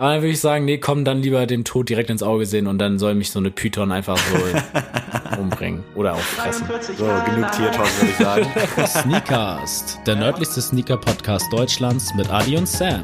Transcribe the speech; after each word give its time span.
Aber 0.00 0.12
dann 0.12 0.22
würde 0.22 0.30
ich 0.30 0.40
sagen, 0.40 0.64
nee, 0.64 0.78
komm 0.78 1.04
dann 1.04 1.22
lieber 1.22 1.44
dem 1.44 1.64
Tod 1.64 1.88
direkt 1.88 2.08
ins 2.08 2.22
Auge 2.22 2.46
sehen 2.46 2.68
und 2.68 2.78
dann 2.78 3.00
soll 3.00 3.16
mich 3.16 3.32
so 3.32 3.40
eine 3.40 3.50
Python 3.50 3.90
einfach 3.90 4.16
so 4.16 5.40
umbringen 5.40 5.82
oder 5.96 6.14
auch 6.14 6.20
fressen. 6.20 6.68
So, 6.96 7.04
genug 7.04 7.50
Tiertalk, 7.50 7.88
würde 7.98 8.10
ich 8.10 8.16
sagen. 8.16 8.46
Sneakcast, 8.86 9.98
der 10.06 10.14
nördlichste 10.14 10.60
Sneaker-Podcast 10.62 11.52
Deutschlands 11.52 12.14
mit 12.14 12.30
Adi 12.30 12.56
und 12.56 12.68
Sam. 12.68 13.02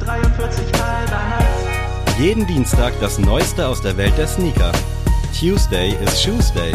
43 0.00 0.72
Mal. 0.72 1.06
Jeden 2.18 2.48
Dienstag 2.48 2.94
das 3.00 3.20
Neueste 3.20 3.68
aus 3.68 3.80
der 3.80 3.96
Welt 3.96 4.18
der 4.18 4.26
Sneaker. 4.26 4.72
Tuesday 5.38 5.94
is 6.02 6.20
Shoes 6.20 6.52
Day. 6.52 6.72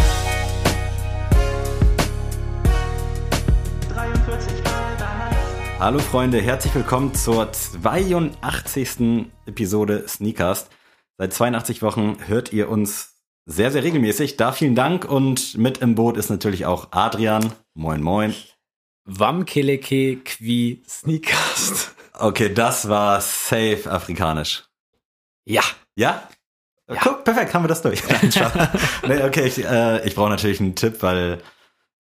Hallo 5.83 5.99
Freunde, 5.99 6.41
herzlich 6.41 6.73
willkommen 6.75 7.13
zur 7.13 7.51
82. 7.51 9.27
Episode 9.45 10.07
Sneakers. 10.07 10.69
Seit 11.17 11.33
82 11.33 11.81
Wochen 11.81 12.15
hört 12.25 12.53
ihr 12.53 12.69
uns 12.69 13.17
sehr, 13.45 13.69
sehr 13.69 13.83
regelmäßig. 13.83 14.37
Da 14.37 14.53
vielen 14.53 14.75
Dank 14.75 15.03
und 15.03 15.57
mit 15.57 15.79
im 15.79 15.95
Boot 15.95 16.15
ist 16.15 16.29
natürlich 16.29 16.65
auch 16.65 16.87
Adrian. 16.91 17.51
Moin, 17.73 18.01
moin. 18.01 18.33
Wamkeleke 19.03 20.15
qui 20.23 20.83
Sneakcast. 20.87 21.93
Okay, 22.13 22.53
das 22.53 22.87
war 22.87 23.19
safe 23.19 23.81
afrikanisch. 23.85 24.63
Ja. 25.43 25.63
Ja? 25.97 26.29
Ja. 26.87 26.95
Guck, 27.03 27.25
perfekt, 27.25 27.53
haben 27.53 27.65
wir 27.65 27.67
das 27.67 27.81
durch. 27.81 28.01
Nein, 28.21 28.69
nee, 29.09 29.21
okay, 29.21 29.47
ich, 29.47 29.61
äh, 29.61 30.07
ich 30.07 30.15
brauche 30.15 30.29
natürlich 30.29 30.61
einen 30.61 30.75
Tipp, 30.75 31.03
weil 31.03 31.41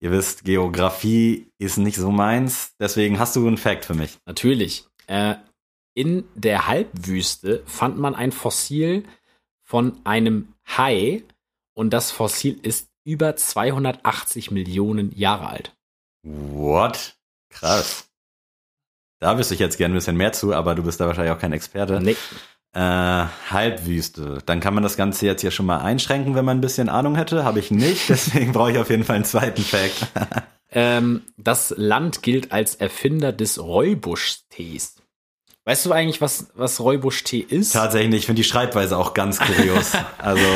ihr 0.02 0.10
wisst, 0.10 0.44
Geografie 0.44 1.52
ist 1.58 1.78
nicht 1.78 1.96
so 1.96 2.10
meins. 2.10 2.74
Deswegen 2.78 3.18
hast 3.20 3.36
du 3.36 3.46
einen 3.46 3.56
Fact 3.56 3.84
für 3.84 3.94
mich. 3.94 4.18
Natürlich. 4.26 4.84
Äh, 5.06 5.36
in 5.94 6.24
der 6.34 6.66
Halbwüste 6.66 7.62
fand 7.66 7.98
man 7.98 8.14
ein 8.14 8.32
Fossil 8.32 9.04
von 9.62 10.00
einem 10.04 10.54
Hai 10.66 11.22
und 11.74 11.90
das 11.90 12.10
Fossil 12.10 12.58
ist 12.62 12.90
über 13.04 13.36
280 13.36 14.50
Millionen 14.50 15.16
Jahre 15.16 15.46
alt. 15.46 15.76
What? 16.22 17.16
Krass. 17.48 18.08
Da 19.20 19.38
wüsste 19.38 19.54
ich 19.54 19.60
jetzt 19.60 19.78
gerne 19.78 19.94
ein 19.94 19.98
bisschen 19.98 20.16
mehr 20.16 20.32
zu, 20.32 20.52
aber 20.52 20.74
du 20.74 20.82
bist 20.82 21.00
da 21.00 21.06
wahrscheinlich 21.06 21.32
auch 21.32 21.38
kein 21.38 21.52
Experte. 21.52 22.00
Nee. 22.00 22.16
Äh, 22.74 22.80
Halbwüste. 23.50 24.38
Dann 24.46 24.60
kann 24.60 24.72
man 24.74 24.82
das 24.82 24.96
Ganze 24.96 25.26
jetzt 25.26 25.42
hier 25.42 25.50
schon 25.50 25.66
mal 25.66 25.78
einschränken, 25.78 26.34
wenn 26.34 26.44
man 26.44 26.58
ein 26.58 26.62
bisschen 26.62 26.88
Ahnung 26.88 27.16
hätte. 27.16 27.44
Habe 27.44 27.58
ich 27.58 27.70
nicht, 27.70 28.02
deswegen 28.08 28.52
brauche 28.52 28.72
ich 28.72 28.78
auf 28.78 28.88
jeden 28.90 29.04
Fall 29.04 29.16
einen 29.16 29.24
zweiten 29.24 29.62
Fact. 29.62 30.06
Ähm, 30.74 31.20
das 31.36 31.74
Land 31.76 32.22
gilt 32.22 32.50
als 32.50 32.76
Erfinder 32.76 33.30
des 33.30 33.62
Räubusch-Tees. 33.62 34.96
Weißt 35.66 35.84
du 35.84 35.92
eigentlich, 35.92 36.22
was, 36.22 36.48
was 36.54 36.80
Räubusch-Tee 36.80 37.40
ist? 37.40 37.72
Tatsächlich 37.72 38.08
nicht. 38.08 38.20
Ich 38.20 38.24
finde 38.26 38.40
die 38.40 38.48
Schreibweise 38.48 38.96
auch 38.96 39.12
ganz 39.12 39.38
kurios. 39.38 39.92
Also, 40.18 40.46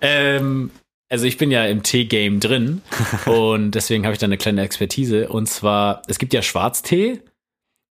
Ähm, 0.00 0.70
also 1.10 1.26
ich 1.26 1.36
bin 1.36 1.50
ja 1.50 1.66
im 1.66 1.82
Tee-Game 1.82 2.40
drin 2.40 2.80
und 3.26 3.72
deswegen 3.72 4.04
habe 4.04 4.14
ich 4.14 4.18
da 4.18 4.24
eine 4.24 4.38
kleine 4.38 4.62
Expertise. 4.62 5.28
Und 5.28 5.50
zwar, 5.50 6.00
es 6.08 6.18
gibt 6.18 6.32
ja 6.32 6.40
Schwarztee 6.40 7.20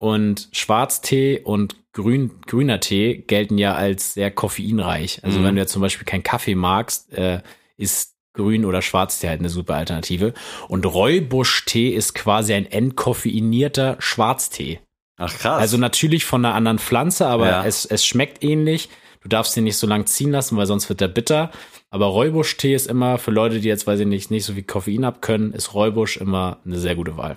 und 0.01 0.49
Schwarztee 0.51 1.39
und 1.39 1.77
Grün, 1.93 2.41
grüner 2.47 2.79
Tee 2.81 3.17
gelten 3.27 3.59
ja 3.59 3.75
als 3.75 4.15
sehr 4.15 4.31
koffeinreich. 4.31 5.25
Also 5.25 5.41
Mhm. 5.41 5.45
wenn 5.45 5.55
du 5.57 5.61
jetzt 5.63 5.73
zum 5.73 5.83
Beispiel 5.83 6.07
keinen 6.07 6.23
Kaffee 6.23 6.55
magst, 6.55 7.13
äh, 7.13 7.43
ist 7.77 8.15
Grün- 8.33 8.65
oder 8.65 8.81
Schwarztee 8.81 9.29
halt 9.29 9.41
eine 9.41 9.49
super 9.49 9.75
Alternative. 9.75 10.33
Und 10.69 10.87
Räubusch-Tee 10.87 11.89
ist 11.91 12.15
quasi 12.15 12.55
ein 12.55 12.67
entkoffeinierter 12.67 13.97
Schwarztee. 13.99 14.81
ach 15.23 15.37
krass. 15.37 15.61
Also 15.61 15.77
natürlich 15.77 16.25
von 16.25 16.43
einer 16.45 16.55
anderen 16.55 16.79
Pflanze, 16.79 17.27
aber 17.27 17.47
Ja. 17.49 17.65
es, 17.67 17.85
es 17.85 18.07
schmeckt 18.07 18.43
ähnlich. 18.43 18.89
Du 19.21 19.29
darfst 19.29 19.55
den 19.55 19.65
nicht 19.65 19.77
so 19.77 19.87
lang 19.87 20.07
ziehen 20.07 20.31
lassen, 20.31 20.57
weil 20.57 20.65
sonst 20.65 20.89
wird 20.89 21.03
der 21.03 21.09
bitter. 21.09 21.51
Aber 21.91 22.07
Räubusch-Tee 22.07 22.73
ist 22.75 22.87
immer 22.87 23.19
für 23.19 23.31
Leute, 23.33 23.61
die 23.61 23.69
jetzt, 23.69 23.87
weiß 23.87 24.01
ich 24.01 24.07
nicht, 24.07 24.31
nicht 24.31 24.47
so 24.47 24.55
viel 24.55 24.63
Koffein 24.63 25.05
abkönnen, 25.05 25.53
ist 25.53 25.75
Räubusch 25.75 26.17
immer 26.17 26.61
eine 26.65 26.79
sehr 26.79 26.95
gute 26.95 27.19
Wahl. 27.19 27.37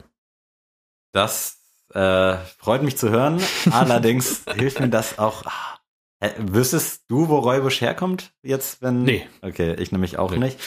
Das 1.11 1.62
äh, 1.93 2.37
freut 2.57 2.83
mich 2.83 2.97
zu 2.97 3.09
hören. 3.09 3.41
Allerdings 3.71 4.43
hilft 4.55 4.79
mir 4.79 4.89
das 4.89 5.19
auch. 5.19 5.43
Ah, 5.45 5.79
äh, 6.19 6.31
wüsstest 6.37 7.03
du, 7.07 7.29
wo 7.29 7.39
Räubusch 7.39 7.81
herkommt? 7.81 8.31
Jetzt, 8.43 8.81
wenn. 8.81 9.03
Nee. 9.03 9.27
Okay, 9.41 9.75
ich 9.75 9.91
nämlich 9.91 10.17
auch 10.17 10.31
Nee. 10.31 10.37
nicht. 10.39 10.59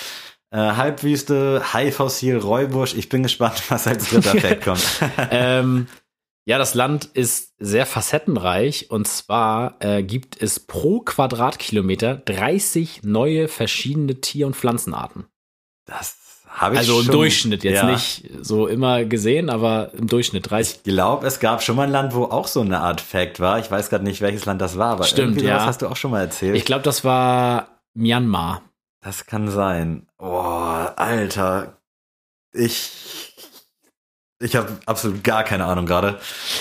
Äh, 0.50 0.58
Halbwüste, 0.58 1.72
Haifossil, 1.72 2.38
Räubusch. 2.38 2.94
Ich 2.94 3.08
bin 3.08 3.22
gespannt, 3.22 3.62
was 3.70 3.86
als 3.86 4.08
dritter 4.10 4.38
Fact 4.40 4.62
kommt. 4.64 5.00
ähm, 5.30 5.88
ja, 6.48 6.58
das 6.58 6.74
Land 6.74 7.06
ist 7.06 7.54
sehr 7.58 7.86
facettenreich 7.86 8.88
und 8.92 9.08
zwar 9.08 9.76
äh, 9.80 10.04
gibt 10.04 10.40
es 10.40 10.60
pro 10.60 11.00
Quadratkilometer 11.00 12.14
30 12.18 13.02
neue 13.02 13.48
verschiedene 13.48 14.20
Tier- 14.20 14.46
und 14.46 14.54
Pflanzenarten. 14.54 15.26
Das 15.86 16.16
habe 16.58 16.74
ich 16.74 16.78
Also 16.80 16.98
im 17.00 17.04
schon, 17.06 17.12
Durchschnitt, 17.14 17.64
jetzt 17.64 17.76
ja. 17.82 17.86
nicht 17.90 18.24
so 18.40 18.66
immer 18.66 19.04
gesehen, 19.04 19.50
aber 19.50 19.90
im 19.94 20.06
Durchschnitt 20.06 20.50
30. 20.50 20.78
Ich 20.78 20.82
glaube, 20.84 21.26
es 21.26 21.38
gab 21.38 21.62
schon 21.62 21.76
mal 21.76 21.82
ein 21.84 21.90
Land, 21.90 22.14
wo 22.14 22.24
auch 22.24 22.46
so 22.46 22.62
eine 22.62 22.80
Art 22.80 23.00
Fact 23.02 23.40
war. 23.40 23.58
Ich 23.58 23.70
weiß 23.70 23.90
gerade 23.90 24.04
nicht, 24.04 24.22
welches 24.22 24.46
Land 24.46 24.62
das 24.62 24.78
war, 24.78 24.92
aber 24.92 25.04
Stimmt, 25.04 25.42
ja. 25.42 25.66
hast 25.66 25.82
du 25.82 25.86
auch 25.88 25.96
schon 25.96 26.10
mal 26.12 26.20
erzählt. 26.22 26.56
Ich 26.56 26.64
glaube, 26.64 26.82
das 26.82 27.04
war 27.04 27.68
Myanmar. 27.94 28.62
Das 29.02 29.26
kann 29.26 29.50
sein. 29.50 30.06
Boah, 30.18 30.94
Alter. 30.96 31.76
Ich. 32.52 32.90
Ich 34.42 34.56
habe 34.56 34.68
absolut 34.86 35.22
gar 35.24 35.44
keine 35.44 35.64
Ahnung 35.64 35.86
gerade. 35.86 36.18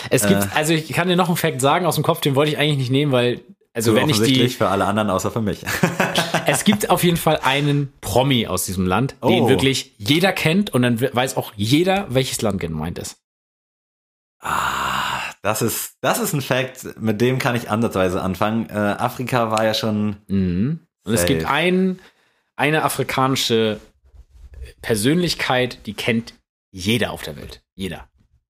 Es 0.10 0.28
gibt, 0.28 0.44
Äh. 0.44 0.48
also 0.56 0.74
ich 0.74 0.88
kann 0.94 1.08
dir 1.08 1.16
noch 1.16 1.28
einen 1.28 1.38
Fact 1.38 1.60
sagen 1.62 1.86
aus 1.86 1.96
dem 1.96 2.04
Kopf, 2.04 2.22
den 2.22 2.36
wollte 2.36 2.52
ich 2.52 2.58
eigentlich 2.58 2.78
nicht 2.78 2.92
nehmen, 2.92 3.12
weil, 3.12 3.42
also 3.74 3.92
So 3.92 3.98
wenn 3.98 4.10
ich 4.10 4.22
die, 4.22 4.48
für 4.50 4.68
alle 4.70 4.86
anderen 4.86 5.10
außer 5.10 5.32
für 5.32 5.42
mich. 5.42 5.60
es 6.46 6.64
gibt 6.64 6.90
auf 6.90 7.04
jeden 7.04 7.18
Fall 7.18 7.40
einen 7.44 7.92
Promi 8.02 8.48
aus 8.48 8.66
diesem 8.66 8.86
Land, 8.88 9.12
den 9.24 9.44
Oh. 9.44 9.50
wirklich 9.50 9.94
jeder 9.98 10.32
kennt 10.34 10.74
und 10.74 10.82
dann 10.82 11.00
weiß 11.02 11.38
auch 11.38 11.54
jeder, 11.56 12.08
welches 12.14 12.42
Land 12.42 12.60
gemeint 12.60 12.98
ist. 13.00 13.18
ah, 14.40 15.22
das 15.42 15.62
ist, 15.62 15.98
das 16.02 16.20
ist 16.20 16.34
ein 16.34 16.42
Fact, 16.42 17.00
mit 17.00 17.22
dem 17.22 17.38
kann 17.40 17.56
ich 17.56 17.70
ansatzweise 17.70 18.22
anfangen. 18.22 18.68
Äh, 18.70 18.74
Afrika 18.74 19.52
war 19.52 19.64
ja 19.64 19.74
schon. 19.74 20.18
Mhm. 20.28 20.80
Und 21.04 21.14
es 21.14 21.26
gibt 21.26 21.46
ein, 21.46 22.00
eine 22.56 22.84
afrikanische 22.84 23.80
Persönlichkeit, 24.82 25.86
die 25.86 25.94
kennt 25.94 26.34
jeder 26.72 27.12
auf 27.12 27.22
der 27.22 27.36
Welt. 27.38 27.62
Jeder. 27.76 28.08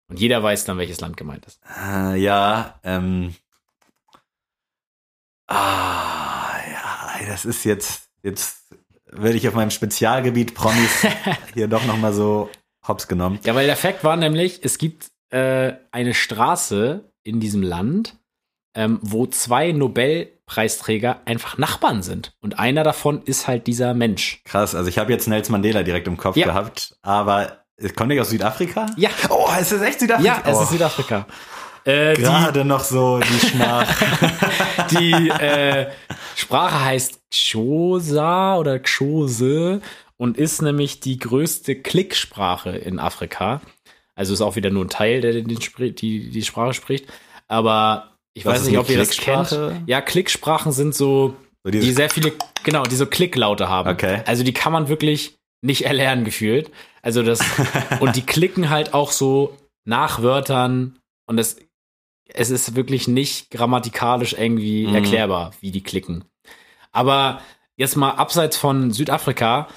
Und 0.08 0.18
jeder 0.18 0.42
weiß 0.42 0.64
dann, 0.64 0.78
welches 0.78 1.00
Land 1.00 1.16
gemeint 1.16 1.46
ist. 1.46 1.60
Äh, 1.80 2.16
ja, 2.16 2.80
ähm. 2.82 3.34
Ah, 5.46 6.29
ja, 6.29 6.29
das 7.30 7.44
ist 7.44 7.64
jetzt. 7.64 8.08
Jetzt 8.22 8.64
werde 9.06 9.36
ich 9.36 9.48
auf 9.48 9.54
meinem 9.54 9.70
Spezialgebiet 9.70 10.54
Promis 10.54 11.06
hier 11.54 11.68
doch 11.68 11.84
nochmal 11.84 12.12
so 12.12 12.50
hops 12.86 13.08
genommen. 13.08 13.38
Ja, 13.44 13.54
weil 13.54 13.66
der 13.66 13.76
Fakt 13.76 14.04
war 14.04 14.16
nämlich, 14.16 14.60
es 14.62 14.78
gibt 14.78 15.10
äh, 15.30 15.72
eine 15.90 16.14
Straße 16.14 17.12
in 17.22 17.40
diesem 17.40 17.62
Land, 17.62 18.16
ähm, 18.74 18.98
wo 19.02 19.26
zwei 19.26 19.72
Nobelpreisträger 19.72 21.22
einfach 21.24 21.56
Nachbarn 21.56 22.02
sind. 22.02 22.34
Und 22.40 22.58
einer 22.58 22.84
davon 22.84 23.22
ist 23.22 23.48
halt 23.48 23.66
dieser 23.66 23.94
Mensch. 23.94 24.42
Krass, 24.44 24.74
also 24.74 24.88
ich 24.88 24.98
habe 24.98 25.12
jetzt 25.12 25.26
Nelson 25.26 25.52
Mandela 25.52 25.82
direkt 25.82 26.06
im 26.06 26.16
Kopf 26.16 26.36
Ja. 26.36 26.46
gehabt, 26.46 26.96
aber 27.02 27.64
es 27.76 27.94
kommt 27.94 28.08
nicht 28.10 28.20
aus 28.20 28.30
Südafrika? 28.30 28.86
Ja. 28.96 29.10
Oh, 29.30 29.48
es 29.58 29.72
ist 29.72 29.82
echt 29.82 30.00
Südafrika? 30.00 30.42
Ja, 30.44 30.50
es 30.50 30.56
oh, 30.56 30.62
ist 30.62 30.70
Südafrika. 30.70 31.26
Äh, 31.84 32.14
die 32.14 32.22
Gerade 32.22 32.64
noch 32.64 32.84
so 32.84 33.20
die 33.20 33.46
Schmach. 33.46 33.86
die 34.90 35.28
äh, 35.28 35.90
Sprache 36.36 36.84
heißt 36.84 37.20
Xhosa 37.30 38.56
oder 38.56 38.78
Xhose 38.78 39.80
und 40.16 40.36
ist 40.36 40.62
nämlich 40.62 41.00
die 41.00 41.18
größte 41.18 41.76
Klicksprache 41.76 42.70
in 42.70 42.98
Afrika. 42.98 43.60
Also 44.14 44.34
ist 44.34 44.42
auch 44.42 44.56
wieder 44.56 44.70
nur 44.70 44.84
ein 44.84 44.90
Teil, 44.90 45.22
der 45.22 45.32
den, 45.32 45.48
die, 45.48 46.30
die 46.30 46.42
Sprache 46.42 46.74
spricht. 46.74 47.06
Aber 47.48 48.10
ich 48.34 48.44
Was 48.44 48.60
weiß 48.60 48.68
nicht, 48.68 48.78
ob 48.78 48.88
ihr 48.90 48.98
das 48.98 49.16
kennt. 49.16 49.58
Ja, 49.86 50.00
Klicksprachen 50.00 50.72
sind 50.72 50.94
so, 50.94 51.36
So 51.64 51.70
die 51.70 51.92
sehr 51.92 52.10
viele, 52.10 52.32
genau, 52.62 52.82
die 52.82 52.96
so 52.96 53.06
Klicklaute 53.06 53.68
haben. 53.68 53.90
Okay. 53.90 54.22
Also 54.26 54.44
die 54.44 54.52
kann 54.52 54.72
man 54.72 54.88
wirklich 54.88 55.38
nicht 55.62 55.84
erlernen 55.84 56.24
gefühlt. 56.24 56.70
Also 57.02 57.22
das, 57.22 57.40
und 58.00 58.16
die 58.16 58.22
klicken 58.22 58.70
halt 58.70 58.94
auch 58.94 59.12
so 59.12 59.56
nach 59.84 60.22
Wörtern 60.22 60.98
und 61.26 61.36
das, 61.36 61.56
es 62.34 62.50
ist 62.50 62.74
wirklich 62.76 63.08
nicht 63.08 63.50
grammatikalisch 63.50 64.34
irgendwie 64.34 64.86
Mhm. 64.86 64.94
erklärbar, 64.94 65.52
wie 65.60 65.70
die 65.70 65.82
klicken. 65.82 66.24
Aber 66.92 67.40
jetzt 67.76 67.96
mal 67.96 68.10
abseits 68.12 68.56
von 68.56 68.92
Südafrika, 68.92 69.68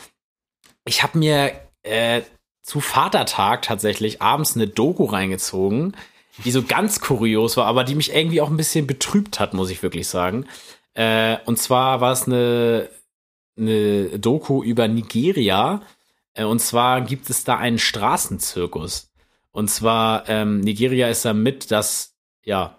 ich 0.85 1.03
habe 1.03 1.17
mir 1.17 1.51
äh, 1.83 2.21
zu 2.61 2.79
Vatertag 2.79 3.61
tatsächlich 3.63 4.21
abends 4.21 4.55
eine 4.55 4.67
Doku 4.67 5.05
reingezogen, 5.05 5.95
die 6.43 6.51
so 6.51 6.63
ganz 6.63 6.99
kurios 7.01 7.57
war, 7.57 7.65
aber 7.65 7.83
die 7.83 7.95
mich 7.95 8.13
irgendwie 8.15 8.41
auch 8.41 8.49
ein 8.49 8.57
bisschen 8.57 8.87
betrübt 8.87 9.39
hat, 9.39 9.53
muss 9.53 9.69
ich 9.69 9.83
wirklich 9.83 10.07
sagen. 10.07 10.45
Äh, 10.93 11.37
und 11.45 11.57
zwar 11.59 12.01
war 12.01 12.11
es 12.13 12.25
eine, 12.25 12.89
eine 13.57 14.17
Doku 14.19 14.63
über 14.63 14.87
Nigeria. 14.87 15.81
Äh, 16.33 16.45
und 16.45 16.59
zwar 16.59 17.01
gibt 17.01 17.29
es 17.29 17.43
da 17.43 17.57
einen 17.57 17.79
Straßenzirkus. 17.79 19.11
Und 19.51 19.69
zwar, 19.69 20.27
ähm, 20.29 20.61
Nigeria 20.61 21.09
ist 21.09 21.25
da 21.25 21.33
mit 21.33 21.69
das 21.69 22.12
ja, 22.43 22.77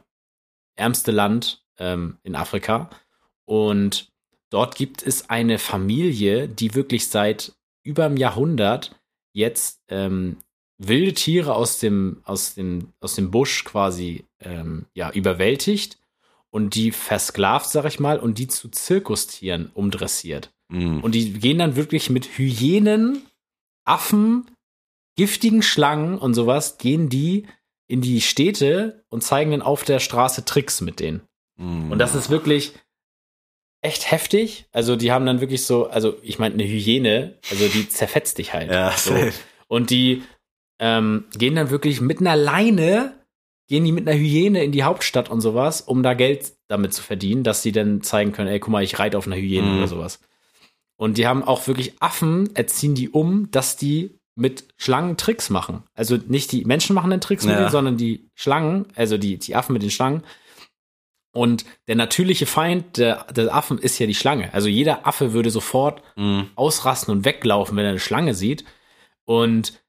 ärmste 0.77 1.11
Land 1.11 1.65
ähm, 1.79 2.19
in 2.23 2.35
Afrika. 2.35 2.91
Und 3.45 4.13
dort 4.51 4.77
gibt 4.77 5.03
es 5.07 5.31
eine 5.31 5.59
Familie, 5.59 6.49
die 6.49 6.75
wirklich 6.75 7.09
seit 7.09 7.53
über 7.83 8.07
einem 8.07 8.17
Jahrhundert 8.17 8.99
jetzt 9.33 9.83
ähm, 9.89 10.39
wilde 10.79 11.15
Tiere 11.15 11.55
aus 11.55 11.79
dem, 11.79 12.23
aus 12.25 12.55
dem, 12.55 12.93
aus 13.01 13.15
dem 13.15 13.31
Busch 13.31 13.65
quasi 13.65 14.25
ähm, 14.41 14.87
ja, 14.95 15.11
überwältigt 15.11 15.99
und 16.51 16.75
die 16.75 16.91
versklavt, 16.91 17.69
sag 17.69 17.85
ich 17.85 18.01
mal, 18.01 18.19
und 18.19 18.39
die 18.39 18.49
zu 18.49 18.69
Zirkustieren 18.69 19.71
umdressiert. 19.75 20.53
Mhm. 20.69 21.01
Und 21.01 21.15
die 21.15 21.33
gehen 21.33 21.59
dann 21.59 21.77
wirklich 21.77 22.11
mit 22.11 22.39
Hyänen, 22.39 23.23
Affen, 23.85 24.51
giftigen 25.17 25.63
Schlangen 25.63 26.19
und 26.19 26.35
sowas, 26.35 26.79
gehen 26.79 27.09
die 27.09 27.47
in 27.87 28.01
die 28.01 28.21
Städte 28.21 29.05
und 29.09 29.23
zeigen 29.23 29.51
dann 29.51 29.63
auf 29.63 29.85
der 29.85 30.01
Straße 30.01 30.45
Tricks 30.45 30.81
mit 30.81 31.01
denen. 31.01 31.23
Mhm. 31.57 31.91
Und 31.93 31.99
das 31.99 32.15
ist 32.15 32.31
wirklich 32.31 32.73
echt 33.83 34.11
heftig. 34.11 34.67
Also 34.73 34.97
die 34.97 35.13
haben 35.13 35.27
dann 35.27 35.41
wirklich 35.41 35.65
so, 35.65 35.87
also 35.89 36.17
ich 36.23 36.39
meine, 36.39 36.55
eine 36.55 36.65
Hyäne, 36.65 37.39
also 37.51 37.69
die 37.69 37.89
zerfetzt 37.89 38.39
dich 38.39 38.55
halt. 38.55 38.71
Ja, 38.71 38.93
so. 38.97 39.15
Und 39.69 39.91
die 39.91 40.23
ähm, 40.79 41.25
gehen 41.37 41.55
dann 41.55 41.71
wirklich 41.71 42.01
mit 42.01 42.21
einer 42.21 42.37
Leine, 42.37 43.15
gehen 43.69 43.85
die 43.85 43.93
mit 43.93 44.09
einer 44.09 44.19
Hyäne 44.19 44.65
in 44.65 44.73
die 44.73 44.83
Hauptstadt 44.85 45.31
und 45.31 45.41
sowas, 45.43 45.83
um 45.83 46.03
da 46.03 46.15
Geld 46.15 46.55
damit 46.69 46.95
zu 46.95 47.03
verdienen, 47.03 47.45
dass 47.45 47.63
sie 47.63 47.73
dann 47.73 48.03
zeigen 48.03 48.33
können, 48.33 48.49
ey, 48.49 48.59
guck 48.61 48.71
mal, 48.73 48.83
ich 48.83 48.99
reite 48.99 49.19
auf 49.19 49.27
einer 49.27 49.37
Hyäne 49.37 49.67
Mhm. 49.69 49.79
oder 49.79 49.89
sowas. 49.89 50.21
Und 50.97 51.19
die 51.19 51.27
haben 51.27 51.43
auch 51.45 51.67
wirklich 51.67 52.01
Affen, 52.01 52.55
erziehen 52.57 52.95
die 52.95 53.11
um, 53.11 53.51
dass 53.51 53.77
die 53.77 54.19
mit 54.37 54.69
Schlangen 54.77 55.17
Tricks 55.17 55.49
machen. 55.51 55.85
Also 55.95 56.17
nicht 56.17 56.51
die 56.53 56.65
Menschen 56.65 56.95
machen 56.95 57.11
den 57.11 57.21
Tricks 57.21 57.45
mit 57.45 57.53
Ja. 57.55 57.61
denen, 57.61 57.71
sondern 57.71 57.97
die 57.97 58.29
Schlangen, 58.35 58.87
also 58.97 59.17
die, 59.19 59.39
die 59.39 59.55
Affen 59.55 59.73
mit 59.73 59.83
den 59.83 59.91
Schlangen. 59.91 60.25
Und 61.33 61.65
der 61.89 61.97
natürliche 61.97 62.47
Feind 62.47 62.97
der, 62.97 63.25
der 63.33 63.53
Affen 63.55 63.79
ist 63.79 63.99
ja 63.99 64.07
die 64.07 64.15
Schlange. 64.15 64.53
Also 64.55 64.69
jeder 64.69 65.07
Affe 65.07 65.33
würde 65.33 65.51
sofort 65.51 66.03
Mhm. 66.17 66.49
ausrasten 66.55 67.13
und 67.15 67.25
weglaufen, 67.25 67.77
wenn 67.77 67.85
er 67.85 67.91
eine 67.91 67.99
Schlange 68.01 68.35
sieht. 68.35 68.65
Und 69.25 69.81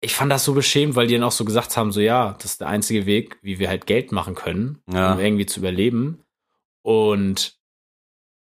ich 0.00 0.14
fand 0.14 0.32
das 0.32 0.44
so 0.44 0.54
beschämend, 0.54 0.96
weil 0.96 1.06
die 1.06 1.14
dann 1.14 1.22
auch 1.24 1.30
so 1.32 1.44
gesagt 1.44 1.76
haben, 1.76 1.92
so 1.92 2.00
ja, 2.00 2.32
das 2.34 2.52
ist 2.52 2.60
der 2.60 2.68
einzige 2.68 3.06
Weg, 3.06 3.38
wie 3.42 3.58
wir 3.58 3.68
halt 3.68 3.86
Geld 3.86 4.12
machen 4.12 4.34
können, 4.34 4.82
Ja. 4.90 5.12
um 5.14 5.20
irgendwie 5.20 5.46
zu 5.46 5.60
überleben. 5.60 6.24
Und 6.82 7.56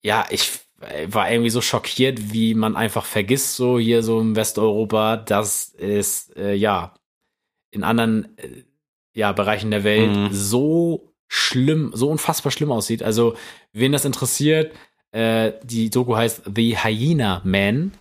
ja, 0.02 0.24
ich 0.30 0.60
war 1.08 1.30
irgendwie 1.30 1.50
so 1.50 1.60
schockiert, 1.60 2.32
wie 2.32 2.54
man 2.54 2.76
einfach 2.76 3.04
vergisst, 3.04 3.56
so 3.56 3.78
hier 3.78 4.02
so 4.02 4.20
im 4.20 4.36
Westeuropa, 4.36 5.16
dass 5.16 5.74
es 5.78 6.30
äh, 6.36 6.54
ja 6.54 6.94
in 7.70 7.84
anderen 7.84 8.36
äh, 8.38 8.64
ja, 9.14 9.32
Bereichen 9.32 9.70
der 9.70 9.84
Welt 9.84 10.14
Mhm. 10.16 10.28
so 10.32 11.12
schlimm, 11.28 11.90
so 11.94 12.08
unfassbar 12.08 12.50
schlimm 12.52 12.72
aussieht. 12.72 13.02
Also, 13.02 13.34
wen 13.72 13.92
das 13.92 14.04
interessiert, 14.04 14.74
äh, 15.12 15.52
die 15.62 15.90
Doku 15.90 16.16
heißt 16.16 16.42
The 16.54 16.76
Hyena 16.78 17.40
Man. 17.44 17.92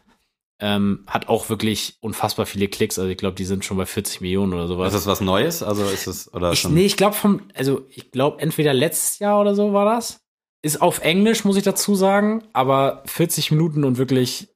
Ähm, 0.63 1.05
hat 1.07 1.27
auch 1.27 1.49
wirklich 1.49 1.95
unfassbar 2.01 2.45
viele 2.45 2.67
Klicks. 2.67 2.99
Also 2.99 3.09
ich 3.09 3.17
glaube, 3.17 3.33
die 3.35 3.45
sind 3.45 3.65
schon 3.65 3.77
bei 3.77 3.87
40 3.87 4.21
Millionen 4.21 4.53
oder 4.53 4.67
sowas. 4.67 4.93
Ist 4.93 5.01
das 5.01 5.07
was 5.07 5.19
Neues? 5.21 5.63
Also 5.63 5.83
ist 5.85 6.05
es 6.05 6.31
oder 6.35 6.51
Ich, 6.51 6.59
schon? 6.59 6.75
nee, 6.75 6.85
ich 6.85 6.97
glaube 6.97 7.15
vom, 7.15 7.41
also 7.55 7.87
ich 7.89 8.11
glaube 8.11 8.39
entweder 8.41 8.71
letztes 8.71 9.17
Jahr 9.17 9.41
oder 9.41 9.55
so 9.55 9.73
war 9.73 9.85
das. 9.85 10.21
Ist 10.63 10.81
auf 10.81 10.99
Englisch, 10.99 11.43
muss 11.43 11.57
ich 11.57 11.63
dazu 11.63 11.95
sagen, 11.95 12.43
aber 12.53 13.01
40 13.05 13.51
Minuten 13.51 13.83
und 13.83 13.97
wirklich, 13.97 14.49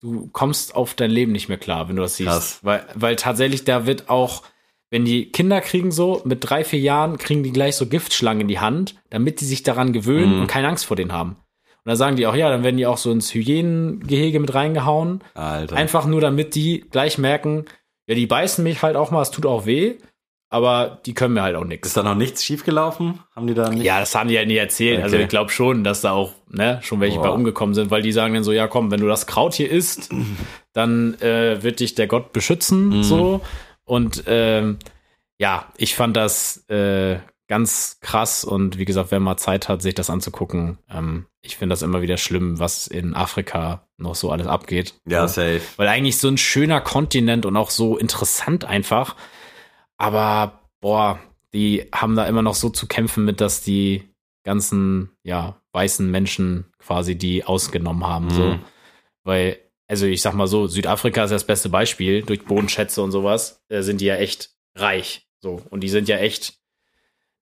du 0.00 0.28
kommst 0.32 0.74
auf 0.74 0.94
dein 0.94 1.10
Leben 1.10 1.32
nicht 1.32 1.48
mehr 1.48 1.58
klar, 1.58 1.88
wenn 1.88 1.96
du 1.96 2.02
das 2.02 2.16
siehst. 2.16 2.28
Krass. 2.28 2.58
Weil, 2.62 2.84
weil 2.94 3.16
tatsächlich 3.16 3.64
da 3.64 3.86
wird 3.86 4.08
auch, 4.08 4.42
wenn 4.90 5.04
die 5.04 5.30
Kinder 5.30 5.60
kriegen 5.60 5.92
so, 5.92 6.20
mit 6.24 6.38
drei, 6.42 6.64
vier 6.64 6.80
Jahren 6.80 7.16
kriegen 7.16 7.42
die 7.44 7.52
gleich 7.52 7.76
so 7.76 7.86
Giftschlangen 7.86 8.42
in 8.42 8.48
die 8.48 8.58
Hand, 8.60 8.96
damit 9.10 9.40
die 9.40 9.44
sich 9.44 9.62
daran 9.62 9.92
gewöhnen 9.92 10.34
Mhm. 10.34 10.40
und 10.42 10.46
keine 10.48 10.68
Angst 10.68 10.84
vor 10.84 10.96
denen 10.96 11.12
haben. 11.12 11.36
Und 11.84 11.88
da 11.90 11.96
sagen 11.96 12.16
die 12.16 12.26
auch, 12.26 12.34
ja, 12.34 12.48
dann 12.48 12.62
werden 12.64 12.76
die 12.76 12.86
auch 12.86 12.98
so 12.98 13.10
ins 13.10 13.32
Hyänengehege 13.32 14.38
mit 14.40 14.54
reingehauen. 14.54 15.22
Alter. 15.34 15.76
Einfach 15.76 16.06
nur, 16.06 16.20
damit 16.20 16.54
die 16.54 16.80
gleich 16.90 17.18
merken, 17.18 17.64
ja, 18.06 18.14
die 18.14 18.26
beißen 18.26 18.62
mich 18.64 18.82
halt 18.82 18.96
auch 18.96 19.10
mal, 19.12 19.22
es 19.22 19.30
tut 19.30 19.46
auch 19.46 19.64
weh, 19.66 19.94
aber 20.52 21.00
die 21.06 21.14
können 21.14 21.34
mir 21.34 21.42
halt 21.42 21.56
auch 21.56 21.64
nichts. 21.64 21.88
Ist 21.88 21.96
da 21.96 22.02
noch 22.02 22.14
nichts 22.14 22.44
schiefgelaufen? 22.44 23.20
Haben 23.34 23.46
die 23.46 23.54
da 23.54 23.68
nicht? 23.70 23.82
Ja, 23.84 24.00
das 24.00 24.14
haben 24.14 24.28
die 24.28 24.34
ja 24.34 24.44
nie 24.44 24.56
erzählt. 24.56 25.02
Also 25.02 25.16
Okay. 25.16 25.24
ich 25.24 25.28
glaube 25.30 25.50
schon, 25.50 25.82
dass 25.84 26.00
da 26.02 26.12
auch 26.12 26.32
ne, 26.50 26.78
schon 26.82 27.00
welche 27.00 27.16
Boah. 27.18 27.28
bei 27.28 27.30
umgekommen 27.30 27.74
sind, 27.74 27.90
weil 27.90 28.02
die 28.02 28.12
sagen 28.12 28.34
dann 28.34 28.44
so, 28.44 28.52
ja 28.52 28.68
komm, 28.68 28.90
wenn 28.90 29.00
du 29.00 29.08
das 29.08 29.26
Kraut 29.26 29.54
hier 29.54 29.70
isst, 29.70 30.10
dann 30.72 31.14
äh, 31.20 31.62
wird 31.62 31.80
dich 31.80 31.94
der 31.94 32.06
Gott 32.06 32.32
beschützen, 32.32 32.88
Mhm. 32.98 33.02
so. 33.02 33.40
Und 33.84 34.24
ähm, 34.26 34.78
ja, 35.38 35.66
ich 35.76 35.94
fand 35.96 36.16
das 36.16 36.68
äh, 36.68 37.18
ganz 37.48 37.98
krass 38.00 38.44
und 38.44 38.78
wie 38.78 38.84
gesagt, 38.84 39.10
wer 39.10 39.20
mal 39.20 39.36
Zeit 39.36 39.68
hat, 39.68 39.82
sich 39.82 39.94
das 39.94 40.08
anzugucken, 40.08 40.78
ähm, 40.90 41.26
ich 41.42 41.56
finde 41.56 41.72
das 41.72 41.82
immer 41.82 42.00
wieder 42.02 42.16
schlimm, 42.18 42.60
was 42.60 42.86
in 42.86 43.14
Afrika 43.14 43.86
noch 43.98 44.14
so 44.14 44.30
alles 44.30 44.46
abgeht. 44.46 44.94
Ja, 45.06 45.26
so. 45.26 45.34
safe. 45.42 45.60
Weil 45.76 45.88
eigentlich 45.88 46.18
so 46.18 46.28
ein 46.28 46.38
schöner 46.38 46.80
Kontinent 46.80 47.44
und 47.46 47.56
auch 47.56 47.70
so 47.70 47.98
interessant 47.98 48.64
einfach. 48.64 49.16
Aber 50.02 50.68
boah, 50.80 51.20
die 51.54 51.88
haben 51.94 52.16
da 52.16 52.26
immer 52.26 52.42
noch 52.42 52.56
so 52.56 52.70
zu 52.70 52.88
kämpfen 52.88 53.24
mit, 53.24 53.40
dass 53.40 53.62
die 53.62 54.02
ganzen, 54.42 55.10
ja, 55.22 55.62
weißen 55.70 56.10
Menschen 56.10 56.64
quasi 56.78 57.14
die 57.16 57.44
ausgenommen 57.44 58.04
haben. 58.04 58.28
So. 58.30 58.42
Mhm. 58.42 58.58
Weil, 59.22 59.58
also 59.86 60.06
ich 60.06 60.20
sag 60.20 60.34
mal 60.34 60.48
so, 60.48 60.66
Südafrika 60.66 61.22
ist 61.22 61.30
das 61.30 61.46
beste 61.46 61.68
Beispiel. 61.68 62.22
Durch 62.22 62.44
Bodenschätze 62.44 63.00
und 63.00 63.12
sowas 63.12 63.62
äh, 63.68 63.82
sind 63.82 64.00
die 64.00 64.06
ja 64.06 64.16
echt 64.16 64.50
reich. 64.74 65.28
So. 65.38 65.62
Und 65.70 65.82
die 65.82 65.88
sind 65.88 66.08
ja 66.08 66.16
echt. 66.16 66.54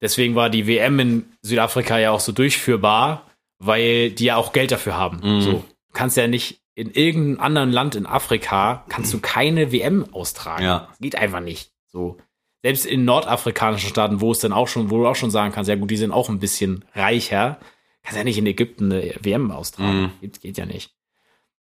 Deswegen 0.02 0.34
war 0.34 0.50
die 0.50 0.66
WM 0.66 1.00
in 1.00 1.32
Südafrika 1.40 1.98
ja 1.98 2.10
auch 2.10 2.20
so 2.20 2.32
durchführbar, 2.32 3.26
weil 3.58 4.10
die 4.10 4.26
ja 4.26 4.36
auch 4.36 4.52
Geld 4.52 4.70
dafür 4.70 4.98
haben. 4.98 5.20
Mhm. 5.22 5.40
So. 5.40 5.52
Du 5.52 5.92
kannst 5.94 6.18
ja 6.18 6.26
nicht 6.26 6.60
in 6.74 6.90
irgendeinem 6.90 7.40
anderen 7.40 7.72
Land 7.72 7.94
in 7.94 8.04
Afrika 8.04 8.84
kannst 8.90 9.14
du 9.14 9.20
keine 9.20 9.72
WM 9.72 10.12
austragen. 10.12 10.64
Ja. 10.64 10.88
Das 10.90 10.98
geht 10.98 11.16
einfach 11.16 11.40
nicht. 11.40 11.72
So. 11.86 12.18
Selbst 12.62 12.84
in 12.86 13.04
nordafrikanischen 13.04 13.88
Staaten, 13.88 14.20
wo 14.20 14.32
es 14.32 14.38
dann 14.40 14.52
auch 14.52 14.68
schon, 14.68 14.90
wo 14.90 14.98
du 14.98 15.06
auch 15.06 15.16
schon 15.16 15.30
sagen 15.30 15.52
kannst, 15.52 15.68
ja 15.68 15.76
gut, 15.76 15.90
die 15.90 15.96
sind 15.96 16.12
auch 16.12 16.28
ein 16.28 16.38
bisschen 16.40 16.84
reicher, 16.94 17.58
kannst 18.02 18.18
ja 18.18 18.24
nicht 18.24 18.38
in 18.38 18.46
Ägypten 18.46 18.92
eine 18.92 19.14
WM 19.20 19.50
austragen. 19.50 20.02
Mhm. 20.02 20.10
Geht, 20.20 20.40
geht 20.42 20.58
ja 20.58 20.66
nicht. 20.66 20.92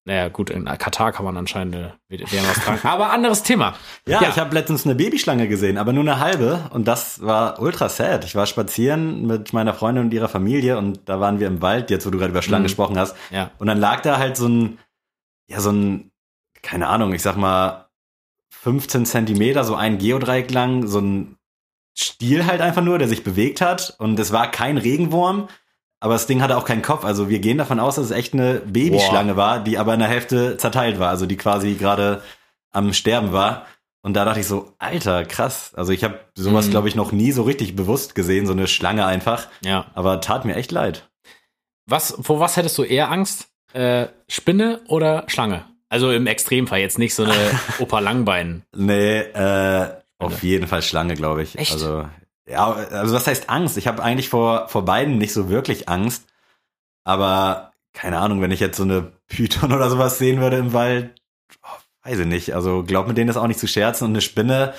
Naja, 0.08 0.28
gut, 0.28 0.50
in 0.50 0.66
Katar 0.66 1.10
kann 1.10 1.24
man 1.24 1.36
anscheinend 1.36 1.74
eine 1.74 1.94
WM 2.08 2.44
austragen. 2.48 2.80
Aber 2.86 3.10
anderes 3.10 3.42
Thema. 3.42 3.74
Ja, 4.06 4.22
Ja. 4.22 4.28
ich 4.30 4.38
habe 4.38 4.54
letztens 4.54 4.84
eine 4.86 4.94
Babyschlange 4.94 5.48
gesehen, 5.48 5.78
aber 5.78 5.92
nur 5.92 6.04
eine 6.04 6.20
halbe 6.20 6.70
und 6.72 6.86
das 6.86 7.20
war 7.22 7.60
ultra 7.60 7.88
sad. 7.88 8.24
Ich 8.24 8.36
war 8.36 8.46
spazieren 8.46 9.26
mit 9.26 9.52
meiner 9.52 9.74
Freundin 9.74 10.04
und 10.04 10.14
ihrer 10.14 10.28
Familie 10.28 10.78
und 10.78 11.00
da 11.08 11.18
waren 11.18 11.40
wir 11.40 11.48
im 11.48 11.60
Wald, 11.60 11.90
jetzt 11.90 12.06
wo 12.06 12.10
du 12.10 12.18
gerade 12.18 12.30
über 12.30 12.42
Schlangen 12.42 12.62
Mhm. 12.62 12.66
gesprochen 12.68 12.96
hast. 12.98 13.16
Ja. 13.32 13.50
Und 13.58 13.66
dann 13.66 13.78
lag 13.78 14.00
da 14.02 14.18
halt 14.18 14.36
so 14.36 14.46
ein, 14.48 14.78
ja, 15.48 15.60
so 15.60 15.70
ein, 15.72 16.12
keine 16.62 16.86
Ahnung, 16.86 17.12
ich 17.12 17.22
sag 17.22 17.36
mal 17.36 17.85
15 18.66 19.06
Zentimeter, 19.06 19.62
so 19.62 19.76
ein 19.76 19.98
Geodreieck 19.98 20.50
lang, 20.50 20.88
so 20.88 20.98
ein 20.98 21.36
Stiel 21.96 22.46
halt 22.46 22.60
einfach 22.60 22.82
nur, 22.82 22.98
der 22.98 23.06
sich 23.06 23.22
bewegt 23.22 23.60
hat 23.60 23.94
und 24.00 24.18
es 24.18 24.32
war 24.32 24.50
kein 24.50 24.76
Regenwurm, 24.76 25.46
aber 26.00 26.14
das 26.14 26.26
Ding 26.26 26.42
hatte 26.42 26.56
auch 26.56 26.64
keinen 26.64 26.82
Kopf. 26.82 27.04
Also 27.04 27.28
wir 27.28 27.38
gehen 27.38 27.58
davon 27.58 27.78
aus, 27.78 27.94
dass 27.94 28.06
es 28.06 28.10
echt 28.10 28.34
eine 28.34 28.54
Babyschlange 28.66 29.36
war, 29.36 29.60
die 29.62 29.78
aber 29.78 29.94
in 29.94 30.00
der 30.00 30.08
Hälfte 30.08 30.56
zerteilt 30.56 30.98
war, 30.98 31.10
also 31.10 31.26
die 31.26 31.36
quasi 31.36 31.74
gerade 31.74 32.22
am 32.72 32.92
Sterben 32.92 33.32
war. 33.32 33.66
Und 34.02 34.14
da 34.14 34.24
dachte 34.24 34.40
ich 34.40 34.48
so, 34.48 34.72
Alter, 34.80 35.24
krass. 35.24 35.72
Also 35.76 35.92
ich 35.92 36.02
habe 36.02 36.18
sowas, 36.34 36.66
Mhm. 36.66 36.70
glaube 36.72 36.88
ich, 36.88 36.96
noch 36.96 37.12
nie 37.12 37.30
so 37.30 37.44
richtig 37.44 37.76
bewusst 37.76 38.16
gesehen, 38.16 38.46
so 38.46 38.52
eine 38.52 38.66
Schlange 38.66 39.06
einfach. 39.06 39.46
Ja. 39.64 39.86
Aber 39.94 40.20
tat 40.20 40.44
mir 40.44 40.56
echt 40.56 40.72
leid. 40.72 41.08
Was, 41.88 42.16
vor 42.20 42.40
was 42.40 42.56
hättest 42.56 42.76
du 42.78 42.82
eher 42.82 43.12
Angst? 43.12 43.46
Äh, 43.74 44.08
Spinne 44.28 44.80
oder 44.88 45.22
Schlange? 45.28 45.64
Also 45.88 46.10
im 46.10 46.26
Extremfall, 46.26 46.80
jetzt 46.80 46.98
nicht 46.98 47.14
so 47.14 47.24
eine 47.24 47.34
Opa 47.78 48.00
Langbein. 48.00 48.62
Nee, 48.74 49.20
äh, 49.20 49.88
auf 50.18 50.42
jeden 50.42 50.66
Fall 50.66 50.82
Schlange, 50.82 51.14
glaube 51.14 51.42
ich. 51.42 51.58
Echt? 51.58 51.72
Also, 51.72 52.08
ja, 52.48 52.72
also 52.72 53.14
was 53.14 53.26
heißt 53.26 53.50
Angst? 53.50 53.76
Ich 53.76 53.86
habe 53.86 54.02
eigentlich 54.02 54.28
vor, 54.28 54.68
vor 54.68 54.84
beiden 54.84 55.18
nicht 55.18 55.32
so 55.32 55.48
wirklich 55.48 55.88
Angst. 55.88 56.26
Aber 57.04 57.72
keine 57.92 58.18
Ahnung, 58.18 58.40
wenn 58.40 58.50
ich 58.50 58.60
jetzt 58.60 58.76
so 58.76 58.82
eine 58.82 59.12
Python 59.28 59.72
oder 59.72 59.90
sowas 59.90 60.18
sehen 60.18 60.40
würde 60.40 60.56
im 60.56 60.72
Wald, 60.72 61.10
oh, 61.62 62.08
weiß 62.08 62.20
ich 62.20 62.26
nicht. 62.26 62.54
Also 62.54 62.82
glaub 62.82 63.06
mit 63.06 63.16
denen 63.16 63.30
ist 63.30 63.36
auch 63.36 63.46
nicht 63.46 63.60
zu 63.60 63.68
scherzen. 63.68 64.04
Und 64.04 64.10
eine 64.10 64.20
Spinne, 64.22 64.74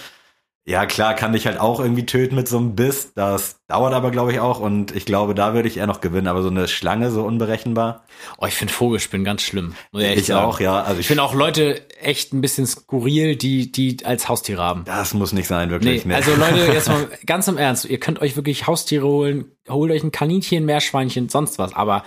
ja 0.69 0.85
klar, 0.85 1.13
kann 1.13 1.31
dich 1.31 1.45
halt 1.47 1.59
auch 1.61 1.79
irgendwie 1.79 2.05
töten 2.05 2.35
mit 2.35 2.49
so 2.49 2.57
einem 2.57 2.75
Biss. 2.75 3.13
Das 3.15 3.61
dauert 3.67 3.93
aber, 3.93 4.11
glaube 4.11 4.33
ich, 4.33 4.39
auch. 4.41 4.59
Und 4.59 4.93
ich 4.93 5.05
glaube, 5.05 5.33
da 5.33 5.53
würde 5.53 5.69
ich 5.69 5.77
eher 5.77 5.87
noch 5.87 6.01
gewinnen. 6.01 6.27
Aber 6.27 6.43
so 6.43 6.49
eine 6.49 6.67
Schlange, 6.67 7.09
so 7.09 7.23
unberechenbar. 7.23 8.03
Oh, 8.37 8.45
ich 8.47 8.53
finde 8.53 8.73
Vogelspinnen 8.73 9.23
ganz 9.23 9.43
schlimm. 9.43 9.75
Ich, 9.93 10.03
Ich 10.17 10.33
auch, 10.33 10.59
ja. 10.59 10.83
Also 10.83 10.99
Ich 10.99 11.07
finde 11.07 11.23
auch 11.23 11.33
Leute 11.33 11.81
echt 12.01 12.33
ein 12.33 12.41
bisschen 12.41 12.67
skurril, 12.67 13.37
die, 13.37 13.71
die 13.71 13.97
als 14.03 14.27
Haustiere 14.27 14.61
haben. 14.61 14.83
das 14.83 15.13
muss 15.13 15.31
nicht 15.31 15.47
sein, 15.47 15.69
Nee, 15.69 15.73
wirklich. 15.75 16.05
Nee, 16.05 16.13
also 16.15 16.35
Leute, 16.35 16.57
jetzt 16.73 16.89
mal 16.89 17.07
ganz 17.25 17.47
im 17.47 17.57
Ernst, 17.57 17.85
ihr 17.85 17.99
könnt 17.99 18.19
euch 18.21 18.35
wirklich 18.35 18.67
Haustiere 18.67 19.07
holen, 19.07 19.45
holt 19.69 19.89
euch 19.91 20.03
ein 20.03 20.11
Kaninchen, 20.11 20.65
Meerschweinchen, 20.65 21.29
sonst 21.29 21.57
was, 21.59 21.73
aber 21.73 22.03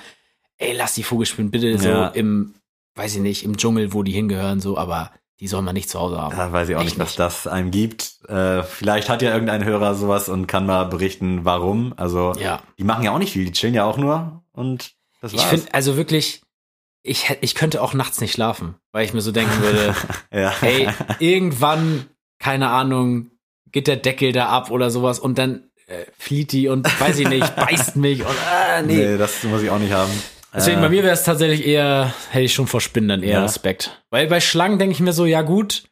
ey, 0.58 0.74
lasst 0.76 0.98
die 0.98 1.02
Vogelspinnen 1.02 1.50
bitte 1.50 1.78
so 1.78 1.88
Ja. 1.88 2.08
im, 2.08 2.54
weiß 2.94 3.14
ich 3.16 3.22
nicht, 3.22 3.42
im 3.44 3.56
Dschungel, 3.56 3.94
wo 3.94 4.02
die 4.02 4.12
hingehören, 4.12 4.60
so, 4.60 4.76
aber 4.76 5.12
die 5.40 5.48
soll 5.48 5.62
man 5.62 5.74
nicht 5.74 5.88
zu 5.88 5.98
Hause 5.98 6.18
haben. 6.20 6.36
Da 6.36 6.52
weiß 6.52 6.68
ich 6.68 6.76
auch 6.76 6.80
Echt 6.80 6.90
nicht, 6.90 6.98
was 6.98 7.16
das 7.16 7.46
einem 7.46 7.70
gibt. 7.70 8.12
Äh, 8.28 8.62
vielleicht 8.62 9.08
hat 9.08 9.22
ja 9.22 9.32
irgendein 9.32 9.64
Hörer 9.64 9.94
sowas 9.94 10.28
und 10.28 10.46
kann 10.46 10.66
mal 10.66 10.84
berichten, 10.84 11.44
warum. 11.44 11.94
Also, 11.96 12.34
Ja. 12.38 12.62
die 12.78 12.84
machen 12.84 13.02
ja 13.04 13.10
auch 13.12 13.18
nicht 13.18 13.32
viel, 13.32 13.46
die 13.46 13.52
chillen 13.52 13.74
ja 13.74 13.84
auch 13.84 13.96
nur 13.96 14.42
und 14.52 14.92
das 15.22 15.32
Ich 15.32 15.38
war's. 15.40 15.48
finde, 15.48 15.74
also 15.74 15.96
wirklich, 15.96 16.42
ich, 17.02 17.34
ich 17.40 17.54
könnte 17.54 17.82
auch 17.82 17.94
nachts 17.94 18.20
nicht 18.20 18.32
schlafen, 18.32 18.74
weil 18.92 19.04
ich 19.06 19.14
mir 19.14 19.22
so 19.22 19.32
denken 19.32 19.60
würde, 19.62 19.94
ja. 20.32 20.52
ey, 20.60 20.88
irgendwann, 21.18 22.06
keine 22.38 22.68
Ahnung, 22.68 23.30
geht 23.72 23.86
der 23.86 23.96
Deckel 23.96 24.32
da 24.32 24.48
ab 24.48 24.70
oder 24.70 24.90
sowas 24.90 25.18
und 25.18 25.38
dann 25.38 25.70
äh, 25.86 26.04
flieht 26.18 26.52
die 26.52 26.68
und 26.68 26.86
weiß 27.00 27.18
ich 27.18 27.28
nicht, 27.28 27.56
beißt 27.56 27.96
mich 27.96 28.20
und 28.20 28.36
äh, 28.52 28.82
nee. 28.82 28.96
nee. 28.96 29.16
das 29.18 29.42
muss 29.44 29.62
ich 29.62 29.70
auch 29.70 29.78
nicht 29.78 29.92
haben. 29.92 30.12
Deswegen 30.54 30.78
Äh, 30.78 30.82
bei 30.82 30.88
mir 30.88 31.02
wäre 31.02 31.14
es 31.14 31.22
tatsächlich 31.24 31.66
eher, 31.66 32.12
hätte 32.30 32.44
ich 32.44 32.52
schon 32.54 32.66
vor 32.66 32.80
Spinnen 32.80 33.08
dann 33.08 33.22
eher 33.22 33.38
Ja. 33.38 33.42
Respekt. 33.42 34.02
Weil 34.10 34.26
bei 34.26 34.40
Schlangen 34.40 34.78
denke 34.78 34.92
ich 34.92 35.00
mir 35.00 35.12
so, 35.12 35.24
ja 35.26 35.42
gut, 35.42 35.84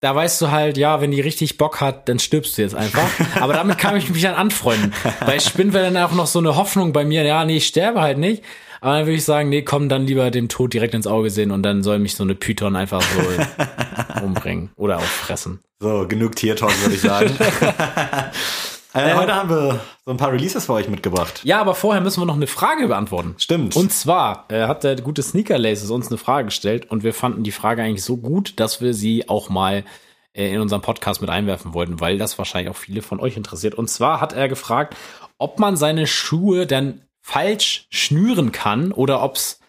da 0.00 0.14
weißt 0.14 0.40
du 0.42 0.50
halt, 0.50 0.76
ja, 0.76 1.00
wenn 1.00 1.10
die 1.10 1.20
richtig 1.20 1.58
Bock 1.58 1.80
hat, 1.80 2.08
dann 2.08 2.18
stirbst 2.18 2.56
du 2.58 2.62
jetzt 2.62 2.74
einfach. 2.74 3.08
Aber 3.40 3.52
damit 3.54 3.78
kann 3.78 3.96
ich 3.96 4.10
mich 4.10 4.22
dann 4.22 4.34
anfreunden. 4.34 4.92
Bei 5.24 5.38
Spinnen 5.40 5.72
wäre 5.72 5.90
dann 5.90 5.96
auch 6.04 6.12
noch 6.12 6.26
so 6.26 6.38
eine 6.38 6.54
Hoffnung 6.56 6.92
bei 6.92 7.04
mir, 7.04 7.24
ja, 7.24 7.44
nee, 7.44 7.56
ich 7.56 7.66
sterbe 7.66 8.00
halt 8.00 8.18
nicht. 8.18 8.42
Aber 8.80 8.92
dann 8.98 9.06
würde 9.06 9.16
ich 9.16 9.24
sagen, 9.24 9.48
nee, 9.48 9.62
komm, 9.62 9.88
dann 9.88 10.06
lieber 10.06 10.30
dem 10.30 10.48
Tod 10.48 10.72
direkt 10.72 10.94
ins 10.94 11.08
Auge 11.08 11.30
sehen 11.30 11.50
und 11.50 11.64
dann 11.64 11.82
soll 11.82 11.98
mich 11.98 12.14
so 12.14 12.22
eine 12.22 12.36
Python 12.36 12.76
einfach 12.76 13.02
so 13.02 14.22
umbringen 14.24 14.70
oder 14.76 14.98
auffressen. 14.98 15.58
So, 15.80 16.06
genug 16.06 16.36
Tier-Talk, 16.36 16.80
würde 16.82 16.94
ich 16.94 17.00
sagen. 17.00 17.36
äh, 19.02 19.14
heute 19.14 19.34
haben 19.34 19.50
wir 19.50 19.80
so 20.04 20.10
ein 20.10 20.16
paar 20.16 20.32
Releases 20.32 20.66
für 20.66 20.74
euch 20.74 20.88
mitgebracht. 20.88 21.40
Ja, 21.44 21.60
aber 21.60 21.74
vorher 21.74 22.02
müssen 22.02 22.20
wir 22.20 22.26
noch 22.26 22.36
eine 22.36 22.46
Frage 22.46 22.88
beantworten. 22.88 23.34
Stimmt. 23.38 23.76
Und 23.76 23.92
zwar 23.92 24.46
äh, 24.48 24.66
hat 24.66 24.84
der 24.84 24.96
gute 24.96 25.22
Sneaker 25.22 25.58
Laces 25.58 25.90
uns 25.90 26.08
eine 26.08 26.18
Frage 26.18 26.46
gestellt 26.46 26.90
und 26.90 27.02
wir 27.02 27.14
fanden 27.14 27.42
die 27.42 27.52
Frage 27.52 27.82
eigentlich 27.82 28.04
so 28.04 28.16
gut, 28.16 28.58
dass 28.60 28.80
wir 28.80 28.94
sie 28.94 29.28
auch 29.28 29.48
mal 29.48 29.84
äh, 30.32 30.52
in 30.52 30.60
unserem 30.60 30.82
Podcast 30.82 31.20
mit 31.20 31.30
einwerfen 31.30 31.74
wollten, 31.74 32.00
weil 32.00 32.18
das 32.18 32.38
wahrscheinlich 32.38 32.70
auch 32.70 32.76
viele 32.76 33.02
von 33.02 33.20
euch 33.20 33.36
interessiert. 33.36 33.74
Und 33.74 33.88
zwar 33.88 34.20
hat 34.20 34.32
er 34.32 34.48
gefragt, 34.48 34.96
ob 35.38 35.58
man 35.58 35.76
seine 35.76 36.06
Schuhe 36.06 36.66
dann 36.66 37.02
falsch 37.20 37.86
schnüren 37.90 38.52
kann 38.52 38.92
oder 38.92 39.22
ob 39.22 39.36
es 39.36 39.60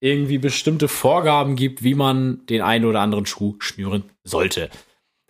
irgendwie 0.00 0.38
bestimmte 0.38 0.88
Vorgaben 0.88 1.56
gibt, 1.56 1.82
wie 1.82 1.94
man 1.94 2.44
den 2.46 2.60
einen 2.60 2.84
oder 2.84 3.00
anderen 3.00 3.26
Schuh 3.26 3.56
schnüren 3.58 4.04
sollte. 4.22 4.68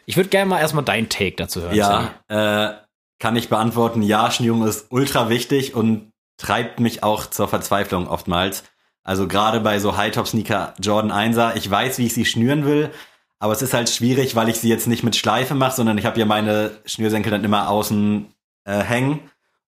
Ich 0.06 0.16
würde 0.16 0.30
gerne 0.30 0.48
mal 0.48 0.60
erstmal 0.60 0.84
deinen 0.84 1.08
Take 1.08 1.36
dazu 1.36 1.62
hören. 1.62 1.74
Ja, 1.74 2.14
äh, 2.28 2.74
kann 3.24 3.36
ich 3.36 3.48
beantworten. 3.48 4.02
Ja, 4.02 4.30
Schnürung 4.30 4.66
ist 4.66 4.88
ultra 4.90 5.30
wichtig 5.30 5.74
und 5.74 6.12
treibt 6.36 6.78
mich 6.78 7.02
auch 7.02 7.24
zur 7.24 7.48
Verzweiflung 7.48 8.06
oftmals. 8.06 8.64
Also 9.02 9.26
gerade 9.28 9.60
bei 9.60 9.78
so 9.78 9.96
High-Top-Sneaker 9.96 10.74
Jordan 10.78 11.10
1er, 11.10 11.56
ich 11.56 11.70
weiß, 11.70 11.96
wie 11.96 12.04
ich 12.04 12.12
sie 12.12 12.26
schnüren 12.26 12.66
will, 12.66 12.90
aber 13.38 13.54
es 13.54 13.62
ist 13.62 13.72
halt 13.72 13.88
schwierig, 13.88 14.36
weil 14.36 14.50
ich 14.50 14.56
sie 14.56 14.68
jetzt 14.68 14.88
nicht 14.88 15.04
mit 15.04 15.16
Schleife 15.16 15.54
mache, 15.54 15.74
sondern 15.74 15.96
ich 15.96 16.04
habe 16.04 16.20
ja 16.20 16.26
meine 16.26 16.72
Schnürsenkel 16.84 17.32
dann 17.32 17.44
immer 17.44 17.70
außen 17.70 18.26
äh, 18.64 18.80
hängen. 18.80 19.20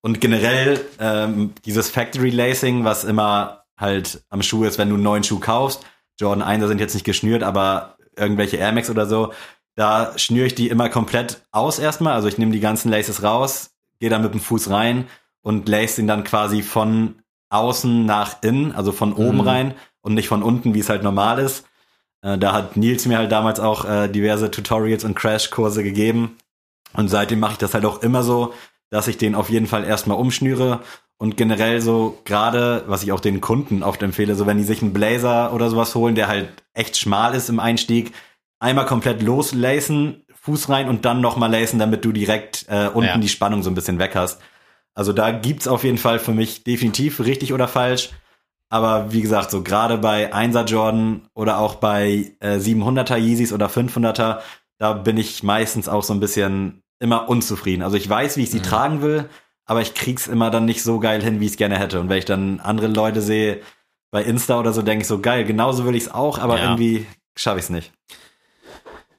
Und 0.02 0.20
generell 0.20 0.78
ähm, 1.00 1.54
dieses 1.64 1.88
Factory 1.88 2.28
Lacing, 2.28 2.84
was 2.84 3.04
immer 3.04 3.64
halt 3.78 4.22
am 4.28 4.42
Schuh 4.42 4.64
ist, 4.64 4.76
wenn 4.76 4.90
du 4.90 4.96
einen 4.96 5.02
neuen 5.02 5.24
Schuh 5.24 5.40
kaufst. 5.40 5.82
Jordan 6.20 6.46
1er 6.46 6.68
sind 6.68 6.78
jetzt 6.78 6.92
nicht 6.92 7.06
geschnürt, 7.06 7.42
aber 7.42 7.96
irgendwelche 8.18 8.58
Air 8.58 8.72
Max 8.72 8.90
oder 8.90 9.06
so, 9.06 9.32
da 9.76 10.18
schnüre 10.18 10.46
ich 10.46 10.54
die 10.54 10.68
immer 10.68 10.88
komplett 10.88 11.42
aus 11.52 11.78
erstmal. 11.78 12.14
Also 12.14 12.28
ich 12.28 12.38
nehme 12.38 12.52
die 12.52 12.60
ganzen 12.60 12.90
Laces 12.90 13.22
raus, 13.22 13.70
gehe 14.00 14.10
dann 14.10 14.22
mit 14.22 14.34
dem 14.34 14.40
Fuß 14.40 14.70
rein 14.70 15.06
und 15.42 15.68
lace 15.68 15.98
ihn 15.98 16.08
dann 16.08 16.24
quasi 16.24 16.62
von 16.62 17.16
außen 17.50 18.04
nach 18.04 18.42
innen, 18.42 18.72
also 18.74 18.90
von 18.90 19.12
oben 19.12 19.38
Mhm. 19.38 19.48
rein 19.48 19.74
und 20.00 20.14
nicht 20.14 20.28
von 20.28 20.42
unten, 20.42 20.74
wie 20.74 20.80
es 20.80 20.88
halt 20.88 21.02
normal 21.02 21.38
ist. 21.38 21.66
Äh, 22.22 22.38
da 22.38 22.52
hat 22.52 22.76
Nils 22.76 23.06
mir 23.06 23.18
halt 23.18 23.30
damals 23.30 23.60
auch 23.60 23.84
äh, 23.84 24.08
diverse 24.08 24.50
Tutorials 24.50 25.04
und 25.04 25.14
Crashkurse 25.14 25.82
gegeben. 25.84 26.36
Und 26.94 27.08
seitdem 27.08 27.38
mache 27.38 27.52
ich 27.52 27.58
das 27.58 27.74
halt 27.74 27.84
auch 27.84 28.02
immer 28.02 28.22
so, 28.22 28.54
dass 28.90 29.08
ich 29.08 29.18
den 29.18 29.34
auf 29.34 29.50
jeden 29.50 29.66
Fall 29.66 29.84
erstmal 29.84 30.18
umschnüre 30.18 30.80
und 31.18 31.36
generell 31.36 31.80
so 31.80 32.18
gerade, 32.24 32.84
was 32.86 33.02
ich 33.02 33.12
auch 33.12 33.20
den 33.20 33.40
Kunden 33.40 33.82
oft 33.82 34.02
empfehle, 34.02 34.34
so 34.34 34.46
wenn 34.46 34.58
die 34.58 34.64
sich 34.64 34.82
einen 34.82 34.92
Blazer 34.92 35.52
oder 35.52 35.68
sowas 35.70 35.94
holen, 35.94 36.14
der 36.14 36.28
halt 36.28 36.48
echt 36.72 36.96
schmal 36.96 37.34
ist 37.34 37.48
im 37.48 37.60
Einstieg, 37.60 38.12
einmal 38.58 38.86
komplett 38.86 39.22
loslacen, 39.22 40.24
Fuß 40.42 40.68
rein 40.68 40.88
und 40.88 41.04
dann 41.04 41.20
nochmal 41.20 41.50
lacen, 41.50 41.78
damit 41.78 42.04
du 42.04 42.12
direkt 42.12 42.66
äh, 42.68 42.86
unten 42.88 43.08
Ja. 43.08 43.18
die 43.18 43.28
Spannung 43.28 43.62
so 43.62 43.70
ein 43.70 43.74
bisschen 43.74 43.98
weg 43.98 44.12
hast. 44.14 44.40
Also 44.94 45.12
da 45.12 45.30
gibt's 45.32 45.68
auf 45.68 45.84
jeden 45.84 45.98
Fall 45.98 46.18
für 46.18 46.32
mich 46.32 46.64
definitiv 46.64 47.20
richtig 47.20 47.52
oder 47.52 47.68
falsch. 47.68 48.10
Aber 48.68 49.12
wie 49.12 49.20
gesagt, 49.22 49.50
so 49.50 49.62
gerade 49.62 49.98
bei 49.98 50.32
1er 50.32 50.64
Jordan 50.64 51.28
oder 51.34 51.58
auch 51.58 51.76
bei 51.76 52.32
äh, 52.40 52.56
700er 52.58 53.16
Yeezys 53.16 53.52
oder 53.52 53.66
500er, 53.68 54.40
da 54.78 54.92
bin 54.94 55.16
ich 55.18 55.42
meistens 55.42 55.88
auch 55.88 56.02
so 56.02 56.12
ein 56.14 56.20
bisschen 56.20 56.82
immer 56.98 57.28
unzufrieden. 57.28 57.82
Also 57.82 57.96
ich 57.96 58.08
weiß, 58.08 58.36
wie 58.36 58.42
ich 58.42 58.50
sie 58.50 58.60
tragen 58.62 59.02
will, 59.02 59.28
aber 59.66 59.82
ich 59.82 59.94
krieg's 59.94 60.26
immer 60.28 60.50
dann 60.50 60.64
nicht 60.64 60.82
so 60.82 60.98
geil 60.98 61.22
hin, 61.22 61.40
wie 61.40 61.44
ich 61.46 61.52
es 61.52 61.56
gerne 61.58 61.78
hätte. 61.78 62.00
Und 62.00 62.08
wenn 62.08 62.18
ich 62.18 62.24
dann 62.24 62.60
andere 62.60 62.86
Leute 62.88 63.20
sehe 63.20 63.60
bei 64.10 64.22
Insta 64.22 64.58
oder 64.58 64.72
so, 64.72 64.82
denke 64.82 65.02
ich 65.02 65.08
so 65.08 65.18
geil, 65.20 65.44
genauso 65.44 65.84
will 65.84 65.94
ich's 65.94 66.08
auch, 66.08 66.38
aber 66.38 66.56
Ja. 66.58 66.62
irgendwie 66.64 67.06
schaffe 67.36 67.58
ich's 67.58 67.70
nicht. 67.70 67.92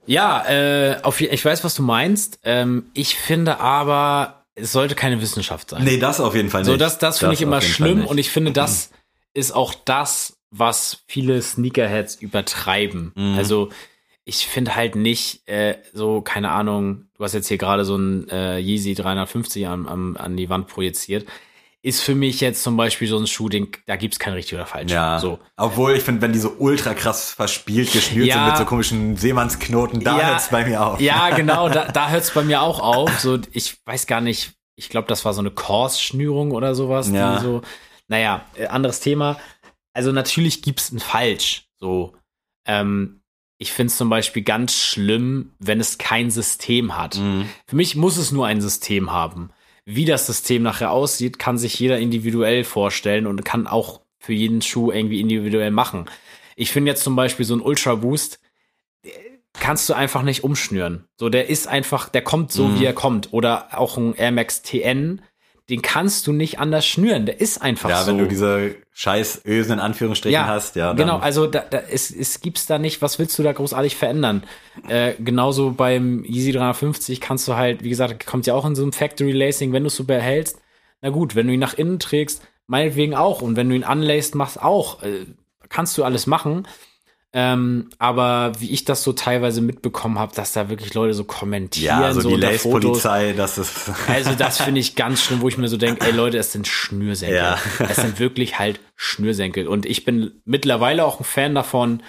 Ja, 0.08 0.46
äh, 0.48 1.02
auf, 1.04 1.22
ich 1.22 1.46
weiß, 1.46 1.64
was 1.64 1.76
du 1.76 1.84
meinst. 1.84 2.40
Ähm, 2.44 2.86
ich 2.94 3.16
finde 3.16 3.60
aber, 3.60 4.46
es 4.56 4.72
sollte 4.72 4.96
keine 4.96 5.22
Wissenschaft 5.22 5.70
sein. 5.70 5.84
Nee, 5.84 5.98
das 5.98 6.20
auf 6.20 6.36
jeden 6.36 6.50
Fall 6.50 6.62
nicht. 6.62 6.72
So, 6.72 6.78
das, 6.78 6.98
das 6.98 7.20
finde 7.20 7.36
ich 7.36 7.42
immer 7.42 7.62
schlimm 7.62 8.06
und 8.06 8.18
ich 8.18 8.32
finde, 8.32 8.52
das 8.52 8.92
ist 9.34 9.52
auch 9.52 9.76
das, 9.86 10.38
was 10.50 11.04
viele 11.08 11.42
Sneakerheads 11.42 12.16
übertreiben. 12.16 13.12
Mhm. 13.16 13.38
Also, 13.38 13.70
ich 14.24 14.48
finde 14.48 14.76
halt 14.76 14.96
nicht, 14.96 15.48
äh, 15.48 15.76
so, 15.94 16.22
keine 16.22 16.52
Ahnung, 16.52 17.06
du 17.18 17.24
hast 17.24 17.34
jetzt 17.34 17.48
hier 17.48 17.58
gerade 17.58 17.86
so 17.86 17.96
ein 17.96 18.28
äh, 18.30 18.58
Yeezy 18.58 18.94
350 18.94 19.68
am, 19.68 19.88
am, 19.88 20.18
an 20.18 20.36
die 20.36 20.50
Wand 20.50 20.68
projiziert. 20.68 21.26
Ist 21.84 22.02
für 22.02 22.16
mich 22.16 22.42
jetzt 22.42 22.64
zum 22.64 22.76
Beispiel 22.76 23.08
so 23.08 23.18
ein 23.18 23.28
Schuh, 23.28 23.50
den, 23.50 23.70
da 23.86 23.96
gibt's 23.96 24.18
kein 24.20 24.34
richtig 24.34 24.56
oder 24.56 24.66
falsch. 24.66 24.92
Ja, 24.92 25.20
So. 25.20 25.40
obwohl 25.56 25.94
ich 25.96 26.04
finde, 26.04 26.22
wenn 26.24 26.34
die 26.34 26.40
so 26.40 26.50
ultra 26.58 26.94
krass 26.96 27.32
verspielt 27.34 27.92
geschnürt 27.94 28.28
Ja. 28.28 28.34
sind 28.36 28.46
mit 28.48 28.58
so 28.58 28.66
komischen 28.66 29.16
Seemannsknoten, 29.16 30.04
da 30.04 30.18
Ja. 30.18 30.28
hört's 30.30 30.50
bei 30.50 30.66
mir 30.66 30.84
auf. 30.86 31.00
Ja, 31.00 31.30
genau, 31.36 31.70
da, 31.70 31.86
da 31.86 32.10
hört 32.10 32.24
es 32.24 32.32
bei 32.32 32.44
mir 32.44 32.62
auch 32.62 32.80
auf. 32.80 33.20
So, 33.20 33.40
ich 33.52 33.78
weiß 33.86 34.08
gar 34.08 34.22
nicht, 34.22 34.54
ich 34.76 34.90
glaube, 34.90 35.08
das 35.08 35.24
war 35.24 35.34
so 35.34 35.40
eine 35.40 35.52
Kors-Schnürung 35.52 36.52
oder 36.52 36.74
sowas. 36.76 37.10
Ja. 37.12 37.40
So, 37.40 37.62
naja, 38.08 38.44
äh, 38.56 38.66
anderes 38.68 39.00
Thema. 39.00 39.38
Also 39.94 40.12
natürlich 40.12 40.62
gibt's 40.64 40.92
ein 40.92 41.00
Falsch. 41.00 41.68
So, 41.78 42.16
ähm, 42.66 43.22
ich 43.60 43.72
finde 43.72 43.92
es 43.92 43.98
zum 43.98 44.10
Beispiel 44.10 44.44
ganz 44.44 44.74
schlimm, 44.76 45.54
wenn 45.60 45.80
es 45.80 45.98
kein 45.98 46.32
System 46.32 46.98
hat. 46.98 47.18
Mhm. 47.18 47.48
Für 47.68 47.76
mich 47.76 47.96
muss 47.96 48.18
es 48.18 48.32
nur 48.32 48.46
ein 48.48 48.62
System 48.62 49.12
haben. 49.12 49.52
Wie 49.90 50.04
das 50.04 50.28
System 50.28 50.64
nachher 50.64 50.92
aussieht, 50.92 51.40
kann 51.40 51.58
sich 51.58 51.80
jeder 51.80 51.98
individuell 51.98 52.66
vorstellen 52.66 53.26
und 53.26 53.46
kann 53.46 53.68
auch 53.68 54.02
für 54.20 54.34
jeden 54.34 54.62
Schuh 54.62 54.92
irgendwie 54.92 55.22
individuell 55.22 55.72
machen. 55.72 56.10
Ich 56.58 56.72
finde 56.72 56.92
jetzt 56.92 57.04
zum 57.06 57.16
Beispiel 57.16 57.46
so 57.46 57.56
ein 57.56 57.62
Ultra 57.62 57.96
Boost, 57.96 58.42
der 59.06 59.14
kannst 59.54 59.88
du 59.88 59.94
einfach 59.94 60.24
nicht 60.24 60.44
umschnüren. 60.44 61.06
So, 61.18 61.30
der 61.30 61.50
ist 61.50 61.70
einfach, 61.70 62.10
der 62.10 62.22
kommt 62.22 62.52
so, 62.52 62.66
Mhm. 62.68 62.80
wie 62.82 62.84
er 62.86 62.92
kommt. 62.92 63.32
Oder 63.32 63.80
auch 63.80 63.96
ein 63.98 64.14
Air 64.14 64.34
Max 64.34 64.62
TN, 64.62 65.22
den 65.70 65.82
kannst 65.82 66.28
du 66.28 66.32
nicht 66.32 66.60
anders 66.60 66.86
schnüren. 66.86 67.26
Der 67.26 67.42
ist 67.42 67.62
einfach 67.62 67.90
Ja, 67.90 68.02
so. 68.04 68.08
wenn 68.12 68.18
du 68.20 68.28
diese 68.28 68.76
scheiß 68.94 69.42
Ösen 69.46 69.74
in 69.74 69.80
Anführungsstrichen 69.80 70.48
hast, 70.48 70.76
ja. 70.78 70.94
Genau, 70.94 71.18
also 71.18 71.46
da, 71.46 71.60
da, 71.60 71.80
es, 71.92 72.10
es 72.10 72.40
gibt's 72.40 72.66
da 72.66 72.80
nicht, 72.80 73.02
was 73.02 73.20
willst 73.20 73.38
du 73.38 73.44
da 73.44 73.52
großartig 73.52 73.96
verändern? 73.96 74.44
Äh, 74.88 75.14
genauso 75.20 75.72
beim 75.72 76.24
Yeezy 76.24 76.54
350 76.54 77.20
kannst 77.20 77.48
du 77.48 77.56
halt, 77.56 77.84
wie 77.84 77.90
gesagt, 77.90 78.26
kommt 78.26 78.48
ja 78.48 78.54
auch 78.54 78.66
in 78.66 78.76
so 78.76 78.82
einem 78.84 78.94
Factory 78.94 79.34
Lacing, 79.34 79.74
wenn 79.74 79.84
du 79.84 79.88
es 79.88 79.96
so 79.96 80.06
behältst, 80.06 80.60
na 81.02 81.10
gut, 81.10 81.36
wenn 81.36 81.48
du 81.48 81.54
ihn 81.54 81.60
nach 81.60 81.74
innen 81.76 82.00
trägst, 82.00 82.42
meinetwegen 82.68 83.14
auch. 83.14 83.42
Und 83.42 83.56
wenn 83.56 83.70
du 83.70 83.76
ihn 83.76 83.84
anlässt, 83.84 84.36
machst 84.36 84.62
auch. 84.62 85.04
Äh, 85.04 85.26
kannst 85.70 85.98
du 85.98 86.04
alles 86.04 86.28
machen. 86.28 86.66
Ähm, 87.40 87.92
aber 88.00 88.54
wie 88.58 88.72
ich 88.72 88.84
das 88.84 89.04
so 89.04 89.14
teilweise 89.14 89.62
mitbekommen 89.62 90.18
habe, 90.18 90.34
dass 90.34 90.54
da 90.54 90.70
wirklich 90.70 90.96
Leute 90.96 91.14
so 91.14 91.24
kommentieren, 91.24 92.02
ja, 92.02 92.12
so, 92.12 92.22
so 92.22 92.30
die. 92.30 92.36
Lace-Polizei, 92.36 93.34
das 93.34 93.60
ist. 93.60 93.92
Also 94.08 94.34
das 94.34 94.60
finde 94.60 94.80
ich 94.80 94.96
ganz 94.96 95.22
schlimm, 95.22 95.42
wo 95.42 95.48
ich 95.48 95.56
mir 95.56 95.68
so 95.68 95.78
denke, 95.78 96.04
ey 96.04 96.12
Leute, 96.14 96.40
es 96.40 96.52
sind 96.52 96.66
Schnürsenkel. 96.68 97.38
Ja. 97.38 97.60
Es 97.88 97.98
sind 97.98 98.20
wirklich 98.20 98.58
halt 98.58 98.80
Schnürsenkel. 98.96 99.68
Und 99.68 99.86
ich 99.86 100.04
bin 100.04 100.42
mittlerweile 100.46 101.06
auch 101.06 101.20
ein 101.20 101.26
Fan 101.26 101.54
davon, 101.54 102.02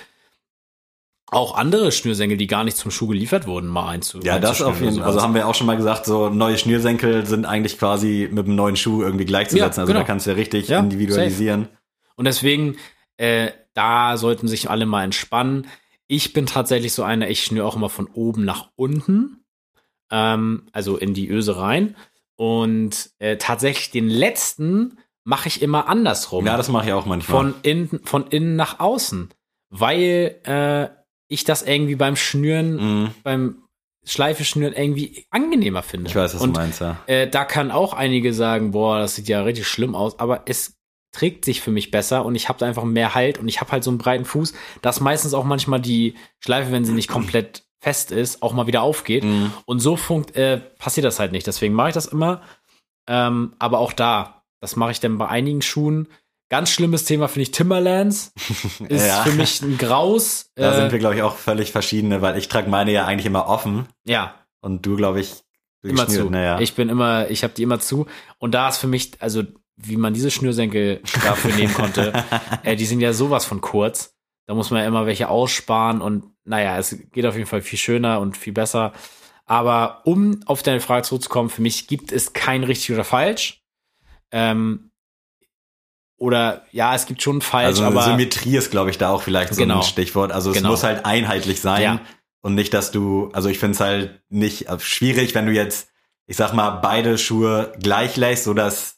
auch 1.26 1.54
andere 1.58 1.92
Schnürsenkel, 1.92 2.38
die 2.38 2.46
gar 2.46 2.64
nicht 2.64 2.78
zum 2.78 2.90
Schuh 2.90 3.08
geliefert 3.08 3.46
wurden, 3.46 3.68
mal 3.68 3.86
einzu. 3.86 4.20
Ja, 4.22 4.38
das 4.38 4.62
auf 4.62 4.80
jeden 4.80 4.94
Fall. 4.96 5.04
Also 5.04 5.20
haben 5.20 5.34
wir 5.34 5.46
auch 5.46 5.54
schon 5.54 5.66
mal 5.66 5.76
gesagt, 5.76 6.06
so 6.06 6.30
neue 6.30 6.56
Schnürsenkel 6.56 7.26
sind 7.26 7.44
eigentlich 7.44 7.78
quasi 7.78 8.30
mit 8.32 8.46
einem 8.46 8.56
neuen 8.56 8.76
Schuh 8.76 9.02
irgendwie 9.02 9.26
gleichzusetzen. 9.26 9.80
Ja, 9.80 9.82
also 9.82 9.92
genau. 9.92 10.00
da 10.00 10.06
kannst 10.06 10.24
du 10.24 10.30
ja 10.30 10.36
richtig 10.36 10.68
Ja, 10.68 10.80
individualisieren. 10.80 11.68
Und 12.16 12.24
deswegen, 12.24 12.76
äh, 13.18 13.50
da 13.78 14.16
sollten 14.16 14.48
sich 14.48 14.68
alle 14.70 14.86
mal 14.86 15.04
entspannen. 15.04 15.66
Ich 16.08 16.32
bin 16.32 16.46
tatsächlich 16.46 16.92
so 16.92 17.02
einer, 17.04 17.28
ich 17.30 17.44
schnür 17.44 17.64
auch 17.66 17.76
immer 17.76 17.88
von 17.90 18.06
oben 18.08 18.44
nach 18.44 18.70
unten, 18.76 19.44
ähm, 20.10 20.66
also 20.72 20.96
in 20.96 21.14
die 21.14 21.28
Öse 21.30 21.56
rein. 21.58 21.94
Und 22.36 23.10
äh, 23.18 23.36
tatsächlich 23.36 23.90
den 23.90 24.08
letzten 24.08 24.98
mache 25.24 25.48
ich 25.48 25.62
immer 25.62 25.88
andersrum. 25.88 26.46
Ja, 26.46 26.56
das 26.56 26.68
mache 26.68 26.86
ich 26.86 26.92
auch 26.92 27.06
manchmal. 27.06 27.52
von 27.52 27.54
innen, 27.62 28.00
von 28.04 28.26
innen 28.28 28.56
nach 28.56 28.80
außen. 28.80 29.28
Weil 29.70 30.40
äh, 30.44 30.88
ich 31.28 31.44
das 31.44 31.62
irgendwie 31.62 31.94
beim 31.96 32.16
Schnüren, 32.16 32.76
Mhm. 33.02 33.10
beim 33.22 33.62
Schleife 34.04 34.44
schnüren 34.44 34.72
irgendwie 34.72 35.26
angenehmer 35.30 35.82
finde. 35.82 36.08
Ich 36.08 36.16
weiß, 36.16 36.34
was 36.34 36.40
Und 36.40 36.56
du 36.56 36.60
meinst, 36.60 36.80
ja. 36.80 36.96
äh, 37.06 37.28
da 37.28 37.44
kann 37.44 37.70
auch 37.70 37.92
einige 37.92 38.32
sagen, 38.32 38.70
boah, 38.70 38.98
das 38.98 39.16
sieht 39.16 39.28
ja 39.28 39.42
richtig 39.42 39.68
schlimm 39.68 39.94
aus, 39.94 40.18
aber 40.18 40.44
es 40.46 40.77
trägt 41.18 41.44
sich 41.44 41.60
für 41.60 41.70
mich 41.70 41.90
besser 41.90 42.24
und 42.24 42.34
ich 42.34 42.48
habe 42.48 42.58
da 42.58 42.66
einfach 42.66 42.84
mehr 42.84 43.14
Halt 43.14 43.38
und 43.38 43.48
ich 43.48 43.60
habe 43.60 43.72
halt 43.72 43.82
so 43.84 43.90
einen 43.90 43.98
breiten 43.98 44.24
Fuß, 44.24 44.52
dass 44.82 45.00
meistens 45.00 45.34
auch 45.34 45.44
manchmal 45.44 45.80
die 45.80 46.14
Schleife, 46.40 46.70
wenn 46.72 46.84
sie 46.84 46.92
nicht 46.92 47.08
komplett 47.08 47.64
fest 47.80 48.10
ist, 48.12 48.42
auch 48.42 48.52
mal 48.52 48.66
wieder 48.66 48.82
aufgeht. 48.82 49.24
Mhm. 49.24 49.52
Und 49.66 49.80
so 49.80 49.96
funkt, 49.96 50.36
äh, 50.36 50.58
passiert 50.78 51.04
das 51.06 51.18
halt 51.20 51.32
nicht. 51.32 51.46
Deswegen 51.46 51.74
mache 51.74 51.88
ich 51.88 51.94
das 51.94 52.06
immer. 52.06 52.42
Ähm, 53.08 53.52
aber 53.58 53.78
auch 53.78 53.92
da, 53.92 54.42
das 54.60 54.76
mache 54.76 54.90
ich 54.92 55.00
dann 55.00 55.18
bei 55.18 55.28
einigen 55.28 55.62
Schuhen. 55.62 56.08
Ganz 56.50 56.70
schlimmes 56.70 57.04
Thema 57.04 57.28
finde 57.28 57.42
ich 57.42 57.50
Timberlands. 57.52 58.32
Ist 58.88 59.06
Ja. 59.06 59.22
für 59.22 59.32
mich 59.32 59.60
ein 59.62 59.76
Graus. 59.78 60.50
Da 60.54 60.72
Äh, 60.72 60.76
sind 60.76 60.92
wir, 60.92 60.98
glaube 60.98 61.14
ich, 61.16 61.22
auch 61.22 61.36
völlig 61.36 61.72
verschiedene, 61.72 62.20
weil 62.22 62.36
ich 62.38 62.48
trage 62.48 62.68
meine 62.70 62.90
ja 62.92 63.06
eigentlich 63.06 63.26
immer 63.26 63.46
offen 63.48 63.86
ja, 64.04 64.34
und 64.60 64.84
du, 64.86 64.96
glaube 64.96 65.20
ich, 65.20 65.34
immer 65.82 66.08
zu. 66.08 66.28
Naja. 66.30 66.58
Ich 66.60 66.74
bin 66.74 66.88
immer, 66.88 67.30
ich 67.30 67.44
habe 67.44 67.54
die 67.54 67.62
immer 67.62 67.78
zu. 67.80 68.06
Und 68.38 68.52
da 68.54 68.68
ist 68.68 68.78
für 68.78 68.88
mich, 68.88 69.12
also 69.20 69.42
wie 69.80 69.96
man 69.96 70.12
diese 70.12 70.30
Schnürsenkel 70.30 71.00
dafür 71.24 71.54
nehmen 71.54 71.72
konnte, 71.72 72.12
äh, 72.64 72.76
die 72.76 72.84
sind 72.86 73.00
ja 73.00 73.12
sowas 73.12 73.44
von 73.44 73.60
kurz. 73.60 74.14
Da 74.46 74.54
muss 74.54 74.70
man 74.70 74.80
ja 74.82 74.88
immer 74.88 75.06
welche 75.06 75.28
aussparen 75.28 76.00
und 76.00 76.24
naja, 76.44 76.78
es 76.78 76.96
geht 77.12 77.26
auf 77.26 77.36
jeden 77.36 77.46
Fall 77.46 77.62
viel 77.62 77.78
schöner 77.78 78.20
und 78.20 78.36
viel 78.36 78.52
besser. 78.52 78.92
Aber 79.44 80.02
um 80.04 80.40
auf 80.46 80.62
deine 80.62 80.80
Frage 80.80 81.02
zurückzukommen, 81.02 81.48
für 81.50 81.62
mich 81.62 81.86
gibt 81.86 82.12
es 82.12 82.32
kein 82.32 82.64
richtig 82.64 82.92
oder 82.94 83.04
falsch. 83.04 83.62
Ähm, 84.32 84.90
oder 86.16 86.64
ja, 86.72 86.94
es 86.94 87.06
gibt 87.06 87.22
schon 87.22 87.40
falsch, 87.40 87.66
also 87.66 87.84
aber 87.84 88.02
Symmetrie 88.02 88.56
ist, 88.56 88.70
glaube 88.70 88.90
ich, 88.90 88.98
da 88.98 89.10
auch 89.10 89.22
vielleicht 89.22 89.54
so 89.54 89.60
Genau. 89.62 89.76
ein 89.76 89.82
Stichwort. 89.84 90.32
Also 90.32 90.50
es 90.50 90.56
Genau. 90.56 90.70
muss 90.70 90.82
halt 90.82 91.04
einheitlich 91.06 91.60
sein 91.60 91.82
Ja. 91.82 92.00
und 92.40 92.54
nicht, 92.56 92.74
dass 92.74 92.90
du, 92.90 93.30
also 93.32 93.48
ich 93.48 93.58
finde 93.58 93.74
es 93.74 93.80
halt 93.80 94.20
nicht 94.28 94.68
äh, 94.68 94.80
schwierig, 94.80 95.34
wenn 95.36 95.46
du 95.46 95.52
jetzt, 95.52 95.90
ich 96.26 96.36
sag 96.36 96.52
mal, 96.54 96.70
beide 96.70 97.18
Schuhe 97.18 97.72
gleich 97.80 98.16
lässt, 98.16 98.44
so 98.44 98.52
dass 98.54 98.97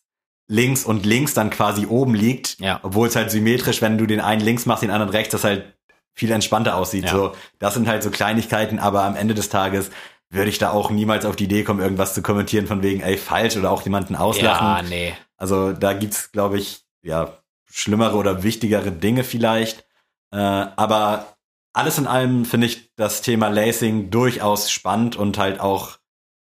links 0.51 0.85
und 0.85 1.07
links 1.07 1.33
dann 1.33 1.49
quasi 1.51 1.87
oben 1.87 2.15
liegt, 2.15 2.59
Ja. 2.59 2.81
obwohl 2.83 3.07
es 3.07 3.15
halt 3.15 3.31
symmetrisch, 3.31 3.81
wenn 3.83 3.99
du 3.99 4.07
den 4.07 4.21
einen 4.21 4.41
links 4.41 4.67
machst, 4.67 4.83
den 4.83 4.91
anderen 4.91 5.11
rechts, 5.11 5.31
das 5.33 5.45
halt 5.45 5.75
viel 6.13 6.33
entspannter 6.33 6.75
aussieht. 6.77 7.05
Ja. 7.05 7.13
So, 7.13 7.33
das 7.61 7.75
sind 7.75 7.87
halt 7.87 8.03
so 8.03 8.11
Kleinigkeiten, 8.11 8.81
aber 8.81 9.05
am 9.05 9.15
Ende 9.15 9.35
des 9.35 9.49
Tages 9.49 9.91
würde 10.29 10.51
ich 10.51 10.59
da 10.59 10.71
auch 10.71 10.91
niemals 10.91 11.25
auf 11.25 11.37
die 11.37 11.45
Idee 11.45 11.63
kommen, 11.63 11.81
irgendwas 11.81 12.15
zu 12.15 12.23
kommentieren 12.23 12.67
von 12.67 12.83
wegen, 12.83 13.01
ey, 13.01 13.17
falsch 13.17 13.57
oder 13.57 13.71
auch 13.71 13.83
jemanden 13.83 14.17
auslachen. 14.17 14.67
ja, 14.67 14.83
nee. 14.83 15.15
Also 15.37 15.73
da 15.73 15.93
gibt's, 15.93 16.33
glaube 16.33 16.59
ich, 16.59 16.83
ja, 17.03 17.39
schlimmere 17.73 18.17
oder 18.17 18.43
wichtigere 18.43 18.91
Dinge 18.91 19.23
vielleicht. 19.25 19.87
Äh, 20.33 20.37
aber 20.39 21.37
alles 21.73 21.99
in 21.99 22.09
allem 22.09 22.45
finde 22.45 22.67
ich 22.67 22.91
das 22.97 23.23
Thema 23.23 23.49
Lacing 23.49 24.11
durchaus 24.11 24.71
spannend 24.71 25.15
und 25.17 25.39
halt 25.39 25.61
auch 25.61 26.00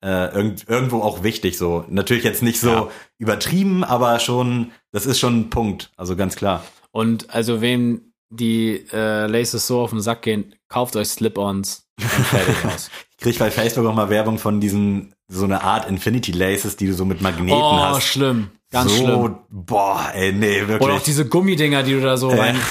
äh, 0.05 0.27
irgend, 0.35 0.69
irgendwo 0.69 1.01
auch 1.01 1.23
wichtig. 1.23 1.57
So 1.57 1.83
natürlich 1.89 2.23
jetzt 2.23 2.43
nicht 2.43 2.59
so 2.59 2.69
Ja. 2.69 2.87
übertrieben, 3.17 3.83
aber 3.83 4.19
schon, 4.19 4.71
das 4.91 5.05
ist 5.07 5.19
schon 5.19 5.39
ein 5.39 5.49
Punkt. 5.49 5.91
Also 5.97 6.15
ganz 6.15 6.35
klar. 6.35 6.63
Und 6.91 7.33
also 7.33 7.59
wem 7.61 8.13
die 8.29 8.85
äh, 8.93 9.25
Laces 9.27 9.65
so 9.67 9.81
auf 9.81 9.89
den 9.89 10.01
Sack 10.01 10.21
gehen, 10.21 10.53
kauft 10.69 10.95
euch 10.95 11.07
Slip-ons 11.09 11.87
und 11.99 12.07
fertig 12.25 12.55
aus. 12.73 12.89
Ich 13.11 13.17
krieg 13.17 13.39
bei 13.39 13.49
Facebook 13.49 13.85
auch 13.87 13.95
mal 13.95 14.09
Werbung 14.09 14.37
von 14.37 14.61
diesen 14.61 15.13
so 15.27 15.45
eine 15.45 15.63
Art 15.63 15.89
Infinity 15.89 16.31
Laces, 16.31 16.75
die 16.77 16.85
du 16.87 16.93
so 16.93 17.03
mit 17.05 17.21
Magneten 17.21 17.51
oh, 17.59 17.77
hast. 17.79 18.03
schlimm. 18.03 18.49
Ganz 18.75 18.91
so, 18.91 18.97
schlimm. 18.97 19.37
Boah, 19.49 20.11
ey, 20.13 20.33
nee, 20.33 20.59
wirklich. 20.59 20.81
Oder 20.81 20.95
auch 20.95 21.01
diese 21.01 21.25
Gummidinger, 21.27 21.81
die 21.81 21.93
du 21.93 22.01
da 22.01 22.17
so 22.17 22.27
rein. 22.29 22.55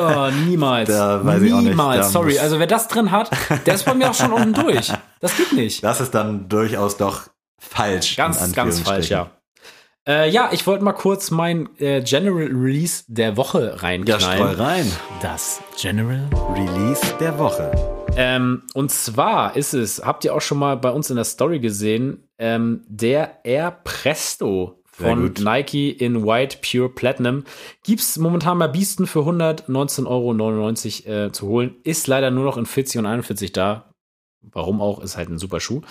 Oh, 0.00 0.30
niemals. 0.46 0.88
Da 0.88 1.24
weiß 1.24 1.42
ich 1.42 1.52
auch 1.52 1.58
nicht, 1.60 1.70
niemals. 1.70 2.12
Sorry. 2.12 2.38
Also 2.38 2.58
wer 2.58 2.66
das 2.66 2.86
drin 2.88 3.10
hat, 3.10 3.30
der 3.66 3.74
ist 3.74 3.84
bei 3.84 3.94
mir 3.94 4.10
auch 4.10 4.14
schon 4.14 4.32
unten 4.32 4.54
durch. 4.54 4.92
Das 5.20 5.36
geht 5.36 5.52
nicht. 5.52 5.82
das 5.84 6.00
ist 6.00 6.14
dann 6.14 6.48
durchaus 6.48 6.96
doch 6.96 7.22
falsch. 7.58 8.16
Ganz, 8.16 8.52
ganz 8.52 8.80
falsch, 8.80 9.10
ja. 9.10 9.30
Äh, 10.08 10.30
ja, 10.30 10.48
ich 10.52 10.66
wollte 10.66 10.82
mal 10.84 10.92
kurz 10.92 11.30
mein 11.30 11.68
äh, 11.78 12.00
General 12.02 12.48
Release 12.50 13.04
der 13.08 13.36
Woche 13.36 13.72
Ja, 13.74 13.82
reinknallen. 13.82 14.20
streu 14.20 14.52
rein. 14.52 14.90
das 15.20 15.60
General 15.80 16.28
Release 16.54 17.02
der 17.20 17.38
Woche. 17.38 17.70
Ähm, 18.16 18.62
und 18.74 18.90
zwar 18.90 19.56
ist 19.56 19.74
es, 19.74 20.02
habt 20.04 20.24
ihr 20.24 20.34
auch 20.34 20.40
schon 20.40 20.58
mal 20.58 20.76
bei 20.76 20.90
uns 20.90 21.10
in 21.10 21.16
der 21.16 21.24
Story 21.24 21.60
gesehen, 21.60 22.28
ähm, 22.38 22.82
der 22.88 23.44
Air 23.44 23.70
Presto 23.84 24.79
von. 25.00 25.32
Nike 25.38 25.90
in 25.90 26.24
White 26.24 26.58
Pure 26.62 26.88
Platinum. 26.90 27.44
Gibt's 27.84 28.18
momentan 28.18 28.58
bei 28.58 28.68
Biesten 28.68 29.06
für 29.06 29.20
119,99 29.20 30.06
Euro 30.06 31.26
äh, 31.26 31.32
zu 31.32 31.46
holen. 31.46 31.76
Ist 31.84 32.06
leider 32.06 32.30
nur 32.30 32.44
noch 32.44 32.56
in 32.56 32.66
40 32.66 32.98
und 32.98 33.06
41 33.06 33.52
da. 33.52 33.90
Warum 34.42 34.80
auch, 34.80 35.00
ist 35.00 35.16
halt 35.16 35.28
ein 35.28 35.38
super 35.38 35.60
Schuh. 35.60 35.82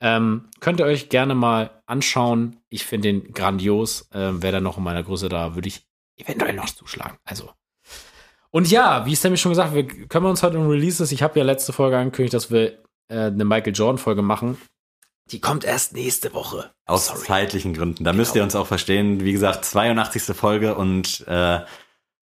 Ähm, 0.00 0.48
könnt 0.60 0.78
ihr 0.78 0.86
euch 0.86 1.08
gerne 1.08 1.34
mal 1.34 1.82
anschauen. 1.86 2.56
Ich 2.68 2.86
finde 2.86 3.08
den 3.08 3.32
grandios. 3.32 4.08
Ähm, 4.12 4.42
Wäre 4.42 4.54
da 4.54 4.60
noch 4.60 4.78
in 4.78 4.84
meiner 4.84 5.02
Größe 5.02 5.28
da, 5.28 5.56
würde 5.56 5.68
ich 5.68 5.86
eventuell 6.16 6.54
noch 6.54 6.66
zuschlagen. 6.66 7.16
Also. 7.24 7.50
Und 8.50 8.70
ja, 8.70 9.04
wie 9.06 9.12
es 9.12 9.24
nämlich 9.24 9.40
schon 9.40 9.52
gesagt, 9.52 9.74
wir 9.74 9.86
können 9.86 10.26
uns 10.26 10.42
heute 10.42 10.58
um 10.58 10.68
Releases. 10.68 11.10
Ich 11.10 11.22
habe 11.22 11.38
ja 11.38 11.44
letzte 11.44 11.72
Folge 11.72 11.98
angekündigt, 11.98 12.34
dass 12.34 12.50
wir 12.50 12.78
äh, 13.08 13.26
eine 13.26 13.44
Michael 13.44 13.74
Jordan 13.74 13.98
Folge 13.98 14.22
machen. 14.22 14.56
Die 15.32 15.40
kommt 15.40 15.64
erst 15.64 15.92
nächste 15.92 16.34
Woche. 16.34 16.70
Aus 16.86 17.06
Sorry. 17.06 17.26
zeitlichen 17.26 17.74
Gründen. 17.74 18.04
Da 18.04 18.12
müsst 18.12 18.36
ihr 18.36 18.42
uns 18.42 18.54
auch 18.54 18.66
verstehen. 18.66 19.20
Wie 19.20 19.32
gesagt, 19.32 19.64
82. 19.64 20.36
Folge 20.36 20.76
und 20.76 21.26
äh, 21.26 21.60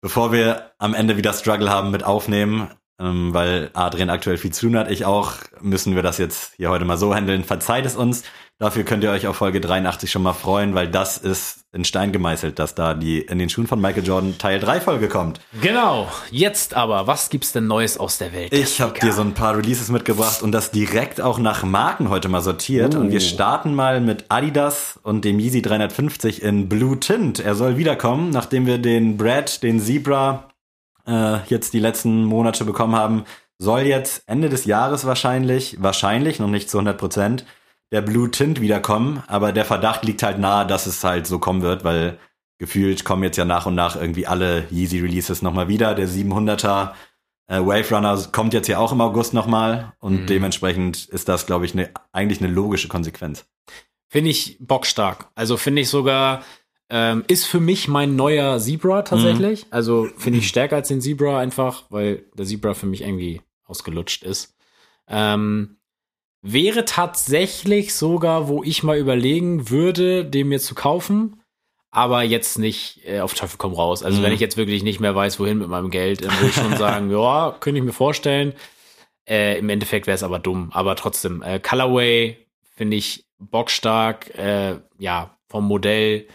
bevor 0.01 0.33
wir 0.33 0.73
am 0.79 0.95
Ende 0.95 1.17
wieder 1.17 1.33
Struggle 1.33 1.71
haben 1.71 1.91
mit 1.91 2.03
Aufnehmen, 2.03 2.71
ähm, 3.01 3.33
weil 3.33 3.71
Adrian 3.75 4.11
aktuell 4.11 4.39
viel 4.39 4.53
zu 4.53 4.67
tun 4.67 4.77
hat, 4.77 4.91
ich 4.91 5.05
auch, 5.05 5.35
müssen 5.61 5.95
wir 5.95 6.03
das 6.03 6.19
jetzt 6.19 6.55
hier 6.57 6.71
heute 6.71 6.85
mal 6.85 6.99
so 6.99 7.15
handeln. 7.15 7.45
Verzeiht 7.45 7.87
es 7.87 7.97
uns. 7.97 8.25
Dafür 8.61 8.83
könnt 8.83 9.05
ihr 9.05 9.13
euch 9.13 9.29
auf 9.29 9.37
Folge 9.37 9.61
83 9.61 10.11
schon 10.11 10.25
mal 10.25 10.33
freuen, 10.33 10.75
weil 10.75 10.89
das 10.89 11.17
ist 11.17 11.61
in 11.73 11.85
Stein 11.85 12.11
gemeißelt, 12.11 12.59
dass 12.59 12.75
da 12.75 12.95
die 12.95 13.21
in 13.21 13.39
den 13.39 13.49
Schuhen 13.49 13.69
von 13.69 13.81
Michael 13.81 14.05
Jordan 14.05 14.37
Teil 14.37 14.59
3 14.59 14.81
Folge 14.81 15.09
kommt. 15.09 15.41
Genau. 15.61 16.09
Jetzt 16.33 16.75
aber, 16.75 17.07
was 17.07 17.31
gibt's 17.31 17.53
denn 17.53 17.69
Neues 17.69 17.99
aus 17.99 18.19
der 18.19 18.33
Welt? 18.33 18.53
Ich 18.53 18.81
habe 18.81 18.99
dir 18.99 19.13
so 19.13 19.23
ein 19.23 19.33
paar 19.33 19.57
Releases 19.57 19.91
mitgebracht 19.91 20.43
und 20.43 20.51
das 20.51 20.73
direkt 20.73 21.21
auch 21.21 21.39
nach 21.39 21.63
Marken 21.63 22.11
heute 22.11 22.29
mal 22.29 22.41
sortiert. 22.41 22.97
Oh. 22.97 22.99
Und 22.99 23.13
wir 23.13 23.21
starten 23.21 23.75
mal 23.75 24.01
mit 24.01 24.25
Adidas 24.29 24.99
und 25.05 25.25
dem 25.25 25.39
Yeezy 25.39 25.63
350 25.63 26.43
in 26.43 26.69
Blue 26.69 26.99
Tint. 26.99 27.39
Er 27.39 27.55
soll 27.55 27.77
wiederkommen, 27.77 28.31
nachdem 28.31 28.67
wir 28.67 28.79
den 28.79 29.17
Brad, 29.17 29.63
den 29.63 29.79
Zebra 29.79 30.49
äh, 31.09 31.39
jetzt 31.49 31.73
die 31.73 31.81
letzten 31.81 32.25
Monate 32.25 32.65
bekommen 32.65 32.95
haben. 32.95 33.25
Soll 33.59 33.81
jetzt 33.81 34.23
Ende 34.27 34.49
des 34.49 34.67
Jahres 34.67 35.05
wahrscheinlich, 35.07 35.83
wahrscheinlich, 35.83 36.39
noch 36.39 36.49
nicht 36.49 36.71
zu 36.71 36.79
100 36.79 36.97
Prozent, 36.99 37.45
der 37.91 38.03
Blue 38.03 38.31
Tint 38.31 38.61
wiederkommen. 38.61 39.23
Aber 39.27 39.53
der 39.53 39.65
Verdacht 39.65 40.05
liegt 40.05 40.23
halt 40.23 40.39
nahe, 40.39 40.67
dass 40.67 40.87
es 40.87 41.03
halt 41.03 41.27
so 41.27 41.39
kommen 41.39 41.63
wird, 41.63 41.83
weil 41.83 42.19
gefühlt 42.59 43.05
kommen 43.05 43.23
jetzt 43.25 43.37
ja 43.37 43.45
nach 43.45 43.67
und 43.67 43.75
nach 43.75 43.97
irgendwie 43.97 44.27
alle 44.27 44.67
Yeezy 44.71 45.01
Releases 45.01 45.43
nochmal 45.43 45.69
wieder. 45.69 45.95
Der 45.95 46.09
700er 46.09 46.91
äh, 47.49 47.59
Wave 47.61 47.95
Runner 47.95 48.17
kommt 48.31 48.53
jetzt 48.53 48.69
ja 48.69 48.79
auch 48.79 48.93
im 48.93 49.01
August 49.01 49.33
nochmal 49.35 49.95
und 50.01 50.23
Mhm. 50.23 50.27
dementsprechend 50.27 51.07
ist 51.07 51.29
das, 51.29 51.47
glaube 51.47 51.65
ich, 51.65 51.75
ne, 51.75 51.91
eigentlich 52.13 52.41
eine 52.43 52.53
logische 52.53 52.89
Konsequenz. 52.89 53.47
Finde 54.11 54.31
ich 54.31 54.57
bockstark. 54.61 55.29
Also 55.35 55.57
finde 55.57 55.83
ich 55.83 55.89
sogar, 55.89 56.43
ähm, 56.91 57.25
ist 57.29 57.47
für 57.47 57.61
mich 57.61 57.89
mein 57.89 58.17
neuer 58.17 58.59
Zebra 58.59 59.03
tatsächlich. 59.03 59.67
Also 59.71 60.09
finde 60.17 60.39
ich 60.39 60.49
stärker 60.49 60.77
als 60.77 60.89
den 60.89 61.01
Zebra 61.01 61.39
einfach, 61.39 61.85
weil 61.91 62.25
der 62.35 62.47
Zebra 62.47 62.75
für 62.75 62.87
mich 62.87 63.03
irgendwie 63.03 63.43
ausgelutscht 63.65 64.23
ist. 64.25 64.57
Ähm, 65.09 65.77
wäre 66.41 66.85
tatsächlich 66.85 67.95
sogar, 67.95 68.49
wo 68.49 68.63
ich 68.63 68.83
mal 68.83 68.97
überlegen 68.99 69.71
würde, 69.71 70.25
den 70.25 70.49
mir 70.49 70.61
zu 70.61 70.75
kaufen. 70.75 71.41
Aber 71.91 72.23
jetzt 72.23 72.59
nicht 72.59 73.01
äh, 73.07 73.21
auf 73.21 73.33
Teufel 73.35 73.57
komm 73.59 73.73
raus. 73.73 74.03
Also 74.03 74.21
Mhm. 74.21 74.25
wenn 74.25 74.33
ich 74.33 74.41
jetzt 74.41 74.57
wirklich 74.59 74.83
nicht 74.83 75.01
mehr 75.01 75.15
weiß, 75.15 75.41
wohin 75.41 75.59
mit 75.59 75.69
meinem 75.69 75.91
Geld, 75.91 76.23
dann 76.23 76.33
würde 76.33 76.49
ich 76.49 76.55
schon 76.55 76.77
sagen, 76.77 77.11
ja, 77.11 77.57
könnte 77.61 77.79
ich 77.79 77.85
mir 77.85 77.93
vorstellen. 77.95 78.53
Äh, 79.29 79.59
Im 79.59 79.69
Endeffekt 79.69 80.07
wäre 80.07 80.15
es 80.15 80.23
aber 80.23 80.39
dumm. 80.39 80.71
Aber 80.73 80.97
trotzdem, 80.97 81.43
äh, 81.43 81.59
Colorway 81.61 82.39
finde 82.77 82.97
ich 82.97 83.27
bockstark. 83.39 84.35
Äh, 84.39 84.77
ja, 84.99 85.37
vom 85.49 85.67
Modell 85.67 86.27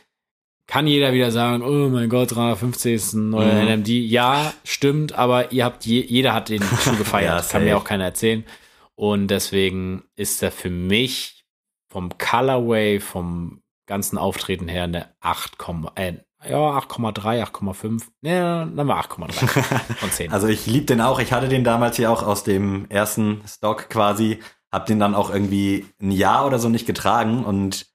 kann 0.67 0.87
jeder 0.87 1.13
wieder 1.13 1.31
sagen, 1.31 1.61
oh 1.63 1.89
mein 1.89 2.09
Gott, 2.09 2.35
350 2.35 2.93
ist 2.93 3.13
ein 3.13 3.29
neuer 3.29 3.53
Mhm. 3.53 3.67
NMD. 3.67 3.89
Ja, 3.89 4.53
stimmt, 4.63 5.13
aber 5.13 5.51
ihr 5.51 5.65
habt 5.65 5.85
je, 5.85 6.01
jeder 6.01 6.33
hat 6.33 6.49
den 6.49 6.63
Schuh 6.83 6.95
gefeiert. 6.97 7.43
Ja, 7.43 7.49
kann 7.51 7.63
mir 7.65 7.77
auch 7.77 7.83
keiner 7.83 8.05
erzählen. 8.05 8.43
Und 8.95 9.27
deswegen 9.27 10.03
ist 10.15 10.41
er 10.43 10.51
für 10.51 10.69
mich 10.69 11.45
vom 11.89 12.17
Colorway, 12.17 12.99
vom 12.99 13.61
ganzen 13.85 14.17
Auftreten 14.17 14.67
her 14.67 14.83
eine 14.83 15.09
8, 15.19 15.57
äh, 15.95 16.13
ja, 16.47 16.57
8,3, 16.77 17.41
8,5. 17.43 18.03
Ja, 18.21 18.65
dann 18.65 18.87
war 18.87 18.99
8,3 19.03 19.31
von 19.95 20.11
10. 20.11 20.31
Also 20.31 20.47
ich 20.47 20.65
lieb 20.65 20.87
den 20.87 21.01
auch. 21.01 21.19
Ich 21.19 21.33
hatte 21.33 21.49
den 21.49 21.63
damals 21.63 21.97
hier 21.97 22.11
auch 22.11 22.23
aus 22.23 22.43
dem 22.43 22.85
ersten 22.89 23.41
Stock 23.47 23.89
quasi, 23.89 24.39
hab 24.71 24.85
den 24.85 24.99
dann 24.99 25.15
auch 25.15 25.29
irgendwie 25.29 25.85
ein 26.01 26.11
Jahr 26.11 26.45
oder 26.45 26.59
so 26.59 26.69
nicht 26.69 26.85
getragen 26.87 27.43
und 27.43 27.87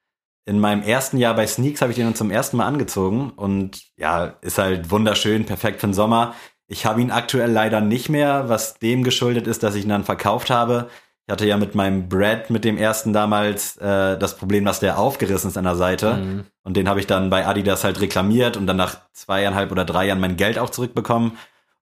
in 0.48 0.60
meinem 0.60 0.82
ersten 0.82 1.18
Jahr 1.18 1.34
bei 1.34 1.46
Sneaks 1.46 1.82
habe 1.82 1.92
ich 1.92 1.96
den 1.96 2.06
dann 2.06 2.14
zum 2.14 2.30
ersten 2.30 2.56
Mal 2.56 2.66
angezogen 2.66 3.32
und 3.36 3.82
ja, 3.98 4.36
ist 4.40 4.56
halt 4.56 4.90
wunderschön, 4.90 5.44
perfekt 5.44 5.80
für 5.80 5.88
den 5.88 5.94
Sommer. 5.94 6.34
Ich 6.66 6.86
habe 6.86 7.02
ihn 7.02 7.10
aktuell 7.10 7.50
leider 7.50 7.82
nicht 7.82 8.08
mehr, 8.08 8.48
was 8.48 8.78
dem 8.78 9.04
geschuldet 9.04 9.46
ist, 9.46 9.62
dass 9.62 9.74
ich 9.74 9.84
ihn 9.84 9.90
dann 9.90 10.04
verkauft 10.04 10.48
habe. 10.48 10.88
Ich 11.26 11.32
hatte 11.32 11.46
ja 11.46 11.58
mit 11.58 11.74
meinem 11.74 12.08
Brad, 12.08 12.48
mit 12.48 12.64
dem 12.64 12.78
ersten 12.78 13.12
damals, 13.12 13.76
äh, 13.76 14.16
das 14.16 14.38
Problem, 14.38 14.64
dass 14.64 14.80
der 14.80 14.98
aufgerissen 14.98 15.50
ist 15.50 15.58
an 15.58 15.64
der 15.64 15.76
Seite. 15.76 16.14
Mhm. 16.14 16.44
Und 16.62 16.78
den 16.78 16.88
habe 16.88 17.00
ich 17.00 17.06
dann 17.06 17.28
bei 17.28 17.46
Adidas 17.46 17.84
halt 17.84 18.00
reklamiert 18.00 18.56
und 18.56 18.66
dann 18.66 18.78
nach 18.78 18.96
zweieinhalb 19.12 19.70
oder 19.70 19.84
drei 19.84 20.06
Jahren 20.06 20.20
mein 20.20 20.38
Geld 20.38 20.58
auch 20.58 20.70
zurückbekommen. 20.70 21.32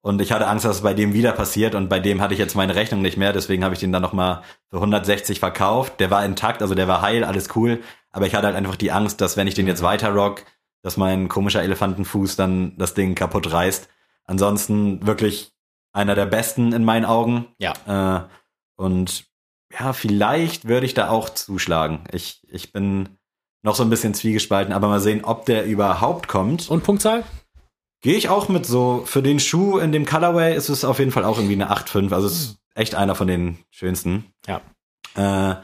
Und 0.06 0.20
ich 0.20 0.30
hatte 0.30 0.46
Angst, 0.46 0.64
dass 0.64 0.76
es 0.76 0.82
bei 0.82 0.94
dem 0.94 1.14
wieder 1.14 1.32
passiert 1.32 1.74
und 1.74 1.88
bei 1.88 1.98
dem 1.98 2.20
hatte 2.20 2.32
ich 2.32 2.38
jetzt 2.38 2.54
meine 2.54 2.76
Rechnung 2.76 3.02
nicht 3.02 3.16
mehr, 3.16 3.32
deswegen 3.32 3.64
habe 3.64 3.74
ich 3.74 3.80
den 3.80 3.90
dann 3.90 4.02
nochmal 4.02 4.42
für 4.70 4.76
160 4.76 5.40
verkauft. 5.40 5.98
Der 5.98 6.12
war 6.12 6.24
intakt, 6.24 6.62
also 6.62 6.76
der 6.76 6.86
war 6.86 7.02
heil, 7.02 7.24
alles 7.24 7.48
cool. 7.56 7.80
Aber 8.16 8.26
ich 8.26 8.34
hatte 8.34 8.46
halt 8.46 8.56
einfach 8.56 8.76
die 8.76 8.92
Angst, 8.92 9.20
dass 9.20 9.36
wenn 9.36 9.46
ich 9.46 9.52
den 9.52 9.66
jetzt 9.66 9.82
weiter 9.82 10.08
rock, 10.08 10.42
dass 10.80 10.96
mein 10.96 11.28
komischer 11.28 11.62
Elefantenfuß 11.62 12.34
dann 12.36 12.74
das 12.78 12.94
Ding 12.94 13.14
kaputt 13.14 13.52
reißt. 13.52 13.90
Ansonsten 14.24 15.06
wirklich 15.06 15.52
einer 15.92 16.14
der 16.14 16.24
besten 16.24 16.72
in 16.72 16.82
meinen 16.82 17.04
Augen. 17.04 17.48
Ja. 17.58 17.74
Äh, 17.86 18.26
und 18.76 19.26
ja, 19.78 19.92
vielleicht 19.92 20.66
würde 20.66 20.86
ich 20.86 20.94
da 20.94 21.10
auch 21.10 21.28
zuschlagen. 21.28 22.04
Ich, 22.10 22.40
ich 22.48 22.72
bin 22.72 23.10
noch 23.62 23.74
so 23.74 23.82
ein 23.82 23.90
bisschen 23.90 24.14
zwiegespalten, 24.14 24.72
aber 24.72 24.88
mal 24.88 25.00
sehen, 25.00 25.22
ob 25.22 25.44
der 25.44 25.66
überhaupt 25.66 26.26
kommt. 26.26 26.70
Und 26.70 26.84
Punktzahl? 26.84 27.22
Gehe 28.00 28.16
ich 28.16 28.30
auch 28.30 28.48
mit 28.48 28.64
so, 28.64 29.02
für 29.04 29.22
den 29.22 29.40
Schuh 29.40 29.76
in 29.76 29.92
dem 29.92 30.06
Colorway 30.06 30.56
ist 30.56 30.70
es 30.70 30.86
auf 30.86 31.00
jeden 31.00 31.12
Fall 31.12 31.24
auch 31.24 31.36
irgendwie 31.36 31.60
eine 31.60 31.70
8,5. 31.70 32.14
Also 32.14 32.28
es 32.28 32.32
ist 32.32 32.58
echt 32.74 32.94
einer 32.94 33.14
von 33.14 33.28
den 33.28 33.58
schönsten. 33.68 34.32
Ja. 34.46 34.62
Äh, 35.16 35.56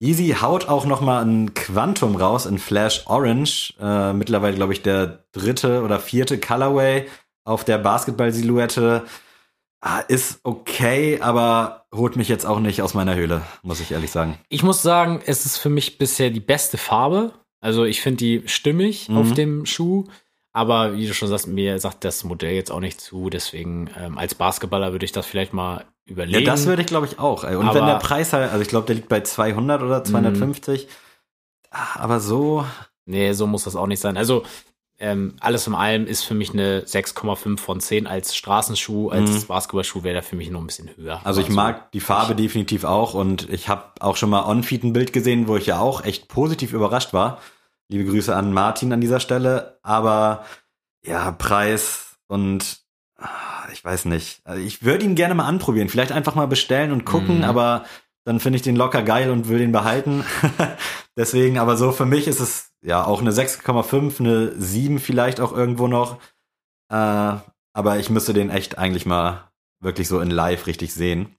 Yeezy 0.00 0.36
haut 0.40 0.68
auch 0.68 0.84
noch 0.86 1.00
mal 1.00 1.24
ein 1.24 1.54
Quantum 1.54 2.14
raus 2.16 2.46
in 2.46 2.58
Flash 2.58 3.04
Orange. 3.06 3.74
Äh, 3.80 4.12
mittlerweile, 4.12 4.54
glaube 4.56 4.72
ich, 4.72 4.82
der 4.82 5.24
dritte 5.32 5.82
oder 5.82 5.98
vierte 5.98 6.38
Colorway 6.38 7.06
auf 7.44 7.64
der 7.64 7.78
Basketball-Silhouette. 7.78 9.04
Ah, 9.80 10.00
ist 10.00 10.40
okay, 10.42 11.20
aber 11.20 11.86
holt 11.94 12.16
mich 12.16 12.28
jetzt 12.28 12.44
auch 12.46 12.58
nicht 12.60 12.82
aus 12.82 12.94
meiner 12.94 13.14
Höhle, 13.14 13.42
muss 13.62 13.80
ich 13.80 13.92
ehrlich 13.92 14.10
sagen. 14.10 14.38
Ich 14.48 14.62
muss 14.62 14.82
sagen, 14.82 15.20
es 15.24 15.46
ist 15.46 15.56
für 15.56 15.68
mich 15.70 15.98
bisher 15.98 16.30
die 16.30 16.40
beste 16.40 16.78
Farbe. 16.78 17.32
Also 17.60 17.84
ich 17.84 18.00
finde 18.00 18.18
die 18.18 18.42
stimmig 18.46 19.08
Mhm. 19.08 19.16
auf 19.16 19.32
dem 19.34 19.66
Schuh. 19.66 20.04
Aber 20.52 20.96
wie 20.96 21.06
du 21.06 21.14
schon 21.14 21.28
sagst, 21.28 21.46
mir 21.46 21.78
sagt 21.78 22.04
das 22.04 22.24
Modell 22.24 22.54
jetzt 22.54 22.72
auch 22.72 22.80
nicht 22.80 23.00
zu. 23.00 23.30
Deswegen 23.30 23.90
ähm, 23.98 24.18
als 24.18 24.34
Basketballer 24.34 24.92
würde 24.92 25.04
ich 25.04 25.12
das 25.12 25.26
vielleicht 25.26 25.52
mal 25.52 25.84
Ja, 26.08 26.12
überlegen. 26.12 26.44
das 26.46 26.66
würde 26.66 26.82
ich, 26.82 26.88
glaube 26.88 27.06
ich, 27.06 27.18
auch. 27.18 27.44
Und 27.44 27.66
Aber- 27.68 27.74
wenn 27.74 27.86
der 27.86 27.96
Preis 27.98 28.32
halt, 28.32 28.50
also 28.50 28.62
ich 28.62 28.68
glaube, 28.68 28.86
der 28.86 28.96
liegt 28.96 29.08
bei 29.08 29.20
200 29.20 29.82
oder 29.82 30.02
250. 30.04 30.88
Ah, 31.70 32.00
Aber 32.00 32.20
so, 32.20 32.64
nee, 33.04 33.32
so 33.32 33.46
muss 33.46 33.64
das 33.64 33.76
auch 33.76 33.86
nicht 33.86 34.00
sein. 34.00 34.16
Also 34.16 34.42
ähm, 35.00 35.36
alles 35.38 35.66
in 35.68 35.74
allem 35.74 36.06
ist 36.08 36.24
für 36.24 36.34
mich 36.34 36.52
eine 36.52 36.80
6,5 36.84 37.60
von 37.60 37.78
10 37.80 38.06
als 38.08 38.34
Straßenschuh. 38.34 39.10
Als 39.10 39.30
Mhm. 39.30 39.46
Basketballschuh 39.46 40.02
wäre 40.02 40.14
der 40.14 40.22
für 40.24 40.34
mich 40.34 40.50
noch 40.50 40.60
ein 40.60 40.66
bisschen 40.66 40.90
höher. 40.96 41.20
Also 41.24 41.40
ich 41.40 41.50
mag 41.50 41.92
die 41.92 42.00
Farbe 42.00 42.34
definitiv 42.34 42.82
auch 42.84 43.14
und 43.14 43.48
ich 43.48 43.68
habe 43.68 43.84
auch 44.00 44.16
schon 44.16 44.30
mal 44.30 44.44
on-feed 44.44 44.82
ein 44.82 44.92
Bild 44.92 45.12
gesehen, 45.12 45.46
wo 45.46 45.56
ich 45.56 45.66
ja 45.66 45.78
auch 45.78 46.04
echt 46.04 46.26
positiv 46.28 46.72
überrascht 46.72 47.12
war. 47.12 47.40
Liebe 47.88 48.10
Grüße 48.10 48.34
an 48.34 48.52
Martin 48.52 48.92
an 48.92 49.00
dieser 49.00 49.20
Stelle. 49.20 49.78
Aber 49.82 50.44
ja, 51.04 51.30
Preis 51.30 52.16
und 52.26 52.78
ah, 53.18 53.57
ich 53.78 53.84
weiß 53.84 54.06
nicht. 54.06 54.40
Also 54.44 54.60
ich 54.60 54.82
würde 54.82 55.04
ihn 55.04 55.14
gerne 55.14 55.34
mal 55.36 55.46
anprobieren. 55.46 55.88
Vielleicht 55.88 56.10
einfach 56.10 56.34
mal 56.34 56.48
bestellen 56.48 56.90
und 56.90 57.04
gucken, 57.04 57.38
Mhm. 57.38 57.44
aber 57.44 57.84
dann 58.24 58.40
finde 58.40 58.56
ich 58.56 58.62
den 58.62 58.74
locker 58.74 59.02
geil 59.02 59.30
und 59.30 59.48
will 59.48 59.58
den 59.58 59.70
behalten. 59.72 60.24
Deswegen, 61.16 61.58
aber 61.58 61.76
so 61.76 61.92
für 61.92 62.04
mich 62.04 62.26
ist 62.26 62.40
es 62.40 62.72
ja 62.84 63.04
auch 63.04 63.20
eine 63.20 63.30
6,5, 63.30 64.18
eine 64.20 64.52
7 64.60 64.98
vielleicht 64.98 65.40
auch 65.40 65.52
irgendwo 65.52 65.86
noch. 65.86 66.16
Äh, 66.90 67.36
aber 67.72 67.98
ich 67.98 68.10
müsste 68.10 68.34
den 68.34 68.50
echt 68.50 68.78
eigentlich 68.78 69.06
mal 69.06 69.48
wirklich 69.80 70.08
so 70.08 70.18
in 70.20 70.30
live 70.30 70.66
richtig 70.66 70.92
sehen. 70.92 71.36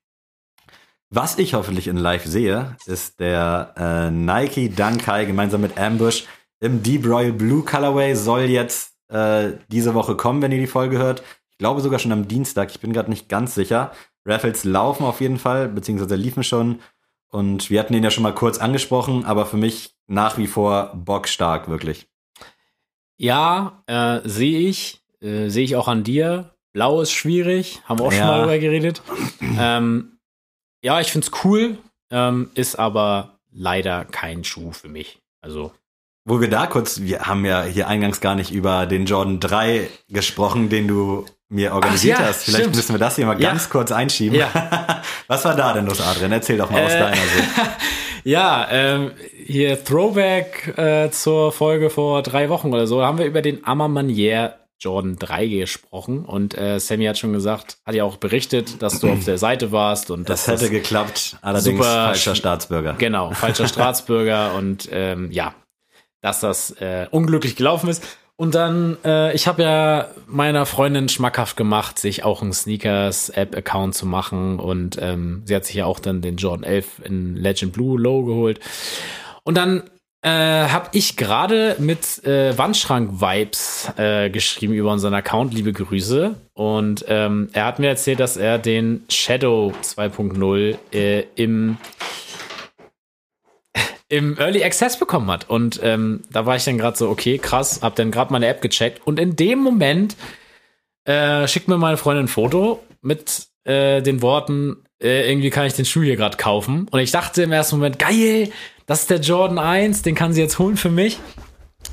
Was 1.10 1.38
ich 1.38 1.56
hoffentlich 1.56 1.88
in 1.88 1.98
live 1.98 2.26
sehe, 2.26 2.78
ist 2.86 3.20
der 3.20 3.74
äh, 3.76 4.12
Nike 4.12 4.70
Dunkai 4.70 5.26
gemeinsam 5.26 5.60
mit 5.60 5.78
Ambush 5.78 6.24
im 6.62 6.84
Deep 6.84 7.06
Royal 7.06 7.34
Blue 7.34 7.64
Colorway 7.66 8.16
soll 8.16 8.44
jetzt 8.44 8.94
äh, 9.12 9.54
diese 9.70 9.94
Woche 9.94 10.16
kommen, 10.16 10.42
wenn 10.42 10.52
ihr 10.52 10.60
die 10.60 10.68
Folge 10.68 10.98
hört. 11.00 11.24
Ich 11.60 11.62
glaube 11.62 11.82
sogar 11.82 12.00
schon 12.00 12.14
am 12.14 12.26
Dienstag, 12.26 12.72
ich 12.72 12.80
bin 12.80 12.94
gerade 12.94 13.10
nicht 13.10 13.28
ganz 13.28 13.54
sicher. 13.54 13.92
Raffles 14.26 14.64
laufen 14.64 15.04
auf 15.06 15.20
jeden 15.20 15.38
Fall, 15.38 15.68
beziehungsweise 15.68 16.16
liefen 16.16 16.42
schon. 16.42 16.80
Und 17.28 17.70
wir 17.70 17.82
hatten 17.82 17.92
den 17.92 18.02
ja 18.02 18.12
schon 18.12 18.24
mal 18.24 18.34
kurz 18.34 18.60
angesprochen, 18.60 19.26
aber 19.26 19.46
für 19.46 19.58
mich 19.58 19.94
nach 20.08 20.38
wie 20.38 20.48
vor 20.48 20.94
bockstark, 20.96 21.68
wirklich. 21.68 22.08
Ja, 23.18 23.84
äh, 23.88 24.22
sehe 24.24 24.70
ich. 24.70 25.02
Äh, 25.20 25.50
sehe 25.50 25.66
ich 25.66 25.76
auch 25.76 25.90
an 25.90 26.06
dir. 26.06 26.56
Blau 26.72 27.02
ist 27.02 27.12
schwierig. 27.12 27.82
Haben 27.84 28.00
wir 28.00 28.06
auch 28.06 28.12
schon 28.14 28.22
Ja. 28.22 28.28
mal 28.28 28.40
drüber 28.40 28.58
geredet. 28.60 29.02
ähm, 29.60 30.18
ja, 30.82 31.02
ich 31.02 31.12
find's 31.12 31.30
cool. 31.44 31.78
Ähm, 32.10 32.52
ist 32.54 32.80
aber 32.80 33.38
leider 33.52 34.06
kein 34.06 34.46
Schuh 34.46 34.72
für 34.72 34.88
mich. 34.88 35.20
Also, 35.42 35.74
Wo 36.24 36.40
wir 36.40 36.50
da 36.50 36.68
kurz, 36.68 37.02
wir 37.02 37.24
haben 37.26 37.44
ja 37.44 37.64
hier 37.64 37.90
eingangs 37.90 38.22
gar 38.22 38.36
nicht 38.36 38.52
über 38.52 38.86
den 38.86 39.06
Jordan 39.06 39.42
3 39.42 39.90
gesprochen, 40.08 40.70
den 40.70 40.88
du 40.88 41.26
mir 41.50 41.74
organisiert 41.74 42.20
ja, 42.20 42.26
hast. 42.28 42.44
Vielleicht 42.44 42.60
stimmt. 42.62 42.76
müssen 42.76 42.94
wir 42.94 43.00
das 43.00 43.16
hier 43.16 43.26
mal 43.26 43.40
Ja. 43.42 43.50
ganz 43.50 43.70
kurz 43.70 43.92
einschieben. 43.92 44.38
Ja. 44.38 45.02
Was 45.28 45.44
war 45.46 45.56
da 45.56 45.74
denn 45.74 45.86
los, 45.88 46.00
Adrian? 46.02 46.32
Erzähl 46.32 46.58
doch 46.58 46.70
mal 46.70 46.84
aus 46.86 46.94
Äh, 46.94 47.00
deiner 47.00 47.16
Sicht. 47.16 47.50
ja, 48.24 48.68
ähm, 48.72 49.12
hier 49.46 49.84
Throwback 49.84 50.78
äh, 50.78 51.10
zur 51.12 51.52
Folge 51.52 51.90
vor 51.90 52.22
drei 52.22 52.50
Wochen 52.50 52.72
oder 52.72 52.86
so. 52.88 53.00
Da 53.00 53.08
haben 53.08 53.18
wir 53.18 53.26
über 53.26 53.42
den 53.42 53.66
Ammermanier 53.66 54.56
Jordan 54.82 55.18
3 55.18 55.48
gesprochen. 55.48 56.24
Und 56.24 56.58
äh, 56.58 56.80
Sammy 56.80 57.06
hat 57.06 57.18
schon 57.18 57.34
gesagt, 57.34 57.78
hat 57.86 57.96
ja 57.96 58.04
auch 58.06 58.18
berichtet, 58.18 58.82
dass 58.82 59.00
du 59.00 59.10
auf 59.12 59.26
der 59.26 59.38
Seite 59.38 59.72
warst 59.74 60.10
und 60.12 60.30
Das 60.30 60.46
dass 60.46 60.62
hätte 60.62 60.72
geklappt, 60.72 61.38
allerdings 61.42 61.86
falscher 61.86 62.32
sch- 62.32 62.36
Staatsbürger. 62.36 62.94
Genau, 62.98 63.32
falscher 63.32 63.68
Staatsbürger 63.68 64.54
und 64.54 64.88
ähm, 64.92 65.32
ja, 65.32 65.54
dass 66.22 66.40
das 66.40 66.72
äh, 66.80 67.08
unglücklich 67.12 67.56
gelaufen 67.58 67.90
ist. 67.90 68.04
Und 68.40 68.56
dann, 68.56 68.96
äh, 69.04 69.34
ich 69.34 69.48
habe 69.48 69.64
ja 69.64 70.08
meiner 70.26 70.66
Freundin 70.66 71.10
schmackhaft 71.10 71.58
gemacht, 71.58 72.00
sich 72.00 72.24
auch 72.24 72.42
einen 72.42 72.54
Sneakers-App-Account 72.54 73.94
zu 73.94 74.06
machen. 74.06 74.60
Und 74.60 74.98
ähm, 75.02 75.42
sie 75.44 75.54
hat 75.54 75.66
sich 75.66 75.76
ja 75.76 75.86
auch 75.86 76.00
dann 76.00 76.22
den 76.22 76.38
Jordan 76.38 76.64
11 76.64 77.02
in 77.04 77.36
Legend 77.36 77.74
Blue 77.74 78.00
Low 78.00 78.24
geholt. 78.24 78.62
Und 79.44 79.58
dann 79.58 79.84
äh, 80.22 80.30
habe 80.30 80.88
ich 80.94 81.18
gerade 81.18 81.76
mit 81.80 82.24
äh, 82.24 82.58
Wandschrank-Vibes 82.58 83.92
äh, 83.98 84.30
geschrieben 84.30 84.74
über 84.74 84.94
unseren 84.94 85.16
Account. 85.16 85.54
Liebe 85.54 85.74
Grüße. 85.74 86.36
Und 86.54 87.04
ähm, 87.10 87.50
er 87.52 87.66
hat 87.66 87.80
mir 87.80 87.90
erzählt, 87.90 88.22
dass 88.22 88.38
er 88.38 88.58
den 88.58 89.04
Shadow 89.10 89.74
2.0 89.84 90.78
äh, 90.94 91.26
im 91.36 91.76
im 94.10 94.38
Early 94.38 94.64
Access 94.64 94.98
bekommen 94.98 95.30
hat. 95.32 95.50
Und 95.50 95.80
ähm, 95.84 96.24
da 96.32 96.46
war 96.46 96.56
ich 96.56 96.66
dann 96.66 96.78
gerade 96.78 96.98
so, 96.98 97.10
okay, 97.10 97.38
krass, 97.38 97.80
hab 97.82 97.96
dann 97.96 98.12
gerade 98.12 98.34
meine 98.34 98.48
App 98.48 98.62
gecheckt. 98.62 99.06
Und 99.06 99.20
in 99.20 99.36
dem 99.36 99.60
Moment 99.60 100.16
äh, 101.06 101.48
schickt 101.48 101.68
mir 101.68 101.78
meine 101.78 101.98
Freundin 101.98 102.26
ein 102.26 102.28
Foto 102.28 102.84
mit 103.02 103.48
äh, 103.64 104.02
den 104.02 104.22
Worten, 104.22 104.84
äh, 105.02 105.30
irgendwie 105.30 105.52
kann 105.52 105.66
ich 105.66 105.74
den 105.74 105.86
Schuh 105.86 106.02
hier 106.02 106.16
gerade 106.16 106.38
kaufen. 106.38 106.88
Und 106.90 107.00
ich 107.00 107.12
dachte 107.12 107.44
im 107.44 107.52
ersten 107.52 107.78
Moment, 107.78 108.00
geil, 108.00 108.52
das 108.86 109.02
ist 109.02 109.10
der 109.10 109.20
Jordan 109.20 109.60
1, 109.60 110.02
den 110.02 110.16
kann 110.16 110.34
sie 110.34 110.42
jetzt 110.42 110.60
holen 110.60 110.76
für 110.76 110.90
mich. 110.90 111.20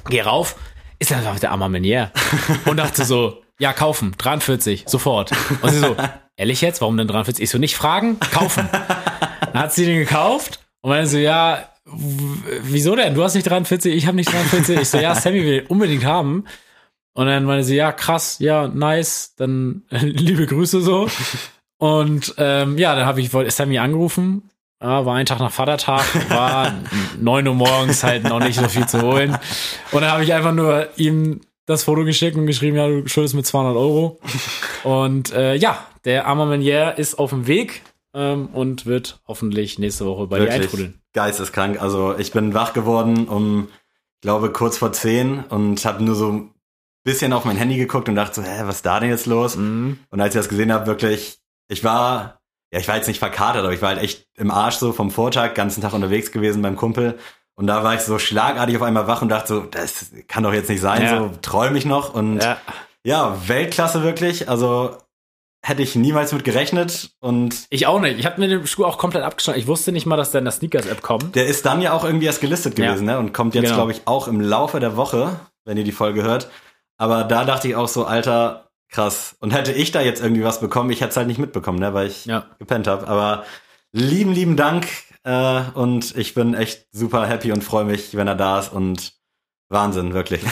Geh 0.08 0.22
rauf, 0.22 0.56
ist 0.98 1.12
einfach 1.12 1.38
der 1.38 1.52
Armamenier. 1.52 2.10
Und 2.64 2.78
dachte 2.78 3.04
so, 3.04 3.42
ja, 3.58 3.72
kaufen, 3.72 4.14
43, 4.18 4.84
sofort. 4.86 5.32
Und 5.62 5.70
sie 5.70 5.78
so, 5.78 5.96
ehrlich 6.36 6.60
jetzt, 6.60 6.80
warum 6.80 6.96
denn 6.96 7.08
43? 7.08 7.44
Ich 7.44 7.50
so, 7.50 7.58
nicht 7.58 7.76
fragen, 7.76 8.18
kaufen. 8.32 8.68
Dann 8.72 9.62
hat 9.62 9.72
sie 9.72 9.86
den 9.86 9.98
gekauft 9.98 10.60
und 10.82 10.90
meinte 10.90 11.08
so, 11.08 11.18
ja, 11.18 11.68
wieso 12.62 12.96
denn? 12.96 13.14
Du 13.14 13.22
hast 13.22 13.34
nicht 13.34 13.48
43, 13.48 13.94
ich 13.94 14.06
habe 14.06 14.16
nicht 14.16 14.32
43. 14.32 14.80
Ich 14.80 14.88
so, 14.88 14.98
ja, 14.98 15.14
Sammy 15.14 15.44
will 15.44 15.60
den 15.60 15.66
unbedingt 15.66 16.04
haben. 16.04 16.44
Und 17.14 17.26
dann 17.26 17.44
meinte 17.44 17.64
sie, 17.64 17.76
ja, 17.76 17.92
krass, 17.92 18.38
ja, 18.40 18.68
nice, 18.68 19.34
dann 19.36 19.82
liebe 19.90 20.46
Grüße 20.46 20.82
so. 20.82 21.08
Und 21.78 22.34
ähm, 22.38 22.76
ja, 22.78 22.94
dann 22.94 23.06
habe 23.06 23.20
ich 23.20 23.30
Sammy 23.54 23.78
angerufen. 23.78 24.50
Ja, 24.82 25.06
war 25.06 25.16
ein 25.16 25.24
Tag 25.24 25.38
nach 25.38 25.52
Vatertag, 25.52 26.04
war 26.30 26.74
9 27.20 27.48
Uhr 27.48 27.54
morgens 27.54 28.04
halt 28.04 28.24
noch 28.24 28.40
nicht 28.40 28.58
so 28.58 28.68
viel 28.68 28.86
zu 28.86 29.00
holen. 29.00 29.36
Und 29.92 30.02
dann 30.02 30.10
habe 30.10 30.22
ich 30.24 30.34
einfach 30.34 30.52
nur 30.52 30.88
ihm 30.96 31.40
das 31.64 31.84
Foto 31.84 32.04
geschickt 32.04 32.36
und 32.36 32.46
geschrieben, 32.46 32.76
ja, 32.76 32.86
du 32.86 33.08
schuldest 33.08 33.34
mir 33.34 33.42
200 33.42 33.74
Euro. 33.76 34.20
Und 34.84 35.32
äh, 35.32 35.54
ja, 35.54 35.86
der 36.04 36.26
Armamenier 36.26 36.94
ist 36.98 37.18
auf 37.18 37.30
dem 37.30 37.46
Weg 37.46 37.82
ähm, 38.14 38.48
und 38.52 38.84
wird 38.84 39.20
hoffentlich 39.26 39.78
nächste 39.78 40.04
Woche 40.04 40.26
bei 40.26 40.38
dir 40.38 40.44
Wirklich 40.44 40.62
eintrudeln. 40.62 41.00
Geisteskrank. 41.16 41.80
Also 41.82 42.16
ich 42.16 42.30
bin 42.30 42.54
wach 42.54 42.72
geworden 42.74 43.26
um, 43.26 43.68
ich 44.14 44.20
glaube, 44.20 44.52
kurz 44.52 44.78
vor 44.78 44.92
zehn 44.92 45.40
und 45.48 45.84
habe 45.84 46.04
nur 46.04 46.14
so 46.14 46.30
ein 46.30 46.54
bisschen 47.04 47.32
auf 47.32 47.44
mein 47.44 47.56
Handy 47.56 47.76
geguckt 47.76 48.08
und 48.08 48.14
dachte 48.14 48.36
so, 48.36 48.42
hä, 48.42 48.62
was 48.64 48.76
ist 48.76 48.86
da 48.86 49.00
denn 49.00 49.10
jetzt 49.10 49.26
los? 49.26 49.56
Mhm. 49.56 49.98
Und 50.10 50.20
als 50.20 50.34
ich 50.34 50.38
das 50.38 50.48
gesehen 50.48 50.72
habe, 50.72 50.86
wirklich, 50.86 51.38
ich 51.68 51.82
war, 51.84 52.40
ja, 52.72 52.78
ich 52.80 52.86
war 52.88 52.96
jetzt 52.96 53.06
nicht 53.08 53.18
verkatert, 53.18 53.64
aber 53.64 53.72
ich 53.72 53.82
war 53.82 53.90
halt 53.90 54.02
echt 54.02 54.26
im 54.36 54.50
Arsch 54.50 54.76
so 54.76 54.92
vom 54.92 55.10
Vortag, 55.10 55.54
ganzen 55.54 55.80
Tag 55.80 55.92
unterwegs 55.94 56.32
gewesen 56.32 56.62
beim 56.62 56.76
Kumpel. 56.76 57.18
Und 57.54 57.66
da 57.66 57.82
war 57.82 57.94
ich 57.94 58.00
so 58.02 58.18
schlagartig 58.18 58.76
auf 58.76 58.82
einmal 58.82 59.06
wach 59.06 59.22
und 59.22 59.30
dachte 59.30 59.48
so, 59.48 59.60
das 59.60 60.12
kann 60.28 60.42
doch 60.42 60.52
jetzt 60.52 60.68
nicht 60.68 60.82
sein, 60.82 61.02
Ja. 61.02 61.18
so 61.18 61.30
träume 61.40 61.78
ich 61.78 61.86
noch. 61.86 62.12
Und 62.12 62.40
ja. 62.42 62.58
Ja, 63.04 63.36
Weltklasse 63.46 64.02
wirklich. 64.02 64.48
Also 64.48 64.96
hätte 65.62 65.82
ich 65.82 65.96
niemals 65.96 66.32
mit 66.32 66.44
gerechnet 66.44 67.10
und 67.20 67.66
Ich 67.70 67.86
auch 67.86 68.00
nicht. 68.00 68.18
Ich 68.18 68.26
habe 68.26 68.40
mir 68.40 68.48
den 68.48 68.66
Schuh 68.66 68.84
auch 68.84 68.98
komplett 68.98 69.24
abgeschnitten. 69.24 69.58
Ich 69.60 69.66
wusste 69.66 69.90
nicht 69.92 70.06
mal, 70.06 70.16
dass 70.16 70.30
der 70.30 70.38
in 70.40 70.44
der 70.44 70.52
Sneakers-App 70.52 71.02
kommt. 71.02 71.34
der 71.34 71.46
ist 71.46 71.66
dann 71.66 71.80
ja 71.82 71.92
auch 71.92 72.04
irgendwie 72.04 72.26
erst 72.26 72.40
gelistet 72.40 72.78
Ja. 72.78 72.86
gewesen, 72.88 73.06
ne? 73.06 73.18
Und 73.18 73.32
kommt 73.34 73.54
jetzt, 73.54 73.64
Genau. 73.64 73.74
glaube 73.76 73.92
ich, 73.92 74.02
auch 74.06 74.28
im 74.28 74.40
Laufe 74.40 74.78
der 74.80 74.96
Woche, 74.96 75.40
wenn 75.64 75.76
ihr 75.76 75.84
die 75.84 75.92
Folge 75.92 76.22
hört. 76.22 76.48
Aber 76.98 77.24
da 77.24 77.44
dachte 77.44 77.68
ich 77.68 77.74
auch 77.76 77.88
so, 77.88 78.04
Alter, 78.06 78.70
krass. 78.90 79.36
Und 79.40 79.50
hätte 79.52 79.72
ich 79.72 79.90
da 79.90 80.00
jetzt 80.00 80.22
irgendwie 80.22 80.44
was 80.44 80.60
bekommen, 80.60 80.90
ich 80.90 81.00
hätte 81.00 81.10
es 81.10 81.16
halt 81.16 81.26
nicht 81.26 81.38
mitbekommen, 81.38 81.78
ne? 81.80 81.92
Weil 81.94 82.06
ich 82.06 82.26
Ja. 82.26 82.46
gepennt 82.58 82.86
habe. 82.86 83.08
Aber 83.08 83.44
lieben, 83.92 84.32
lieben 84.32 84.56
Dank. 84.56 84.86
Äh, 85.24 85.62
und 85.74 86.16
ich 86.16 86.34
bin 86.34 86.54
echt 86.54 86.86
super 86.92 87.26
happy 87.26 87.50
und 87.50 87.64
freue 87.64 87.84
mich, 87.84 88.16
wenn 88.16 88.28
er 88.28 88.36
da 88.36 88.60
ist. 88.60 88.72
Und 88.72 89.14
Wahnsinn, 89.68 90.14
wirklich. 90.14 90.42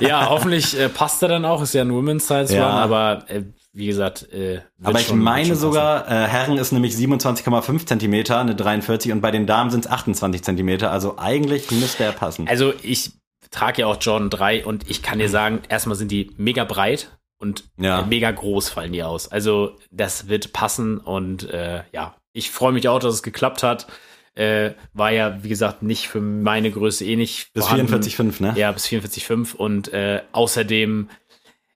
Ja, 0.00 0.30
hoffentlich 0.30 0.78
äh, 0.78 0.88
passt 0.88 1.20
er 1.22 1.28
dann 1.28 1.44
auch. 1.44 1.60
Ist 1.60 1.74
ja 1.74 1.82
ein 1.82 1.92
Women's 1.92 2.26
Size 2.26 2.56
Ja. 2.56 2.66
Run, 2.70 2.78
aber 2.78 3.24
äh, 3.28 3.42
wie 3.72 3.86
gesagt, 3.86 4.30
äh, 4.32 4.60
Aber 4.82 5.00
ich 5.00 5.06
schon- 5.06 5.18
meine 5.18 5.56
sogar, 5.56 6.06
äh, 6.06 6.26
Herren 6.26 6.58
ist 6.58 6.72
nämlich 6.72 6.94
27,5 6.94 7.86
Zentimeter, 7.86 8.38
eine 8.38 8.54
43 8.54 9.12
und 9.12 9.20
bei 9.20 9.30
den 9.30 9.46
Damen 9.46 9.70
sind 9.70 9.86
es 9.86 9.90
28 9.90 10.42
Zentimeter. 10.44 10.90
Also 10.90 11.18
eigentlich 11.18 11.70
müsste 11.70 12.04
er 12.04 12.12
passen. 12.12 12.48
Also 12.48 12.74
ich 12.82 13.12
trage 13.50 13.82
ja 13.82 13.86
auch 13.86 13.96
Jordan 14.00 14.30
3 14.30 14.64
und 14.66 14.88
ich 14.90 15.02
kann 15.02 15.18
dir 15.18 15.28
sagen, 15.28 15.60
erstmal 15.68 15.96
sind 15.96 16.10
die 16.10 16.30
mega 16.36 16.64
breit 16.64 17.10
und 17.38 17.64
Ja. 17.78 18.00
äh, 18.02 18.06
mega 18.06 18.30
groß 18.30 18.68
fallen 18.68 18.92
die 18.92 19.02
aus. 19.02 19.28
Also 19.28 19.76
das 19.90 20.28
wird 20.28 20.52
passen 20.52 20.98
und 20.98 21.48
äh, 21.50 21.82
ja, 21.92 22.14
ich 22.34 22.50
freue 22.50 22.72
mich 22.72 22.88
auch, 22.88 22.98
dass 22.98 23.14
es 23.14 23.22
geklappt 23.22 23.62
hat. 23.62 23.86
Äh, 24.34 24.70
war 24.94 25.10
ja, 25.12 25.42
wie 25.44 25.50
gesagt, 25.50 25.82
nicht 25.82 26.08
für 26.08 26.20
meine 26.22 26.70
Größe 26.70 27.04
eh 27.04 27.16
nicht 27.16 27.52
Bis 27.52 27.66
vorhanden. 27.66 27.92
44,5, 27.92 28.40
ne? 28.40 28.54
Ja, 28.56 28.72
bis 28.72 28.86
44,5 28.86 29.54
und 29.54 29.92
äh, 29.92 30.22
außerdem, 30.32 31.10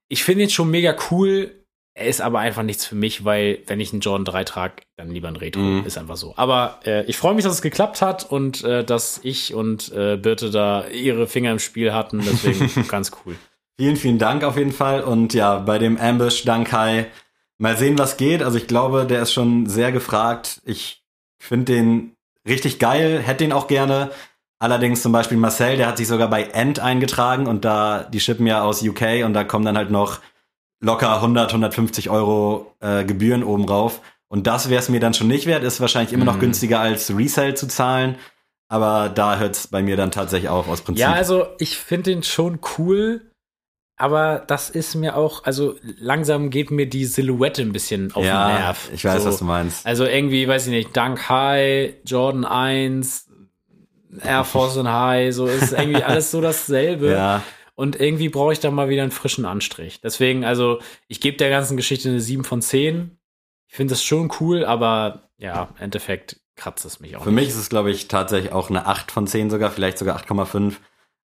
ich 0.09 0.25
finde 0.25 0.45
ihn 0.45 0.51
schon 0.51 0.71
mega 0.71 0.97
cool. 1.11 1.51
Er 1.99 2.09
ist 2.09 2.21
aber 2.21 2.41
einfach 2.41 2.63
nichts 2.63 2.85
für 2.85 2.95
mich, 2.95 3.25
weil 3.25 3.61
wenn 3.69 3.81
ich 3.81 3.91
einen 3.91 4.03
Jordan 4.03 4.27
3 4.27 4.45
trage, 4.45 4.75
dann 4.99 5.11
lieber 5.11 5.29
ein 5.29 5.37
Retro. 5.37 5.63
Mhm. 5.63 5.87
Ist 5.87 5.97
einfach 5.97 6.19
so. 6.19 6.35
Aber 6.37 6.79
äh, 6.85 7.07
ich 7.07 7.17
freue 7.17 7.35
mich, 7.35 7.43
dass 7.43 7.55
es 7.55 7.63
geklappt 7.63 8.03
hat 8.03 8.31
und 8.31 8.63
äh, 8.65 8.85
dass 8.85 9.19
ich 9.23 9.55
und 9.55 9.91
äh, 9.93 10.19
Birte 10.19 10.51
da 10.51 10.87
ihre 10.89 11.27
Finger 11.27 11.53
im 11.53 11.59
Spiel 11.59 11.95
hatten. 11.95 12.21
Deswegen 12.21 12.87
ganz 12.89 13.13
cool. 13.25 13.35
Vielen, 13.79 13.97
vielen 13.97 14.19
Dank 14.19 14.45
auf 14.45 14.59
jeden 14.59 14.73
Fall. 14.73 15.05
Und 15.05 15.33
ja, 15.33 15.59
bei 15.59 15.79
dem 15.79 15.97
Ambush, 15.97 16.45
dank 16.45 16.69
Kai. 16.69 17.07
Mal 17.57 17.79
sehen, 17.79 17.99
was 17.99 18.19
geht. 18.19 18.43
Also 18.43 18.59
ich 18.59 18.67
glaube, 18.67 19.07
der 19.07 19.23
ist 19.23 19.33
schon 19.33 19.65
sehr 19.65 19.91
gefragt. 19.91 20.61
Ich 20.67 21.03
finde 21.39 21.73
den 21.73 22.13
richtig 22.47 22.79
geil, 22.79 23.23
hätte 23.25 23.45
den 23.45 23.55
auch 23.55 23.69
gerne. 23.69 24.11
Allerdings 24.59 25.01
zum 25.01 25.13
Beispiel 25.13 25.39
Marcel, 25.39 25.79
der 25.79 25.87
hat 25.87 25.97
sich 25.97 26.09
sogar 26.09 26.29
bei 26.29 26.43
End 26.43 26.79
eingetragen 26.79 27.47
und 27.47 27.65
da, 27.65 28.05
die 28.05 28.21
shippen 28.21 28.47
ja 28.47 28.63
aus 28.63 28.83
UK 28.83 29.25
und 29.25 29.33
da 29.33 29.45
kommen 29.45 29.65
dann 29.65 29.79
halt 29.79 29.91
noch 29.91 30.21
locker 30.81 31.15
100, 31.17 31.51
150 31.51 32.11
Euro 32.11 32.75
äh, 32.81 33.05
Gebühren 33.05 33.43
oben 33.45 33.65
rauf. 33.69 34.01
Und 34.29 34.47
das 34.47 34.69
wäre 34.71 34.81
es 34.81 34.89
mir 34.89 35.01
dann 35.01 35.15
schon 35.15 35.29
nicht 35.29 35.47
wert, 35.47 35.63
ist 35.63 35.81
wahrscheinlich 35.81 36.13
immer 36.13 36.25
noch 36.25 36.37
Mhm. 36.37 36.41
günstiger 36.41 36.81
als 36.81 37.17
Resale 37.17 37.55
zu 37.55 37.69
zahlen. 37.69 38.17
Aber 38.69 39.09
da 39.09 39.39
hört 39.39 39.55
es 39.55 39.69
bei 39.69 39.81
mir 39.83 39.97
dann 39.97 40.11
tatsächlich 40.11 40.49
auf 40.49 40.69
aus 40.69 40.81
Prinzip. 40.83 41.01
Ja, 41.01 41.13
also 41.13 41.47
ich 41.59 41.77
finde 41.79 42.11
den 42.11 42.25
schon 42.25 42.59
cool, 42.79 43.31
aber 43.97 44.43
das 44.47 44.69
ist 44.71 44.97
mir 44.97 45.17
auch, 45.17 45.45
also 45.45 45.77
langsam 46.01 46.51
geht 46.51 46.73
mir 46.73 46.89
die 46.89 47.05
Silhouette 47.05 47.63
ein 47.63 47.73
bisschen 47.73 48.11
auf 48.13 48.25
den 48.25 48.33
Nerv. 48.33 48.91
ich 48.93 49.05
weiß, 49.05 49.23
so. 49.23 49.29
was 49.29 49.39
du 49.39 49.45
meinst. 49.45 49.87
Also 49.87 50.05
irgendwie, 50.05 50.49
weiß 50.49 50.67
ich 50.67 50.73
nicht, 50.73 50.97
Dunk 50.97 51.29
High, 51.29 51.95
Jordan 52.05 52.45
1, 52.45 53.29
Air 54.25 54.43
Force 54.45 54.77
und 54.79 54.89
High, 54.91 55.33
so 55.33 55.47
ist 55.47 55.73
irgendwie 55.73 56.03
alles 56.03 56.33
so 56.33 56.41
dasselbe. 56.41 57.13
Ja, 57.13 57.43
Und 57.77 58.01
irgendwie 58.01 58.31
brauche 58.31 58.55
ich 58.55 58.61
da 58.61 58.71
mal 58.71 58.89
wieder 58.89 59.03
einen 59.03 59.13
frischen 59.13 59.45
Anstrich. 59.45 60.01
Deswegen, 60.01 60.45
also, 60.45 60.81
ich 61.09 61.21
gebe 61.21 61.37
der 61.37 61.51
ganzen 61.51 61.77
Geschichte 61.77 62.09
eine 62.09 62.21
7 62.21 62.43
von 62.43 62.63
10. 62.63 63.19
Ich 63.69 63.77
finde 63.77 63.93
das 63.93 64.03
schon 64.03 64.33
cool, 64.41 64.65
aber 64.65 65.31
ja, 65.37 65.69
im 65.77 65.83
Endeffekt 65.83 66.41
kratzt 66.57 66.87
es 66.87 67.01
mich 67.01 67.17
auch 67.17 67.25
Für 67.25 67.31
mich 67.31 67.49
ist 67.49 67.57
es, 67.57 67.69
glaube 67.69 67.91
ich, 67.91 68.09
tatsächlich 68.09 68.53
auch 68.53 68.71
eine 68.71 68.87
8 68.87 69.13
von 69.13 69.27
10 69.27 69.51
sogar, 69.51 69.71
vielleicht 69.71 69.99
sogar 69.99 70.19
8,5. 70.19 70.77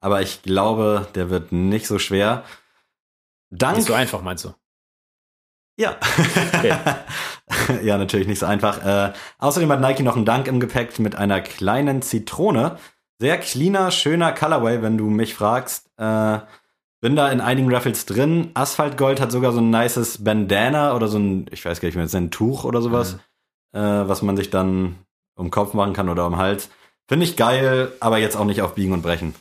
Aber 0.01 0.23
ich 0.23 0.43
glaube, 0.43 1.07
der 1.15 1.29
wird 1.29 1.53
nicht 1.53 1.87
so 1.87 1.99
schwer. 1.99 2.45
Dank. 3.51 3.77
Nicht 3.77 3.87
so 3.87 3.95
einfach, 3.95 4.23
meinst 4.23 4.45
du? 4.45 4.55
Ja. 5.77 5.97
Okay. 6.55 6.75
ja, 7.83 7.99
natürlich 7.99 8.27
nicht 8.27 8.39
so 8.39 8.47
einfach. 8.47 8.85
Äh, 8.85 9.13
außerdem 9.39 9.71
hat 9.71 9.81
Nike 9.81 10.03
noch 10.03 10.17
einen 10.17 10.25
Dank 10.25 10.49
im 10.49 10.61
Gepäck 10.61 10.99
mit 10.99 11.15
einer 11.15 11.41
kleinen 11.43 12.01
Zitrone. 12.01 12.79
Sehr 13.19 13.39
cleaner, 13.39 13.91
schöner 13.91 14.33
Colorway, 14.33 14.81
wenn 14.81 14.97
du 14.97 15.11
mich 15.11 15.35
fragst. 15.35 15.88
Äh, 15.99 16.39
bin 17.01 17.15
da 17.15 17.31
in 17.31 17.41
einigen 17.41 17.73
Raffles 17.73 18.07
drin. 18.07 18.51
Asphaltgold 18.55 19.21
hat 19.21 19.31
sogar 19.31 19.53
so 19.53 19.61
ein 19.61 19.71
nices 19.71 20.23
Bandana 20.25 20.95
oder 20.97 21.09
so 21.09 21.19
ein, 21.19 21.47
ich 21.51 21.65
weiß 21.65 21.81
gar 21.81 21.89
nicht 21.89 21.97
mehr, 21.97 22.09
ein 22.13 22.31
Tuch 22.31 22.65
oder 22.65 22.83
sowas, 22.83 23.19
Mhm. 23.73 23.79
äh, 23.79 24.09
was 24.09 24.23
man 24.23 24.37
sich 24.37 24.51
dann 24.51 24.97
um 25.37 25.47
den 25.47 25.51
Kopf 25.51 25.75
machen 25.75 25.93
kann 25.93 26.09
oder 26.09 26.27
um 26.27 26.33
den 26.33 26.39
Hals. 26.39 26.71
Finde 27.07 27.25
ich 27.25 27.37
geil, 27.37 27.93
aber 28.01 28.19
jetzt 28.19 28.37
auch 28.37 28.45
nicht 28.45 28.63
auf 28.63 28.75
Biegen 28.75 28.93
und 28.93 29.03
Brechen. 29.03 29.35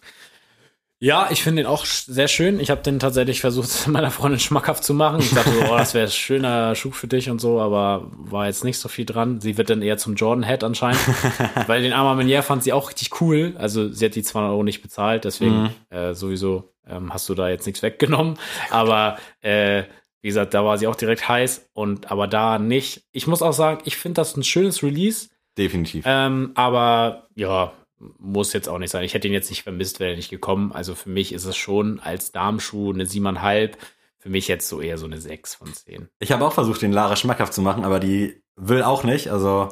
Ja, 0.99 1.27
ich 1.29 1.43
finde 1.43 1.61
den 1.61 1.67
auch 1.69 1.85
sehr 1.85 2.27
schön. 2.27 2.59
Ich 2.59 2.71
habe 2.71 2.81
den 2.81 2.97
tatsächlich 2.97 3.39
versucht, 3.41 3.87
meiner 3.87 4.09
Freundin 4.09 4.39
schmackhaft 4.39 4.83
zu 4.83 4.95
machen. 4.95 5.19
Ich 5.19 5.31
dachte 5.31 5.51
so, 5.51 5.61
oh, 5.71 5.77
das 5.77 5.93
wäre 5.93 6.05
ein 6.07 6.11
schöner 6.11 6.73
Schuh 6.73 6.89
für 6.91 7.07
dich 7.07 7.29
und 7.29 7.39
so, 7.39 7.59
aber 7.61 8.07
war 8.11 8.47
jetzt 8.47 8.63
nicht 8.63 8.79
so 8.79 8.89
viel 8.89 9.05
dran. 9.05 9.39
Sie 9.39 9.57
wird 9.59 9.69
dann 9.69 9.83
eher 9.83 9.97
zum 9.99 10.15
Jordan-Head 10.15 10.63
anscheinend. 10.63 10.99
weil 11.67 11.83
den 11.83 11.93
Arma 11.93 12.15
Menier 12.15 12.41
fand 12.41 12.63
sie 12.63 12.73
auch 12.73 12.89
richtig 12.89 13.21
cool. 13.21 13.53
Also 13.59 13.91
sie 13.93 14.05
hat 14.05 14.15
die 14.15 14.23
200 14.23 14.51
Euro 14.51 14.63
nicht 14.63 14.81
bezahlt, 14.81 15.23
deswegen 15.25 15.63
Mhm. 15.63 15.69
äh, 15.95 16.13
sowieso 16.15 16.73
ähm, 16.87 17.13
hast 17.13 17.29
du 17.29 17.35
da 17.35 17.47
jetzt 17.49 17.67
nichts 17.67 17.83
weggenommen. 17.83 18.39
Aber 18.71 19.17
äh, 19.41 19.83
wie 20.21 20.29
gesagt, 20.29 20.55
da 20.55 20.65
war 20.65 20.79
sie 20.79 20.87
auch 20.87 20.95
direkt 20.95 21.29
heiß 21.29 21.69
und 21.73 22.09
aber 22.11 22.27
da 22.27 22.57
nicht. 22.57 23.03
Ich 23.11 23.27
muss 23.27 23.43
auch 23.43 23.53
sagen, 23.53 23.81
ich 23.85 23.97
finde 23.97 24.15
das 24.15 24.35
ein 24.35 24.43
schönes 24.43 24.81
Release. 24.81 25.29
Definitiv. 25.59 26.05
Ähm, 26.07 26.51
aber 26.55 27.27
ja, 27.35 27.71
muss 27.99 28.53
jetzt 28.53 28.69
auch 28.69 28.77
nicht 28.77 28.91
sein. 28.91 29.03
Ich 29.03 29.13
hätte 29.13 29.27
ihn 29.27 29.33
jetzt 29.33 29.49
nicht 29.49 29.63
vermisst, 29.63 29.99
wäre 29.99 30.11
er 30.11 30.15
nicht 30.17 30.29
gekommen. 30.29 30.71
Also 30.71 30.93
für 30.95 31.09
mich 31.09 31.33
ist 31.33 31.45
es 31.45 31.57
schon 31.57 31.99
als 31.99 32.31
Darmschuh 32.31 32.93
eine 32.93 33.05
7,5. 33.05 33.71
Für 34.19 34.29
mich 34.29 34.47
jetzt 34.47 34.67
so 34.67 34.81
eher 34.81 34.97
so 34.97 35.05
eine 35.05 35.19
6 35.21 35.55
von 35.55 35.73
10. 35.73 36.09
Ich 36.19 36.31
habe 36.31 36.45
auch 36.45 36.53
versucht, 36.53 36.81
den 36.81 36.91
Lara 36.91 37.15
schmackhaft 37.15 37.53
zu 37.53 37.61
machen, 37.61 37.85
aber 37.85 37.99
die 37.99 38.41
will 38.55 38.83
auch 38.83 39.03
nicht. 39.03 39.29
Also 39.29 39.69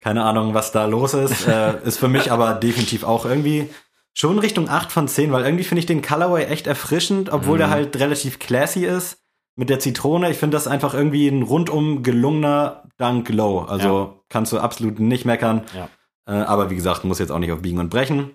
keine 0.00 0.24
Ahnung, 0.24 0.52
was 0.54 0.72
da 0.72 0.86
los 0.86 1.14
ist. 1.14 1.46
äh, 1.48 1.82
ist 1.84 1.98
für 1.98 2.08
mich 2.08 2.30
aber 2.30 2.54
definitiv 2.54 3.04
auch 3.04 3.24
irgendwie 3.24 3.70
schon 4.12 4.38
Richtung 4.38 4.68
8 4.68 4.92
von 4.92 5.08
10, 5.08 5.32
weil 5.32 5.44
irgendwie 5.44 5.64
finde 5.64 5.80
ich 5.80 5.86
den 5.86 6.02
Colorway 6.02 6.44
echt 6.44 6.66
erfrischend, 6.66 7.32
obwohl 7.32 7.54
Mhm. 7.54 7.58
der 7.58 7.70
halt 7.70 7.96
relativ 7.96 8.38
classy 8.38 8.84
ist. 8.84 9.18
Mit 9.56 9.70
der 9.70 9.78
Zitrone. 9.78 10.30
Ich 10.32 10.36
finde 10.38 10.56
das 10.56 10.66
einfach 10.66 10.94
irgendwie 10.94 11.28
ein 11.28 11.42
rundum 11.42 12.02
gelungener 12.02 12.82
Dunk 12.98 13.28
Low. 13.28 13.60
Also 13.60 14.24
kannst 14.28 14.52
du 14.52 14.58
absolut 14.58 14.98
nicht 14.98 15.24
meckern. 15.24 15.62
Ja. 15.76 15.88
Äh, 16.26 16.32
aber 16.32 16.70
wie 16.70 16.76
gesagt, 16.76 17.04
muss 17.04 17.18
jetzt 17.18 17.30
auch 17.30 17.38
nicht 17.38 17.52
auf 17.52 17.62
Biegen 17.62 17.78
und 17.78 17.90
Brechen. 17.90 18.30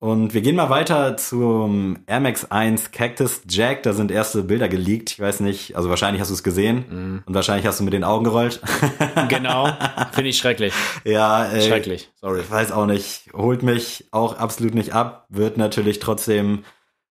Und 0.00 0.34
wir 0.34 0.42
gehen 0.42 0.56
mal 0.56 0.68
weiter 0.68 1.16
zum 1.16 2.00
Air 2.06 2.20
Max 2.20 2.50
1 2.50 2.90
Cactus 2.90 3.40
Jack. 3.48 3.84
Da 3.84 3.94
sind 3.94 4.10
erste 4.10 4.42
Bilder 4.42 4.68
geleakt. 4.68 5.12
Ich 5.12 5.20
weiß 5.20 5.40
nicht, 5.40 5.76
also 5.76 5.88
wahrscheinlich 5.88 6.20
hast 6.20 6.28
du 6.28 6.34
es 6.34 6.42
gesehen. 6.42 6.84
Mhm. 6.90 7.22
Und 7.24 7.34
wahrscheinlich 7.34 7.64
hast 7.66 7.80
du 7.80 7.84
mit 7.84 7.94
den 7.94 8.04
Augen 8.04 8.24
gerollt. 8.24 8.60
Genau. 9.28 9.68
Finde 10.12 10.28
ich 10.28 10.36
schrecklich. 10.36 10.74
ja, 11.04 11.50
äh, 11.50 11.62
Schrecklich. 11.62 12.10
Sorry. 12.20 12.40
Ich 12.40 12.50
weiß 12.50 12.72
auch 12.72 12.84
nicht. 12.84 13.30
Holt 13.32 13.62
mich 13.62 14.06
auch 14.10 14.36
absolut 14.36 14.74
nicht 14.74 14.92
ab. 14.92 15.24
Wird 15.30 15.56
natürlich 15.56 16.00
trotzdem 16.00 16.64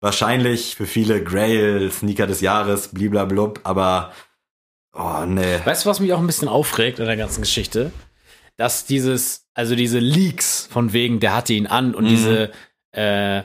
wahrscheinlich 0.01 0.75
für 0.75 0.87
viele 0.87 1.23
Grail 1.23 1.91
Sneaker 1.91 2.25
des 2.25 2.41
Jahres, 2.41 2.87
bliblablub, 2.89 3.59
aber 3.63 4.11
oh 4.93 5.25
nee. 5.27 5.59
Weißt 5.63 5.85
du, 5.85 5.89
was 5.89 5.99
mich 5.99 6.13
auch 6.13 6.19
ein 6.19 6.27
bisschen 6.27 6.47
aufregt 6.47 6.99
an 6.99 7.05
der 7.05 7.17
ganzen 7.17 7.41
Geschichte? 7.41 7.91
Dass 8.57 8.85
dieses, 8.85 9.48
also 9.59 9.75
diese 9.75 9.99
Leaks 9.99 10.67
von 10.71 10.93
wegen, 10.93 11.19
der 11.19 11.35
hatte 11.35 11.53
ihn 11.53 11.67
an 11.67 11.93
und 11.93 12.05
Mhm. 12.05 12.09
diese, 12.09 12.51
äh, 12.93 13.43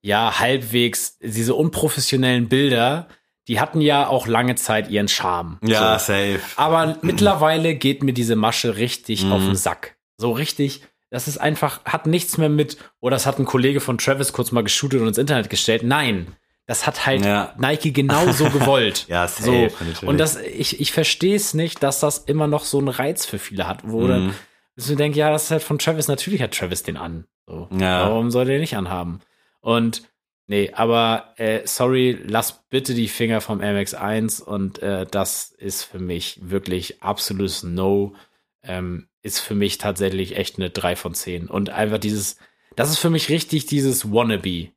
ja, 0.00 0.38
halbwegs, 0.40 1.18
diese 1.20 1.54
unprofessionellen 1.54 2.48
Bilder, 2.48 3.06
die 3.48 3.60
hatten 3.60 3.80
ja 3.80 4.06
auch 4.08 4.26
lange 4.26 4.54
Zeit 4.54 4.90
ihren 4.90 5.08
Charme. 5.08 5.58
Ja, 5.62 5.98
So. 5.98 6.06
safe. 6.12 6.40
Aber 6.56 6.96
mittlerweile 7.02 7.74
geht 7.74 8.02
mir 8.02 8.12
diese 8.12 8.34
Masche 8.34 8.76
richtig 8.76 9.24
Mhm. 9.24 9.32
auf 9.32 9.42
den 9.42 9.56
Sack. 9.56 9.96
So 10.16 10.32
richtig. 10.32 10.82
Das 11.10 11.28
ist 11.28 11.38
einfach, 11.38 11.84
hat 11.84 12.06
nichts 12.06 12.38
mehr 12.38 12.48
mit, 12.48 12.78
oder 13.00 13.16
das 13.16 13.26
hat 13.26 13.38
ein 13.38 13.44
Kollege 13.44 13.80
von 13.80 13.98
Travis 13.98 14.32
kurz 14.32 14.50
mal 14.52 14.62
geshootet 14.64 15.00
und 15.00 15.08
ins 15.08 15.18
Internet 15.18 15.50
gestellt. 15.50 15.82
Nein. 15.82 16.28
Das 16.66 16.86
hat 16.86 17.04
halt 17.06 17.24
Ja. 17.24 17.52
Nike 17.58 17.92
genauso 17.92 18.44
gewollt. 18.48 19.04
Ja, 19.08 19.28
safe, 19.28 19.44
so. 19.44 19.52
natürlich. 19.84 20.02
Und 20.04 20.18
das, 20.18 20.36
ich, 20.40 20.80
ich 20.80 20.92
verstehe 20.92 21.36
es 21.36 21.52
nicht, 21.54 21.82
dass 21.82 22.00
das 22.00 22.18
immer 22.18 22.46
noch 22.46 22.64
so 22.64 22.78
einen 22.78 22.88
Reiz 22.88 23.26
für 23.26 23.38
viele 23.38 23.66
hat, 23.68 23.80
wo 23.84 24.06
dann, 24.06 24.34
Mhm. 24.74 24.80
dass 24.80 24.86
du 24.86 24.94
denkst, 24.96 25.16
ja, 25.18 25.30
das 25.30 25.44
ist 25.44 25.50
halt 25.50 25.62
von 25.62 25.78
Travis, 25.78 26.08
natürlich 26.08 26.42
hat 26.42 26.56
Travis 26.56 26.82
den 26.82 26.96
an. 26.96 27.24
So. 27.46 27.68
Ja. 27.78 28.08
Warum 28.08 28.30
soll 28.30 28.44
der 28.46 28.58
nicht 28.58 28.76
anhaben? 28.76 29.20
Und 29.60 30.02
nee, 30.46 30.70
aber 30.74 31.34
äh, 31.36 31.60
sorry, 31.66 32.18
lass 32.24 32.64
bitte 32.70 32.94
die 32.94 33.08
Finger 33.08 33.40
vom 33.40 33.60
MX1 33.60 34.42
und 34.42 34.80
äh, 34.82 35.06
das 35.10 35.50
ist 35.50 35.84
für 35.84 35.98
mich 35.98 36.38
wirklich 36.42 37.02
absolutes 37.02 37.62
No. 37.62 38.14
Ähm, 38.64 39.08
ist 39.22 39.40
für 39.40 39.54
mich 39.54 39.78
tatsächlich 39.78 40.36
echt 40.36 40.56
eine 40.58 40.70
3 40.70 40.96
von 40.96 41.14
10. 41.14 41.48
Und 41.48 41.70
einfach 41.70 41.98
dieses, 41.98 42.36
das 42.76 42.90
ist 42.90 42.98
für 42.98 43.10
mich 43.10 43.28
richtig 43.28 43.66
dieses 43.66 44.12
Wannabe. 44.12 44.68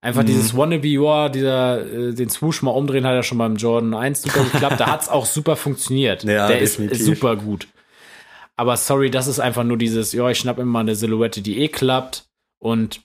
Einfach 0.00 0.24
dieses 0.24 0.56
Wannabe 0.56 0.88
Your, 0.98 1.28
dieser, 1.30 1.80
äh, 1.86 2.12
den 2.14 2.28
Swoosh 2.28 2.62
mal 2.62 2.72
umdrehen 2.72 3.06
hat 3.06 3.14
ja 3.14 3.22
schon 3.22 3.38
beim 3.38 3.54
Jordan 3.56 3.94
1 3.94 4.22
super 4.22 4.44
geklappt. 4.44 4.80
da 4.80 4.86
hat's 4.90 5.08
auch 5.08 5.26
super 5.26 5.54
funktioniert. 5.56 6.24
Ja, 6.24 6.48
Der 6.48 6.58
ist, 6.60 6.78
definitiv. 6.78 6.98
ist 7.00 7.06
super 7.06 7.36
gut. 7.36 7.68
Aber 8.62 8.76
sorry, 8.76 9.10
das 9.10 9.26
ist 9.26 9.40
einfach 9.40 9.64
nur 9.64 9.76
dieses, 9.76 10.12
ja, 10.12 10.28
ich 10.30 10.38
schnapp 10.38 10.60
immer 10.60 10.78
eine 10.78 10.94
Silhouette, 10.94 11.42
die 11.42 11.58
eh 11.62 11.66
klappt. 11.68 12.26
Und 12.60 13.00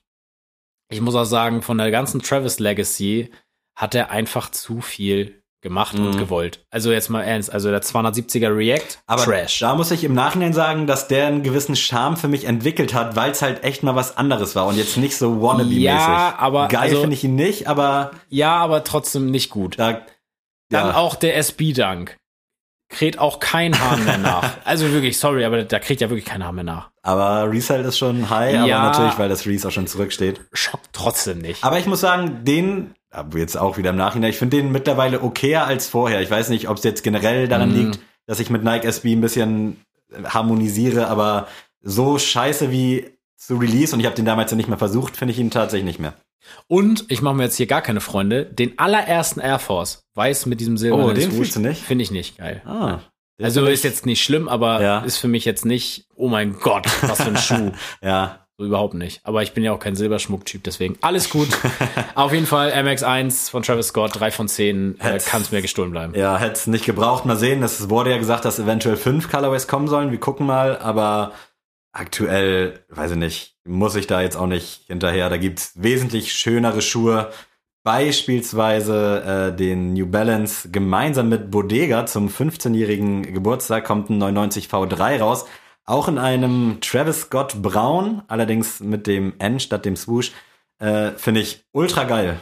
ich 0.92 1.02
muss 1.02 1.16
auch 1.16 1.24
sagen, 1.26 1.64
von 1.64 1.80
der 1.80 1.90
ganzen 1.90 2.22
Travis 2.22 2.60
Legacy 2.60 3.32
hat 3.76 3.96
er 3.96 4.12
einfach 4.12 4.52
zu 4.52 4.82
viel 4.82 5.42
gemacht 5.64 5.98
und 5.98 6.12
Mhm. 6.14 6.20
gewollt. 6.20 6.64
Also 6.70 6.92
jetzt 6.92 7.10
mal 7.10 7.24
ernst, 7.24 7.52
also 7.52 7.72
der 7.72 7.82
270er 7.82 8.56
React, 8.56 9.00
Aber 9.08 9.24
Trash. 9.24 9.58
da 9.58 9.74
muss 9.74 9.90
ich 9.90 10.04
im 10.04 10.14
Nachhinein 10.14 10.54
sagen, 10.54 10.86
dass 10.86 11.08
der 11.08 11.26
einen 11.26 11.42
gewissen 11.42 11.76
Charme 11.76 12.18
für 12.18 12.28
mich 12.28 12.46
entwickelt 12.46 12.94
hat, 12.94 13.16
weil 13.16 13.32
es 13.32 13.42
halt 13.42 13.64
echt 13.64 13.82
mal 13.82 13.96
was 13.96 14.16
anderes 14.16 14.56
war 14.56 14.68
und 14.68 14.78
jetzt 14.78 14.96
nicht 14.98 15.18
so 15.18 15.42
wannabe-mäßig. 15.42 15.82
Ja, 15.82 16.36
aber 16.38 16.68
Geil 16.68 16.82
also- 16.92 17.02
finde 17.02 17.16
ich 17.16 17.24
ihn 17.24 17.34
nicht, 17.36 17.66
aber 17.66 18.12
Ja, 18.30 18.58
aber 18.58 18.84
trotzdem 18.84 19.32
nicht 19.32 19.50
gut. 19.50 19.80
da. 19.80 20.06
Dann 20.70 20.90
ja. 20.90 20.96
auch 20.98 21.16
der 21.16 21.36
SB-Dank. 21.38 22.16
Kräht 22.90 23.20
auch 23.20 23.40
kein 23.40 23.78
Hahn 23.80 24.06
mehr 24.06 24.18
nach. 24.18 24.58
Also 24.66 24.90
wirklich, 24.92 25.18
sorry, 25.20 25.44
aber 25.46 25.64
da 25.64 25.80
kriegt 25.80 26.00
ja 26.02 26.10
wirklich 26.10 26.26
kein 26.26 26.46
Hahn 26.46 26.56
mehr 26.56 26.64
nach. 26.64 26.90
Aber 27.04 27.50
Resale 27.52 27.84
ist 27.88 27.98
schon 27.98 28.30
high, 28.30 28.54
Ja. 28.66 28.78
aber 28.80 28.88
natürlich, 28.90 29.18
weil 29.20 29.30
das 29.30 29.46
Reese 29.46 29.68
auch 29.68 29.72
schon 29.72 29.88
zurücksteht. 29.88 30.42
Schockt 30.54 30.90
trotzdem 30.94 31.40
nicht. 31.40 31.64
Aber 31.64 31.80
ich 31.80 31.86
muss 31.86 32.00
sagen, 32.00 32.44
den, 32.46 32.94
aber 33.12 33.38
jetzt 33.40 33.58
auch 33.58 33.78
wieder 33.78 33.90
im 33.90 33.98
Nachhinein, 33.98 34.30
ich 34.30 34.38
finde 34.38 34.58
den 34.58 34.72
mittlerweile 34.72 35.22
okayer 35.22 35.66
als 35.68 35.88
vorher. 35.88 36.22
Ich 36.22 36.32
weiß 36.32 36.50
nicht, 36.50 36.70
ob 36.70 36.78
es 36.78 36.84
jetzt 36.84 37.04
generell 37.04 37.48
daran 37.48 37.70
Mhm. 37.72 37.76
liegt, 37.76 38.00
dass 38.26 38.40
ich 38.40 38.50
mit 38.50 38.64
Nike 38.64 38.86
SB 38.86 39.14
ein 39.14 39.22
bisschen 39.22 39.82
harmonisiere, 40.24 41.08
aber 41.08 41.48
so 41.82 42.18
scheiße 42.18 42.72
wie 42.72 43.06
zu 43.36 43.58
Release 43.58 43.94
und 43.94 44.00
ich 44.00 44.06
habe 44.06 44.16
den 44.16 44.26
damals 44.26 44.52
ja 44.52 44.58
nicht 44.58 44.70
mehr 44.70 44.78
versucht, 44.78 45.16
finde 45.18 45.34
ich 45.34 45.40
ihn 45.40 45.52
tatsächlich 45.52 45.86
nicht 45.86 46.00
mehr. 46.00 46.14
Und 46.68 47.06
ich 47.10 47.22
mache 47.22 47.36
mir 47.36 47.44
jetzt 47.44 47.58
hier 47.58 47.68
gar 47.68 47.82
keine 47.82 48.00
Freunde. 48.02 48.46
Den 48.46 48.78
allerersten 48.80 49.40
Air 49.40 49.60
Force, 49.60 50.04
weiß 50.16 50.46
mit 50.46 50.60
diesem 50.60 50.78
silbernen 50.78 51.06
Oh, 51.10 51.14
den 51.14 51.32
fühlst 51.32 51.56
du 51.56 51.60
nicht? 51.60 51.82
Finde 51.82 52.04
ich 52.04 52.12
nicht 52.12 52.38
geil. 52.38 52.62
Ah. 52.66 53.00
Also 53.42 53.66
ist 53.66 53.84
jetzt 53.84 54.06
nicht 54.06 54.24
schlimm, 54.24 54.48
aber 54.48 54.82
Ja. 54.82 55.00
ist 55.02 55.18
für 55.18 55.28
mich 55.28 55.46
jetzt 55.46 55.66
nicht, 55.66 56.08
oh 56.16 56.28
mein 56.28 56.54
Gott, 56.60 56.86
was 57.04 57.22
für 57.22 57.30
ein 57.30 57.38
Schuh. 57.38 57.72
Ja, 58.02 58.40
So 58.58 58.66
überhaupt 58.66 58.96
nicht. 58.96 59.22
Aber 59.24 59.44
ich 59.44 59.52
bin 59.54 59.64
ja 59.64 59.72
auch 59.74 59.80
kein 59.80 59.96
Silberschmucktyp, 59.96 60.64
deswegen 60.64 60.98
alles 61.02 61.30
gut. 61.30 61.48
Auf 62.16 62.34
jeden 62.34 62.48
Fall 62.48 62.72
MX1 62.72 63.52
von 63.52 63.62
Travis 63.62 63.90
Scott, 63.90 64.20
3 64.20 64.32
von 64.32 64.48
10, 64.48 65.00
äh, 65.00 65.04
Hätt's- 65.04 65.26
kann 65.28 65.44
es 65.44 65.52
mir 65.52 65.62
gestohlen 65.62 65.92
bleiben. 65.92 66.14
Ja, 66.16 66.40
hätte 66.40 66.54
es 66.54 66.66
nicht 66.66 66.86
gebraucht. 66.86 67.26
Mal 67.26 67.36
sehen. 67.38 67.62
Es 67.62 67.90
wurde 67.92 68.10
ja 68.10 68.18
gesagt, 68.18 68.46
dass 68.46 68.58
eventuell 68.58 68.96
fünf 68.98 69.30
Colorways 69.30 69.68
kommen 69.68 69.88
sollen. 69.88 70.10
Wir 70.10 70.20
gucken 70.20 70.48
mal. 70.48 70.80
Aber 70.80 71.34
aktuell, 71.92 72.86
weiß 72.90 73.12
ich 73.12 73.18
nicht, 73.18 73.58
muss 73.66 73.96
ich 73.96 74.08
da 74.08 74.22
jetzt 74.22 74.36
auch 74.36 74.48
nicht 74.48 74.86
hinterher. 74.88 75.30
Da 75.30 75.38
gibt's 75.38 75.74
wesentlich 75.76 76.34
schönere 76.34 76.82
Schuhe. 76.82 77.32
Beispielsweise 77.84 79.52
äh, 79.54 79.56
den 79.56 79.94
New 79.94 80.08
Balance 80.08 80.70
gemeinsam 80.70 81.30
mit 81.30 81.50
Bodega 81.50 82.06
zum 82.06 82.28
15-jährigen 82.28 83.34
Geburtstag 83.34 83.86
kommt 83.86 84.10
ein 84.10 84.18
99 84.18 84.68
V3 84.68 85.20
raus. 85.20 85.46
Auch 85.86 86.10
in 86.10 86.18
einem 86.18 86.80
Travis 86.82 87.22
Scott 87.22 87.62
Braun, 87.62 88.24
allerdings 88.28 88.82
mit 88.82 89.08
dem 89.08 89.36
N 89.40 89.62
statt 89.62 89.86
dem 89.86 89.96
Swoosh. 89.96 90.34
Äh, 90.80 91.12
Finde 91.12 91.40
ich 91.40 91.66
ultra 91.72 92.04
geil. 92.04 92.42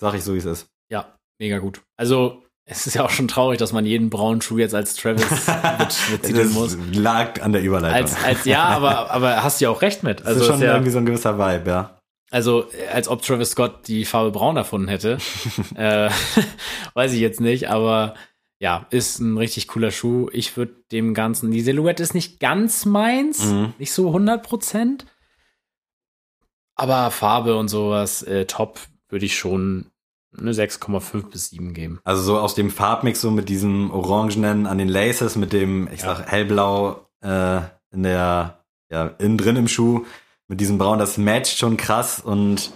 Sag 0.00 0.14
ich 0.14 0.22
so, 0.22 0.34
wie 0.34 0.38
es 0.38 0.44
ist. 0.44 0.68
Ja, 0.88 1.18
mega 1.40 1.58
gut. 1.58 1.82
Also, 1.96 2.44
es 2.68 2.86
ist 2.86 2.94
ja 2.94 3.04
auch 3.04 3.10
schon 3.10 3.28
traurig, 3.28 3.58
dass 3.58 3.72
man 3.72 3.86
jeden 3.86 4.10
braunen 4.10 4.42
Schuh 4.42 4.58
jetzt 4.58 4.74
als 4.74 4.94
Travis 4.96 5.24
betiteln 6.10 6.52
muss. 6.52 6.76
Das 6.76 6.96
lag 6.96 7.40
an 7.40 7.52
der 7.52 7.62
Überleitung. 7.62 7.96
Als, 7.96 8.24
als, 8.24 8.44
ja, 8.44 8.64
aber, 8.64 9.10
aber 9.12 9.42
hast 9.44 9.60
du 9.60 9.66
ja 9.66 9.70
auch 9.70 9.82
recht 9.82 10.02
mit. 10.02 10.20
das 10.20 10.26
Also, 10.26 10.40
ist 10.40 10.46
ist 10.46 10.52
schon 10.52 10.62
ja, 10.62 10.72
irgendwie 10.72 10.90
so 10.90 10.98
ein 10.98 11.06
gewisser 11.06 11.38
Vibe, 11.38 11.70
ja. 11.70 12.00
also 12.30 12.66
als 12.92 13.06
ob 13.08 13.22
Travis 13.22 13.50
Scott 13.50 13.86
die 13.86 14.04
Farbe 14.04 14.32
braun 14.32 14.56
erfunden 14.56 14.88
hätte. 14.88 15.18
äh, 15.76 16.10
weiß 16.94 17.12
ich 17.12 17.20
jetzt 17.20 17.40
nicht, 17.40 17.70
aber 17.70 18.14
ja, 18.58 18.86
ist 18.90 19.20
ein 19.20 19.36
richtig 19.36 19.68
cooler 19.68 19.90
Schuh. 19.92 20.28
Ich 20.32 20.56
würde 20.56 20.74
dem 20.90 21.14
Ganzen, 21.14 21.50
die 21.52 21.60
Silhouette 21.60 22.02
ist 22.02 22.14
nicht 22.14 22.40
ganz 22.40 22.84
meins, 22.84 23.44
Mhm. 23.44 23.74
nicht 23.78 23.92
so 23.92 24.08
100 24.08 24.42
Prozent. 24.42 25.06
Aber 26.74 27.10
Farbe 27.10 27.56
und 27.56 27.68
sowas, 27.68 28.22
äh, 28.22 28.44
top, 28.46 28.80
würde 29.08 29.24
ich 29.26 29.36
schon 29.38 29.90
eine 30.38 30.52
6,5 30.52 31.30
bis 31.30 31.50
7 31.50 31.72
geben. 31.74 32.00
Also 32.04 32.22
so 32.22 32.38
aus 32.38 32.54
dem 32.54 32.70
Farbmix, 32.70 33.20
so 33.20 33.30
mit 33.30 33.48
diesem 33.48 33.90
Orangenen 33.90 34.66
an 34.66 34.78
den 34.78 34.88
Laces, 34.88 35.36
mit 35.36 35.52
dem, 35.52 35.88
ich 35.92 36.02
Ja. 36.02 36.16
sag, 36.16 36.26
hellblau 36.30 37.06
äh, 37.22 37.60
in 37.92 38.02
der, 38.02 38.64
ja, 38.90 39.06
innen 39.18 39.38
drin 39.38 39.56
im 39.56 39.68
Schuh, 39.68 40.04
mit 40.48 40.60
diesem 40.60 40.78
Braun, 40.78 40.98
das 40.98 41.18
matcht 41.18 41.58
schon 41.58 41.76
krass 41.76 42.20
und 42.20 42.72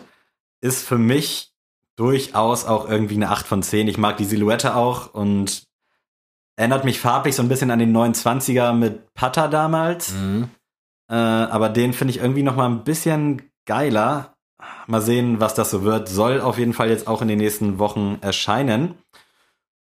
ist 0.61 0.87
für 0.87 0.99
mich 0.99 1.53
durchaus 1.97 2.65
auch 2.65 2.89
irgendwie 2.89 3.15
eine 3.17 3.31
8 3.31 3.47
von 3.47 3.63
10. 3.63 3.87
Ich 3.89 3.99
mag 3.99 4.17
die 4.17 4.25
Silhouette 4.25 4.75
auch 4.75 5.13
und 5.15 5.65
erinnert 6.57 6.85
mich 6.85 6.99
farblich 7.01 7.35
so 7.37 7.43
ein 7.43 7.49
bisschen 7.49 7.71
an 7.71 7.79
den 7.79 7.95
29er 7.97 8.73
mit 8.73 9.13
Pata 9.15 9.49
damals. 9.49 10.13
Äh, 11.09 11.15
aber 11.15 11.69
den 11.69 11.93
finde 11.93 12.13
ich 12.15 12.21
irgendwie 12.21 12.43
noch 12.43 12.57
mal 12.57 12.69
ein 12.69 12.85
bisschen 12.85 13.51
geiler. 13.67 14.35
Mal 14.87 15.01
sehen, 15.01 15.41
was 15.41 15.55
das 15.55 15.71
so 15.71 15.83
wird. 15.83 16.09
Soll 16.09 16.41
auf 16.41 16.59
jeden 16.59 16.73
Fall 16.73 16.89
jetzt 16.89 17.07
auch 17.07 17.23
in 17.23 17.29
den 17.29 17.39
nächsten 17.39 17.79
Wochen 17.79 18.19
erscheinen. 18.21 18.95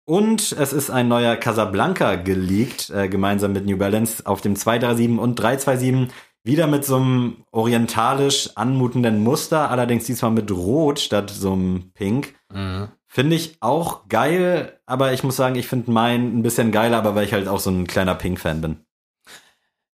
Und 0.05 0.53
es 0.53 0.71
ist 0.71 0.89
ein 0.89 1.09
neuer 1.09 1.35
Casablanca 1.35 2.15
geleakt, 2.15 2.89
äh, 2.91 3.09
gemeinsam 3.09 3.51
mit 3.51 3.65
New 3.65 3.77
Balance 3.77 4.25
auf 4.25 4.39
dem 4.39 4.55
237 4.55 5.19
und 5.19 5.35
327. 5.35 6.07
Wieder 6.45 6.67
mit 6.67 6.85
so 6.85 6.95
einem 6.95 7.43
orientalisch 7.51 8.51
anmutenden 8.55 9.21
Muster, 9.21 9.69
allerdings 9.69 10.05
diesmal 10.05 10.31
mit 10.31 10.49
Rot 10.49 11.01
statt 11.01 11.29
so 11.29 11.51
einem 11.51 11.91
Pink. 11.93 12.35
Mhm. 12.53 12.87
Finde 13.05 13.35
ich 13.35 13.57
auch 13.59 14.07
geil, 14.07 14.79
aber 14.85 15.11
ich 15.11 15.23
muss 15.23 15.35
sagen, 15.35 15.55
ich 15.55 15.67
finde 15.67 15.91
meinen 15.91 16.37
ein 16.37 16.43
bisschen 16.43 16.71
geiler, 16.71 16.97
aber 16.97 17.15
weil 17.15 17.25
ich 17.25 17.33
halt 17.33 17.49
auch 17.49 17.59
so 17.59 17.69
ein 17.69 17.85
kleiner 17.85 18.15
Pink-Fan 18.15 18.61
bin. 18.61 18.86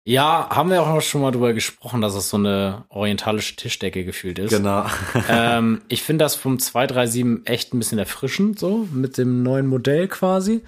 Ja, 0.06 0.50
haben 0.50 0.68
wir 0.68 0.82
auch 0.82 1.00
schon 1.00 1.22
mal 1.22 1.30
drüber 1.30 1.54
gesprochen, 1.54 2.02
dass 2.02 2.14
es 2.14 2.28
so 2.28 2.36
eine 2.36 2.84
orientalische 2.90 3.56
Tischdecke 3.56 4.04
gefühlt 4.04 4.38
ist. 4.38 4.50
Genau. 4.50 4.84
ähm, 5.30 5.80
ich 5.88 6.02
finde 6.02 6.26
das 6.26 6.34
vom 6.34 6.58
237 6.58 7.50
echt 7.50 7.72
ein 7.72 7.78
bisschen 7.78 7.98
erfrischend, 7.98 8.58
so 8.58 8.86
mit 8.92 9.16
dem 9.16 9.42
neuen 9.42 9.66
Modell 9.66 10.08
quasi. 10.08 10.62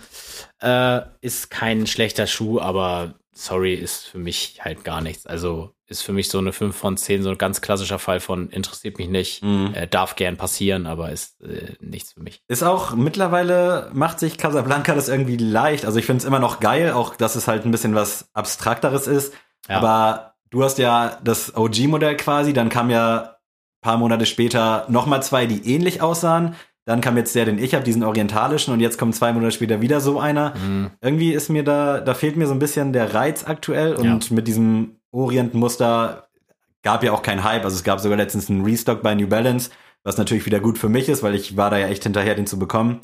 Äh, 0.63 1.03
ist 1.21 1.51
kein 1.51 1.87
schlechter 1.87 2.27
Schuh, 2.27 2.61
aber 2.61 3.15
sorry, 3.37 3.75
ist 3.75 4.07
für 4.07 4.19
mich 4.19 4.61
halt 4.65 4.83
gar 4.85 5.01
nichts. 5.01 5.27
Also 5.27 5.73
ist 5.87 6.03
für 6.03 6.13
mich 6.13 6.29
so 6.31 6.39
eine 6.39 6.53
5 6.53 6.75
von 6.75 6.97
10, 6.97 7.23
so 7.23 7.31
ein 7.31 7.39
ganz 7.39 7.61
klassischer 7.61 7.99
Fall 7.99 8.19
von 8.19 8.49
interessiert 8.51 8.99
mich 8.99 9.09
nicht, 9.09 9.43
Mhm. 9.45 9.73
äh, 9.75 9.87
darf 9.87 10.17
gern 10.17 10.37
passieren, 10.37 10.87
aber 10.87 11.13
ist 11.13 11.41
äh, 11.43 11.75
nichts 11.81 12.13
für 12.15 12.21
mich. 12.21 12.43
Ist 12.49 12.65
auch 12.65 12.95
mittlerweile 12.95 13.91
macht 13.93 14.19
sich 14.19 14.39
Casablanca 14.39 14.95
das 14.95 15.09
irgendwie 15.09 15.37
leicht. 15.37 15.85
Also 15.85 15.99
ich 15.99 16.07
finde 16.07 16.19
es 16.21 16.25
immer 16.25 16.39
noch 16.41 16.61
geil, 16.61 16.93
auch 16.93 17.15
dass 17.15 17.37
es 17.37 17.47
halt 17.47 17.65
ein 17.65 17.71
bisschen 17.71 17.95
was 17.95 18.29
Abstrakteres 18.33 19.07
ist. 19.07 19.33
Ja. 19.69 19.77
Aber 19.79 20.35
du 20.51 20.65
hast 20.65 20.79
ja 20.79 21.19
das 21.23 21.55
OG-Modell 21.57 22.17
quasi, 22.17 22.53
dann 22.53 22.69
kam 22.69 22.91
ja 22.91 23.19
ein 23.19 23.81
paar 23.83 23.99
Monate 23.99 24.27
später 24.27 24.87
nochmal 24.89 25.23
zwei, 25.23 25.47
die 25.47 25.73
ähnlich 25.73 26.01
aussahen. 26.03 26.57
Dann 26.87 27.01
kam 27.01 27.17
jetzt 27.17 27.35
der, 27.35 27.45
den 27.45 27.59
ich 27.59 27.75
habe, 27.75 27.85
diesen 27.85 28.05
orientalischen, 28.05 28.73
und 28.73 28.79
jetzt 28.79 28.97
kommt 28.97 29.15
zwei 29.15 29.33
Monate 29.33 29.53
später 29.53 29.81
wieder 29.81 30.01
so 30.01 30.21
einer. 30.21 30.55
Mhm. 30.57 30.91
Irgendwie 31.01 31.33
ist 31.33 31.51
mir 31.51 31.65
da, 31.65 32.01
da 32.01 32.15
fehlt 32.15 32.37
mir 32.37 32.47
so 32.47 32.53
ein 32.53 32.61
bisschen 32.61 32.93
der 32.93 33.13
Reiz 33.13 33.45
aktuell 33.45 33.95
und 33.95 34.31
mit 34.31 34.47
diesem 34.47 35.01
Orient-Muster 35.11 36.29
gab 36.83 37.03
ja 37.03 37.13
auch 37.13 37.23
kein 37.23 37.43
Hype. 37.43 37.65
Also 37.65 37.77
es 37.77 37.83
gab 37.83 37.99
sogar 37.99 38.17
letztens 38.17 38.49
einen 38.49 38.65
Restock 38.65 39.03
bei 39.03 39.17
New 39.17 39.27
Balance, 39.27 39.71
was 40.05 40.17
natürlich 40.17 40.47
wieder 40.47 40.61
gut 40.61 40.79
für 40.79 40.89
mich 40.89 41.09
ist, 41.09 41.25
weil 41.25 41.35
ich 41.35 41.57
war 41.57 41.71
da 41.71 41.79
ja 41.79 41.89
echt 41.89 42.05
hinterher, 42.05 42.37
den 42.37 42.47
zu 42.47 42.59
bekommen. 42.59 43.01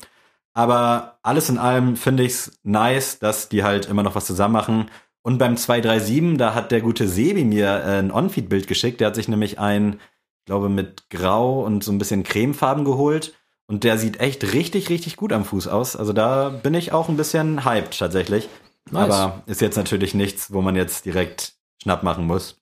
Aber 0.53 1.19
alles 1.21 1.49
in 1.49 1.57
allem 1.57 1.97
finde 1.97 2.23
ich's 2.23 2.59
nice, 2.63 3.19
dass 3.19 3.49
die 3.49 3.63
halt 3.63 3.87
immer 3.87 4.03
noch 4.03 4.15
was 4.15 4.25
zusammen 4.25 4.53
machen. 4.53 4.85
Und 5.23 5.39
beim 5.39 5.57
237, 5.57 6.37
da 6.37 6.53
hat 6.53 6.71
der 6.71 6.79
gute 6.79 7.07
Sebi 7.07 7.43
mir 7.43 7.67
äh, 7.67 7.99
ein 7.99 8.11
On-Feed-Bild 8.11 8.67
geschickt. 8.67 9.01
Der 9.01 9.07
hat 9.07 9.15
sich 9.15 9.27
nämlich 9.27 9.59
ein, 9.59 9.95
ich 10.39 10.45
glaube, 10.45 10.69
mit 10.69 11.09
Grau 11.09 11.65
und 11.65 11.83
so 11.83 11.91
ein 11.91 11.97
bisschen 11.97 12.23
Cremefarben 12.23 12.85
geholt. 12.85 13.33
Und 13.73 13.83
der 13.83 13.97
sieht 13.97 14.19
echt 14.19 14.53
richtig, 14.53 14.89
richtig 14.89 15.15
gut 15.15 15.33
am 15.33 15.45
Fuß 15.45 15.67
aus. 15.67 15.95
Also 15.95 16.13
da 16.13 16.49
bin 16.49 16.75
ich 16.75 16.91
auch 16.91 17.09
ein 17.09 17.17
bisschen 17.17 17.65
hyped 17.65 17.97
tatsächlich. 17.97 18.47
Nice. 18.91 19.11
Aber 19.11 19.41
ist 19.47 19.61
jetzt 19.61 19.77
natürlich 19.77 20.13
nichts, 20.13 20.53
wo 20.53 20.61
man 20.61 20.75
jetzt 20.75 21.05
direkt 21.07 21.53
Schnapp 21.81 22.03
machen 22.03 22.27
muss. 22.27 22.61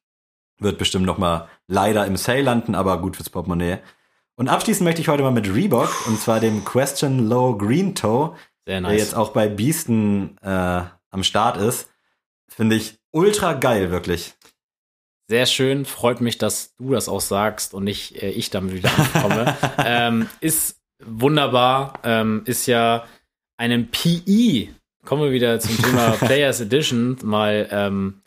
Wird 0.59 0.77
bestimmt 0.77 1.05
noch 1.05 1.17
mal 1.17 1.49
leider 1.67 2.05
im 2.05 2.15
Sale 2.15 2.43
landen, 2.43 2.75
aber 2.75 3.01
gut 3.01 3.17
fürs 3.17 3.29
Portemonnaie. 3.29 3.79
Und 4.35 4.47
abschließen 4.47 4.85
möchte 4.85 5.01
ich 5.01 5.09
heute 5.09 5.21
mal 5.21 5.33
mit 5.33 5.53
Reebok 5.53 6.07
und 6.07 6.17
zwar 6.17 6.39
dem 6.39 6.63
Question 6.63 7.27
Low 7.27 7.57
Green 7.57 7.93
Toe, 7.93 8.37
Sehr 8.65 8.79
der 8.79 8.81
nice. 8.81 9.01
jetzt 9.01 9.15
auch 9.15 9.31
bei 9.31 9.49
Beasten 9.49 10.37
äh, 10.41 10.83
am 11.09 11.23
Start 11.25 11.57
ist. 11.57 11.89
Finde 12.47 12.77
ich 12.77 12.99
ultra 13.11 13.51
geil, 13.51 13.91
wirklich. 13.91 14.33
Sehr 15.27 15.45
schön, 15.45 15.83
freut 15.83 16.21
mich, 16.21 16.37
dass 16.37 16.73
du 16.75 16.91
das 16.93 17.09
auch 17.09 17.19
sagst 17.19 17.73
und 17.73 17.83
nicht 17.83 18.23
äh, 18.23 18.29
ich 18.29 18.49
damit 18.49 18.73
wieder 18.73 18.91
ankomme. 18.97 19.57
ähm, 19.77 20.29
ist 20.39 20.80
wunderbar, 21.05 21.99
ähm, 22.03 22.41
ist 22.45 22.65
ja 22.67 23.05
einem 23.57 23.87
PE. 23.87 24.69
Kommen 25.05 25.23
wir 25.23 25.31
wieder 25.31 25.59
zum 25.59 25.77
Thema 25.81 26.11
Players 26.19 26.61
Edition, 26.61 27.17
mal 27.23 27.67
ähm, 27.71 28.21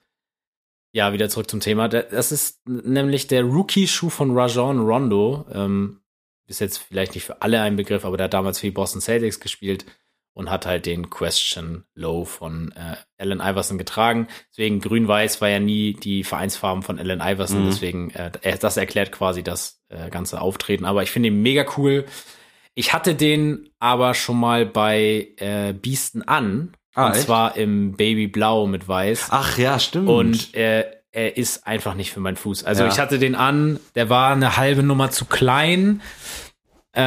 ja 0.93 1.13
wieder 1.13 1.29
zurück 1.29 1.51
zum 1.51 1.61
Thema. 1.61 1.89
Da- 1.89 2.03
Das 2.03 2.33
ist 2.33 2.67
nämlich 2.67 3.27
der 3.27 3.43
Rookie-Schuh 3.43 4.11
von 4.11 4.37
Rajon 4.37 4.81
Rondo. 4.81 5.47
Ähm, 5.53 6.01
ist 6.47 6.61
jetzt 6.61 6.79
vielleicht 6.79 7.15
nicht 7.15 7.25
für 7.25 7.41
alle 7.43 7.61
ein 7.63 7.77
Begriff, 7.77 8.05
aber 8.05 8.17
der 8.17 8.25
hat 8.25 8.35
damals 8.35 8.59
für 8.61 8.67
die 8.67 8.71
Boston 8.73 9.01
Celtics 9.01 9.41
gespielt 9.41 9.87
und 10.35 10.51
hat 10.51 10.67
halt 10.67 10.85
den 10.85 11.09
Question 11.11 11.85
Low 11.95 12.25
von 12.25 12.73
äh, 12.73 12.97
Allen 13.19 13.41
Iverson 13.41 13.79
getragen. 13.79 14.27
Deswegen 14.51 14.81
grün-weiß 14.81 15.41
war 15.41 15.49
ja 15.49 15.61
nie 15.61 15.95
die 15.95 16.23
Vereinsfarben 16.25 16.83
von 16.83 16.99
Allen 16.99 17.21
Iverson, 17.23 17.63
Mhm. 17.63 17.67
deswegen 17.67 18.11
äh, 18.11 18.33
das 18.59 18.77
erklärt 18.77 19.11
quasi 19.13 19.43
das 19.43 19.81
äh, 19.89 20.11
ganze 20.11 20.41
Auftreten. 20.41 20.85
Aber 20.85 21.03
ich 21.03 21.11
finde 21.11 21.29
ihn 21.29 21.41
mega 21.41 21.65
cool. 21.79 22.05
Ich 22.75 22.93
hatte 22.93 23.15
den 23.15 23.69
aber 23.79 24.15
schon 24.15 24.39
mal 24.41 24.67
bei 24.67 25.29
äh, 25.37 25.73
Biesten 25.73 26.23
an. 26.23 26.73
Ah, 26.95 27.07
und 27.07 27.13
echt? 27.13 27.23
zwar 27.23 27.57
im 27.57 27.93
Baby 27.97 28.27
Blau 28.29 28.67
mit 28.67 28.87
Weiß. 28.89 29.29
Ach 29.31 29.59
ja, 29.59 29.79
stimmt. 29.79 30.09
Und 30.09 30.55
äh, 30.55 30.85
er 31.13 31.37
ist 31.37 31.67
einfach 31.67 31.95
nicht 31.95 32.13
für 32.13 32.21
meinen 32.21 32.37
Fuß. 32.37 32.65
Also 32.65 32.83
Ja. 32.85 32.89
ich 32.89 32.99
hatte 32.99 33.19
den 33.19 33.35
an, 33.35 33.79
der 33.95 34.11
war 34.11 34.33
eine 34.33 34.57
halbe 34.57 34.83
Nummer 34.83 35.11
zu 35.11 35.25
klein. 35.25 36.01
Äh, 36.93 37.01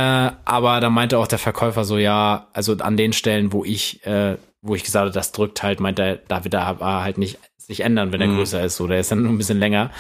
aber 0.43 0.79
da 0.81 0.89
meinte 0.89 1.17
auch 1.17 1.27
der 1.27 1.39
Verkäufer 1.39 1.85
so, 1.85 1.97
ja, 1.97 2.47
also 2.53 2.73
an 2.77 2.97
den 2.97 3.13
Stellen, 3.13 3.53
wo 3.53 3.63
ich, 3.63 4.05
äh, 4.05 4.37
wo 4.61 4.75
ich 4.75 4.83
gesagt 4.83 5.03
habe, 5.03 5.11
das 5.13 5.31
drückt 5.31 5.63
halt, 5.63 5.79
meint 5.79 5.99
er, 5.99 6.17
da 6.17 6.43
wird 6.43 6.53
er 6.53 6.77
halt 6.79 7.17
nicht 7.17 7.39
sich 7.57 7.81
ändern, 7.81 8.11
wenn 8.11 8.19
er 8.21 8.27
Mhm. 8.27 8.37
größer 8.37 8.63
ist. 8.63 8.75
So, 8.77 8.87
der 8.87 8.99
ist 8.99 9.11
dann 9.11 9.23
nur 9.23 9.31
ein 9.31 9.37
bisschen 9.37 9.59
länger. 9.59 9.91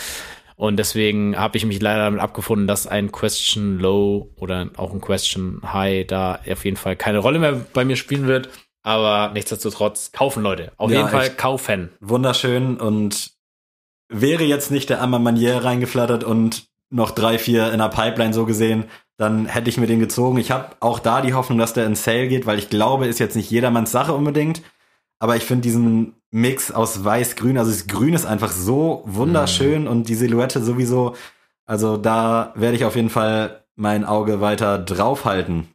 Und 0.57 0.77
deswegen 0.77 1.37
habe 1.37 1.55
ich 1.55 1.65
mich 1.65 1.79
leider 1.79 2.05
damit 2.05 2.19
abgefunden, 2.19 2.67
dass 2.67 2.87
ein 2.87 3.11
Question 3.11 3.77
Low 3.77 4.31
oder 4.37 4.69
auch 4.75 4.91
ein 4.91 5.01
Question 5.01 5.61
High 5.71 6.07
da 6.07 6.39
auf 6.49 6.65
jeden 6.65 6.77
Fall 6.77 6.95
keine 6.95 7.19
Rolle 7.19 7.37
mehr 7.37 7.53
bei 7.73 7.85
mir 7.85 7.95
spielen 7.95 8.25
wird. 8.27 8.49
Aber 8.81 9.31
nichtsdestotrotz 9.33 10.11
kaufen 10.13 10.41
Leute. 10.41 10.71
Auf 10.77 10.89
Ja, 10.89 10.97
jeden 10.97 11.09
Fall 11.09 11.29
kaufen. 11.29 11.91
wunderschön 11.99 12.77
und 12.77 13.31
wäre 14.09 14.45
jetzt 14.45 14.71
nicht 14.71 14.89
der 14.89 15.01
Ammer 15.01 15.19
Manier 15.19 15.63
reingeflattert 15.63 16.23
und 16.23 16.65
noch 16.89 17.11
drei, 17.11 17.37
vier 17.37 17.71
in 17.71 17.77
der 17.79 17.89
Pipeline 17.89 18.33
so 18.33 18.45
gesehen, 18.45 18.85
dann 19.17 19.45
hätte 19.45 19.69
ich 19.69 19.77
mir 19.77 19.87
den 19.87 19.99
gezogen. 19.99 20.37
Ich 20.39 20.51
habe 20.51 20.75
auch 20.79 20.97
da 20.99 21.21
die 21.21 21.33
Hoffnung, 21.33 21.59
dass 21.59 21.73
der 21.73 21.85
in 21.85 21.95
Sale 21.95 22.27
geht, 22.29 22.45
weil 22.45 22.57
ich 22.57 22.69
glaube, 22.69 23.05
ist 23.07 23.19
jetzt 23.19 23.35
nicht 23.35 23.51
jedermanns 23.51 23.91
Sache 23.91 24.13
unbedingt. 24.13 24.61
Aber 25.19 25.35
ich 25.35 25.43
finde 25.43 25.63
diesen 25.63 26.13
Mix 26.31 26.71
aus 26.71 27.03
Weiß-Grün, 27.03 27.57
also 27.57 27.71
das 27.71 27.87
Grün 27.87 28.13
ist 28.13 28.25
einfach 28.25 28.51
so 28.51 29.03
wunderschön 29.05 29.87
und 29.87 30.09
die 30.09 30.15
Silhouette 30.15 30.61
sowieso. 30.61 31.15
Also 31.65 31.97
da 31.97 32.51
werde 32.55 32.75
ich 32.75 32.85
auf 32.85 32.95
jeden 32.95 33.09
Fall 33.09 33.63
mein 33.75 34.03
Auge 34.05 34.41
weiter 34.41 34.77
draufhalten. 34.79 35.67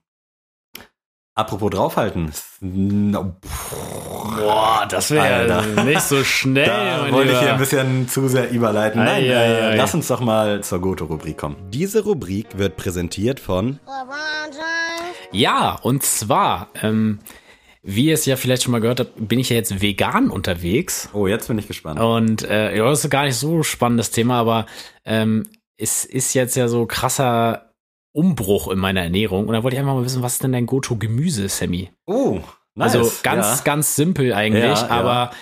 Apropos 1.35 1.71
draufhalten. 1.71 2.31
No, 2.61 3.37
Boah, 3.43 4.87
das 4.89 5.11
wäre 5.11 5.65
nicht 5.85 6.03
so 6.03 6.23
schnell. 6.25 6.67
Da 6.67 7.11
wollte 7.11 7.31
ich 7.33 7.35
Lieber. 7.35 7.41
hier 7.41 7.53
ein 7.55 7.59
bisschen 7.59 8.09
zu 8.09 8.29
sehr 8.29 8.51
überleiten. 8.51 9.03
Nein, 9.03 9.23
Ei, 9.25 9.27
äh, 9.29 9.35
ei, 9.35 9.69
ei. 9.71 9.77
lass 9.77 9.95
uns 9.95 10.09
doch 10.09 10.21
mal 10.21 10.63
zur 10.63 10.81
Goto-Rubrik 10.81 11.39
kommen. 11.39 11.57
Diese 11.71 12.05
Rubrik 12.05 12.59
wird 12.59 12.77
präsentiert 12.77 13.41
von. 13.41 13.81
Ja, 15.33 15.79
und 15.83 16.03
zwar, 16.03 16.69
ähm, 16.83 17.21
wie 17.83 18.07
ihr 18.07 18.15
es 18.15 18.27
ja 18.27 18.37
vielleicht 18.37 18.63
schon 18.63 18.73
mal 18.73 18.81
gehört 18.81 19.01
habt, 19.01 19.29
bin 19.29 19.41
ich 19.41 19.51
ja 19.51 19.57
jetzt 19.57 19.83
vegan 19.83 20.31
unterwegs. 20.31 21.09
Oh, 21.13 21.27
jetzt 21.27 21.49
bin 21.49 21.59
ich 21.59 21.67
gespannt. 21.67 21.99
Und 22.01 22.43
äh, 22.43 22.77
ja, 22.77 22.89
das 22.89 23.05
ist 23.05 23.11
gar 23.11 23.25
nicht 23.25 23.37
so 23.37 23.63
spannendes 23.63 24.11
Thema, 24.11 24.39
aber 24.39 24.67
ähm, 25.05 25.45
es 25.77 26.05
ist 26.05 26.35
jetzt 26.35 26.55
ja 26.55 26.69
so 26.69 26.87
krasser 26.87 27.73
Umbruch 28.13 28.71
in 28.71 28.79
meiner 28.79 29.03
Ernährung. 29.03 29.49
Und 29.49 29.55
da 29.55 29.63
wollte 29.63 29.77
ich 29.77 29.81
einfach 29.81 29.95
mal 29.95 30.05
wissen, 30.05 30.23
was 30.23 30.35
ist 30.35 30.45
denn 30.45 30.53
dein 30.53 30.67
Go-To-Gemüse, 30.67 31.49
Sammy? 31.49 31.91
Oh, 32.07 32.41
nice. 32.75 32.95
Also 32.95 33.13
ganz, 33.23 33.59
ja. 33.59 33.65
ganz 33.65 33.97
simpel 33.97 34.33
eigentlich, 34.33 34.63
ja. 34.63 34.89
aber 34.89 35.33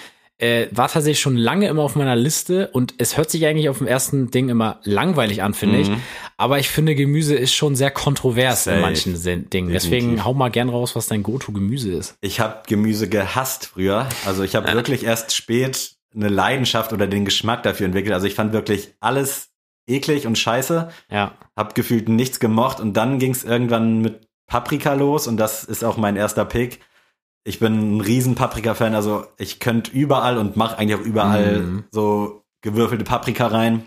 äh, 0.40 0.68
war 0.70 0.88
tatsächlich 0.88 1.20
schon 1.20 1.36
lange 1.36 1.68
immer 1.68 1.82
auf 1.82 1.96
meiner 1.96 2.16
Liste 2.16 2.68
und 2.72 2.94
es 2.98 3.16
hört 3.16 3.30
sich 3.30 3.46
eigentlich 3.46 3.68
auf 3.68 3.78
dem 3.78 3.86
ersten 3.86 4.30
Ding 4.30 4.48
immer 4.48 4.80
langweilig 4.84 5.42
an, 5.42 5.54
finde 5.54 5.78
ich. 5.78 5.88
Mhm. 5.88 6.02
Aber 6.36 6.58
ich 6.58 6.68
finde, 6.68 6.94
Gemüse 6.94 7.34
ist 7.34 7.52
schon 7.52 7.76
sehr 7.76 7.90
kontrovers 7.90 8.64
Safe. 8.64 8.76
in 8.76 8.82
manchen 8.82 9.50
Dingen. 9.50 9.70
Deswegen 9.70 10.06
Definitiv. 10.06 10.24
hau 10.24 10.34
mal 10.34 10.50
gern 10.50 10.68
raus, 10.68 10.96
was 10.96 11.06
dein 11.06 11.22
Go-To-Gemüse 11.22 11.92
ist. 11.92 12.16
Ich 12.20 12.40
habe 12.40 12.62
Gemüse 12.66 13.08
gehasst 13.08 13.66
früher. 13.66 14.08
Also 14.24 14.42
ich 14.42 14.54
habe 14.54 14.72
wirklich 14.72 15.04
erst 15.04 15.34
spät 15.34 15.96
eine 16.14 16.28
Leidenschaft 16.28 16.92
oder 16.92 17.06
den 17.06 17.24
Geschmack 17.24 17.62
dafür 17.62 17.86
entwickelt. 17.86 18.14
Also 18.14 18.26
ich 18.26 18.34
fand 18.34 18.52
wirklich 18.52 18.94
alles 19.00 19.50
eklig 19.86 20.26
und 20.26 20.38
scheiße. 20.38 20.90
Ja. 21.10 21.34
Hab 21.56 21.74
gefühlt 21.74 22.08
nichts 22.08 22.40
gemocht 22.40 22.80
und 22.80 22.94
dann 22.94 23.18
ging 23.18 23.32
es 23.32 23.44
irgendwann 23.44 24.00
mit 24.00 24.28
Paprika 24.46 24.94
los 24.94 25.26
und 25.26 25.36
das 25.36 25.64
ist 25.64 25.84
auch 25.84 25.96
mein 25.96 26.16
erster 26.16 26.44
Pick. 26.44 26.80
Ich 27.44 27.58
bin 27.58 27.96
ein 27.96 28.00
riesen 28.00 28.34
Paprika-Fan, 28.34 28.94
also 28.94 29.24
ich 29.38 29.60
könnte 29.60 29.90
überall 29.92 30.36
und 30.38 30.56
mache 30.56 30.78
eigentlich 30.78 31.00
auch 31.00 31.04
überall 31.04 31.60
Mhm. 31.60 31.84
so 31.90 32.42
gewürfelte 32.62 33.04
Paprika 33.04 33.46
rein. 33.46 33.86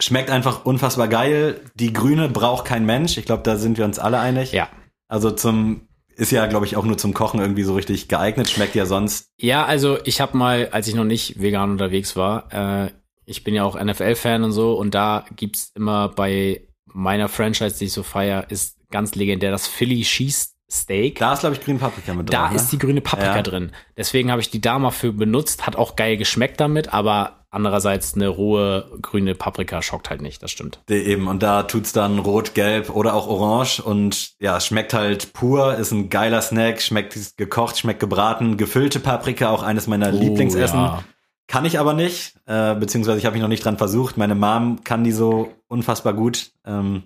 Schmeckt 0.00 0.30
einfach 0.30 0.64
unfassbar 0.64 1.08
geil. 1.08 1.60
Die 1.74 1.92
grüne 1.92 2.28
braucht 2.28 2.64
kein 2.64 2.86
Mensch. 2.86 3.18
Ich 3.18 3.24
glaube, 3.24 3.42
da 3.42 3.56
sind 3.56 3.78
wir 3.78 3.84
uns 3.84 3.98
alle 3.98 4.20
einig. 4.20 4.52
Ja. 4.52 4.68
Also 5.08 5.30
zum 5.32 5.88
ist 6.14 6.30
ja, 6.32 6.46
glaube 6.46 6.66
ich, 6.66 6.76
auch 6.76 6.84
nur 6.84 6.98
zum 6.98 7.14
Kochen 7.14 7.40
irgendwie 7.40 7.62
so 7.64 7.74
richtig 7.74 8.08
geeignet. 8.08 8.48
Schmeckt 8.48 8.74
ja 8.76 8.86
sonst. 8.86 9.28
Ja, 9.40 9.64
also 9.64 9.98
ich 10.04 10.20
habe 10.20 10.36
mal, 10.36 10.68
als 10.72 10.86
ich 10.88 10.94
noch 10.94 11.04
nicht 11.04 11.40
vegan 11.40 11.70
unterwegs 11.70 12.14
war, 12.16 12.52
äh, 12.52 12.90
ich 13.24 13.44
bin 13.44 13.54
ja 13.54 13.62
auch 13.64 13.76
NFL-Fan 13.80 14.42
und 14.42 14.52
so, 14.52 14.74
und 14.74 14.94
da 14.94 15.24
gibt's 15.36 15.70
immer 15.74 16.08
bei 16.08 16.66
meiner 16.86 17.28
Franchise, 17.28 17.78
die 17.78 17.84
ich 17.86 17.92
so 17.92 18.02
feier, 18.02 18.46
ist 18.50 18.76
ganz 18.90 19.14
legendär 19.14 19.50
das 19.50 19.66
Philly 19.68 20.02
Cheese 20.02 20.48
Steak. 20.70 21.18
Da 21.18 21.32
ist, 21.32 21.40
glaube 21.40 21.56
ich, 21.56 21.62
grüne 21.62 21.78
Paprika 21.78 22.12
mit 22.14 22.32
Da 22.32 22.48
drin. 22.48 22.56
ist 22.56 22.70
die 22.72 22.78
grüne 22.78 23.00
Paprika 23.00 23.36
Ja. 23.36 23.42
drin. 23.42 23.72
Deswegen 23.96 24.30
habe 24.30 24.40
ich 24.40 24.50
die 24.50 24.60
da 24.60 24.78
mal 24.78 24.90
für 24.90 25.12
benutzt. 25.12 25.66
Hat 25.66 25.76
auch 25.76 25.96
geil 25.96 26.16
geschmeckt 26.18 26.60
damit, 26.60 26.92
aber 26.92 27.36
andererseits 27.50 28.12
eine 28.14 28.28
rohe 28.28 28.90
grüne 29.00 29.34
Paprika 29.34 29.80
schockt 29.80 30.10
halt 30.10 30.20
nicht. 30.20 30.42
Das 30.42 30.50
stimmt. 30.50 30.80
Die 30.90 30.94
Eben, 30.96 31.26
und 31.28 31.42
da 31.42 31.62
tut's 31.62 31.92
dann 31.92 32.18
rot, 32.18 32.52
gelb 32.54 32.90
oder 32.90 33.14
auch 33.14 33.26
orange 33.26 33.80
und 33.80 34.32
ja, 34.40 34.60
schmeckt 34.60 34.92
halt 34.92 35.32
pur, 35.32 35.74
ist 35.76 35.90
ein 35.92 36.10
geiler 36.10 36.42
Snack, 36.42 36.82
schmeckt 36.82 37.38
gekocht, 37.38 37.78
schmeckt 37.78 38.00
gebraten, 38.00 38.58
gefüllte 38.58 39.00
Paprika, 39.00 39.48
auch 39.48 39.62
eines 39.62 39.86
meiner 39.86 40.12
Lieblingsessen. 40.12 40.78
Oh, 40.78 40.82
ja. 40.82 41.04
Kann 41.46 41.64
ich 41.64 41.78
aber 41.78 41.94
nicht, 41.94 42.34
äh, 42.44 42.74
beziehungsweise 42.74 43.16
ich 43.18 43.24
habe 43.24 43.32
mich 43.32 43.40
noch 43.40 43.48
nicht 43.48 43.64
dran 43.64 43.78
versucht. 43.78 44.18
Meine 44.18 44.34
Mom 44.34 44.84
kann 44.84 45.02
die 45.02 45.12
so 45.12 45.50
unfassbar 45.68 46.12
gut, 46.12 46.50
ähm, 46.66 47.04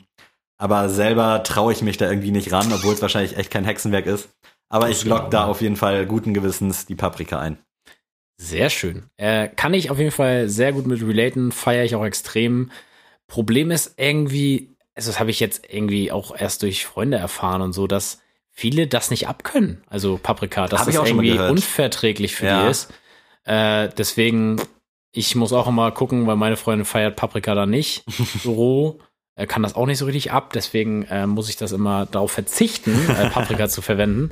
aber 0.62 0.88
selber 0.88 1.42
traue 1.42 1.72
ich 1.72 1.82
mich 1.82 1.96
da 1.96 2.08
irgendwie 2.08 2.30
nicht 2.30 2.52
ran, 2.52 2.72
obwohl 2.72 2.94
es 2.94 3.02
wahrscheinlich 3.02 3.36
echt 3.36 3.50
kein 3.50 3.64
Hexenwerk 3.64 4.06
ist. 4.06 4.28
Aber 4.68 4.90
ich 4.90 5.04
lock 5.04 5.28
da 5.32 5.46
auf 5.46 5.60
jeden 5.60 5.74
Fall 5.74 6.06
guten 6.06 6.34
Gewissens 6.34 6.86
die 6.86 6.94
Paprika 6.94 7.40
ein. 7.40 7.58
Sehr 8.36 8.70
schön. 8.70 9.06
Äh, 9.16 9.48
kann 9.48 9.74
ich 9.74 9.90
auf 9.90 9.98
jeden 9.98 10.12
Fall 10.12 10.48
sehr 10.48 10.72
gut 10.72 10.86
mit 10.86 11.02
relaten, 11.02 11.50
feiere 11.50 11.84
ich 11.84 11.96
auch 11.96 12.04
extrem. 12.04 12.70
Problem 13.26 13.72
ist 13.72 13.94
irgendwie, 13.96 14.70
also 14.94 15.10
das 15.10 15.18
habe 15.18 15.30
ich 15.30 15.40
jetzt 15.40 15.64
irgendwie 15.68 16.12
auch 16.12 16.32
erst 16.38 16.62
durch 16.62 16.86
Freunde 16.86 17.16
erfahren 17.16 17.60
und 17.60 17.72
so, 17.72 17.88
dass 17.88 18.20
viele 18.52 18.86
das 18.86 19.10
nicht 19.10 19.26
abkönnen. 19.26 19.82
Also 19.88 20.16
Paprika, 20.22 20.68
dass 20.68 20.80
Hab 20.80 20.86
das 20.86 20.94
irgendwie 21.08 21.38
unverträglich 21.40 22.36
für 22.36 22.46
Ja. 22.46 22.62
die 22.64 22.70
ist. 22.70 22.92
Äh, 23.44 23.88
deswegen, 23.98 24.62
ich 25.10 25.34
muss 25.34 25.52
auch 25.52 25.66
immer 25.66 25.90
gucken, 25.90 26.28
weil 26.28 26.36
meine 26.36 26.56
Freundin 26.56 26.84
feiert 26.84 27.16
Paprika 27.16 27.56
da 27.56 27.66
nicht 27.66 28.04
so 28.44 28.52
roh. 28.52 28.98
Er 29.34 29.46
kann 29.46 29.62
das 29.62 29.74
auch 29.74 29.86
nicht 29.86 29.98
so 29.98 30.04
richtig 30.04 30.30
ab, 30.32 30.52
deswegen 30.52 31.04
äh, 31.04 31.26
muss 31.26 31.48
ich 31.48 31.56
das 31.56 31.72
immer 31.72 32.04
darauf 32.06 32.32
verzichten, 32.32 32.92
äh, 33.08 33.30
Paprika 33.30 33.68
zu 33.68 33.80
verwenden. 33.82 34.30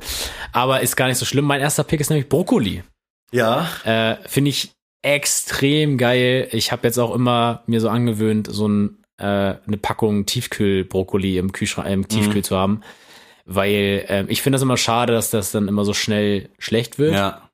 Aber 0.51 0.81
ist 0.81 0.95
gar 0.95 1.07
nicht 1.07 1.17
so 1.17 1.25
schlimm. 1.25 1.45
Mein 1.45 1.61
erster 1.61 1.83
Pick 1.83 1.99
ist 2.01 2.09
nämlich 2.09 2.29
Brokkoli. 2.29 2.83
Ja, 3.31 3.67
Äh, 3.83 4.17
Finde 4.27 4.49
ich 4.49 4.71
extrem 5.03 5.97
geil. 5.97 6.47
Ich 6.51 6.71
habe 6.71 6.85
jetzt 6.87 6.99
auch 6.99 7.15
immer 7.15 7.63
mir 7.65 7.81
so 7.81 7.89
angewöhnt, 7.89 8.47
so 8.51 8.67
ein, 8.67 9.03
äh, 9.17 9.23
eine 9.25 9.77
Packung 9.81 10.25
Tiefkühlbrokkoli 10.27 11.37
im 11.39 11.51
Kühlschrank, 11.51 11.87
im 11.89 12.07
Tiefkühl 12.07 12.37
Mhm. 12.39 12.43
zu 12.43 12.57
haben. 12.57 12.81
Weil 13.45 14.05
ähm, 14.07 14.27
ich 14.29 14.43
finde 14.43 14.55
das 14.57 14.61
immer 14.61 14.77
schade, 14.77 15.13
dass 15.13 15.31
das 15.31 15.51
dann 15.51 15.67
immer 15.67 15.83
so 15.85 15.93
schnell 15.93 16.49
schlecht 16.59 16.99
wird. 16.99 17.15
ja. 17.15 17.47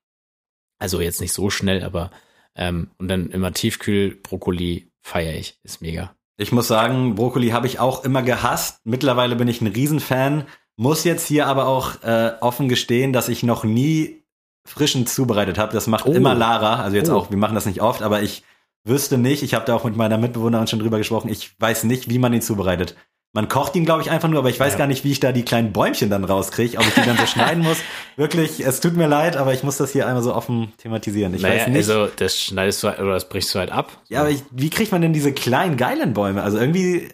Also 0.79 0.99
jetzt 1.01 1.21
nicht 1.21 1.33
so 1.33 1.49
schnell, 1.49 1.83
aber 1.83 2.11
ähm, 2.55 2.91
und 2.97 3.07
dann 3.07 3.31
immer 3.31 3.51
Tiefkühlbrokkoli 3.53 4.89
feiere 5.01 5.33
ich. 5.35 5.57
Ist 5.63 5.81
mega. 5.81 6.13
Ich 6.37 6.51
muss 6.51 6.67
sagen, 6.67 7.15
Brokkoli 7.15 7.49
habe 7.49 7.67
ich 7.67 7.79
auch 7.79 8.03
immer 8.03 8.21
gehasst. 8.21 8.81
Mittlerweile 8.83 9.35
bin 9.35 9.47
ich 9.47 9.61
ein 9.61 9.67
Riesenfan. 9.67 10.45
Muss 10.75 11.03
jetzt 11.03 11.25
hier 11.27 11.47
aber 11.47 11.67
auch 11.67 12.03
äh, 12.03 12.33
offen 12.41 12.69
gestehen, 12.69 13.11
dass 13.11 13.27
ich 13.29 13.41
noch 13.43 13.63
nie 13.63 14.23
frischen 14.65 15.07
zubereitet 15.07 15.57
habe. 15.57 15.73
Das 15.73 15.87
macht 15.87 16.05
Oh. 16.05 16.11
immer 16.13 16.35
Lara. 16.35 16.81
Also 16.83 16.95
jetzt 16.95 17.09
Oh. 17.09 17.15
auch, 17.17 17.29
wir 17.31 17.37
machen 17.37 17.55
das 17.55 17.65
nicht 17.65 17.81
oft, 17.81 18.03
aber 18.03 18.21
ich 18.21 18.43
wüsste 18.83 19.17
nicht, 19.17 19.41
ich 19.43 19.53
habe 19.55 19.65
da 19.65 19.75
auch 19.75 19.83
mit 19.85 19.95
meiner 19.97 20.17
Mitbewohnerin 20.17 20.67
schon 20.67 20.79
drüber 20.79 20.97
gesprochen, 20.99 21.29
ich 21.29 21.59
weiß 21.59 21.83
nicht, 21.85 22.09
wie 22.09 22.19
man 22.19 22.31
ihn 22.33 22.41
zubereitet. 22.41 22.95
Man 23.37 23.49
kocht 23.49 23.75
ihn, 23.75 23.85
glaube 23.85 24.01
ich, 24.01 24.09
einfach 24.09 24.27
nur, 24.29 24.39
aber 24.39 24.49
ich 24.49 24.59
weiß 24.59 24.71
Ja. 24.73 24.79
gar 24.79 24.87
nicht, 24.87 25.03
wie 25.03 25.11
ich 25.11 25.19
da 25.19 25.31
die 25.31 25.45
kleinen 25.45 25.71
Bäumchen 25.71 26.09
dann 26.09 26.23
rauskriege, 26.23 26.79
ob 26.79 26.87
ich 26.87 26.95
die 26.95 27.01
dann 27.05 27.17
so 27.17 27.27
schneiden 27.27 27.61
muss. 27.61 27.77
Wirklich, 28.15 28.65
es 28.65 28.79
tut 28.79 28.95
mir 28.97 29.05
leid, 29.05 29.37
aber 29.37 29.53
ich 29.53 29.61
muss 29.61 29.77
das 29.77 29.91
hier 29.91 30.07
einmal 30.07 30.23
so 30.23 30.33
offen 30.33 30.73
thematisieren. 30.79 31.35
Ich 31.35 31.43
weiß 31.43 31.67
nicht. 31.67 31.77
also 31.77 32.07
das 32.15 32.35
schneidest 32.41 32.81
du 32.81 32.87
halt- 32.87 32.99
oder 32.99 33.13
das 33.13 33.29
brichst 33.29 33.53
du 33.53 33.59
halt 33.59 33.71
ab. 33.71 33.91
ja, 34.09 34.21
aber 34.21 34.31
ich, 34.31 34.41
wie 34.49 34.71
kriegt 34.71 34.91
man 34.91 35.03
denn 35.03 35.13
diese 35.13 35.33
kleinen, 35.33 35.77
geilen 35.77 36.15
Bäume? 36.15 36.41
Also 36.41 36.57
irgendwie, 36.57 37.09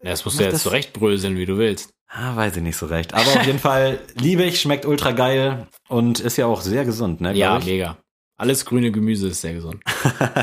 Ja, 0.00 0.10
das 0.10 0.24
musst 0.24 0.38
du 0.38 0.44
jetzt 0.44 0.52
das- 0.54 0.62
zurechtbröseln, 0.62 1.36
wie 1.36 1.44
du 1.46 1.58
willst. 1.58 1.90
Ah, 2.08 2.36
weiß 2.36 2.56
ich 2.56 2.62
nicht 2.62 2.76
so 2.76 2.86
recht. 2.86 3.12
Aber 3.14 3.26
auf 3.26 3.44
jeden 3.44 3.58
Fall 3.58 3.98
liebe 4.14 4.44
ich, 4.44 4.60
schmeckt 4.60 4.86
ultra 4.86 5.10
geil 5.10 5.66
und 5.88 6.20
ist 6.20 6.36
ja 6.36 6.46
auch 6.46 6.60
sehr 6.60 6.84
gesund, 6.84 7.20
ne? 7.20 7.34
Ja, 7.34 7.58
ich. 7.58 7.64
mega. 7.66 7.96
Alles 8.36 8.64
grüne 8.64 8.92
Gemüse 8.92 9.26
ist 9.26 9.40
sehr 9.40 9.54
gesund. 9.54 9.82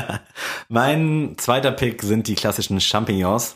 mein 0.68 1.36
zweiter 1.38 1.72
Pick 1.72 2.02
sind 2.02 2.28
die 2.28 2.34
klassischen 2.34 2.80
Champignons. 2.82 3.54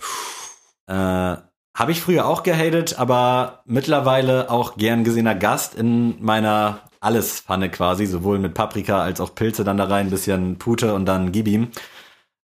Äh, 0.87 1.37
Habe 1.75 1.93
ich 1.93 2.01
früher 2.01 2.27
auch 2.27 2.43
gehatet, 2.43 2.99
aber 2.99 3.63
mittlerweile 3.65 4.51
auch 4.51 4.77
gern 4.77 5.05
gesehener 5.05 5.35
Gast 5.37 5.75
in 5.75 6.23
meiner 6.23 6.81
Alles-Pfanne 7.01 7.71
quasi, 7.71 8.07
sowohl 8.07 8.39
mit 8.39 8.55
Paprika 8.55 9.01
als 9.03 9.21
auch 9.21 9.35
Pilze 9.35 9.65
dann 9.65 9.77
da 9.79 9.85
rein, 9.85 10.09
ein 10.09 10.11
bisschen 10.11 10.59
Pute 10.59 10.95
und 10.95 11.07
dann 11.07 11.33
gib 11.33 11.47
ihm. 11.49 11.69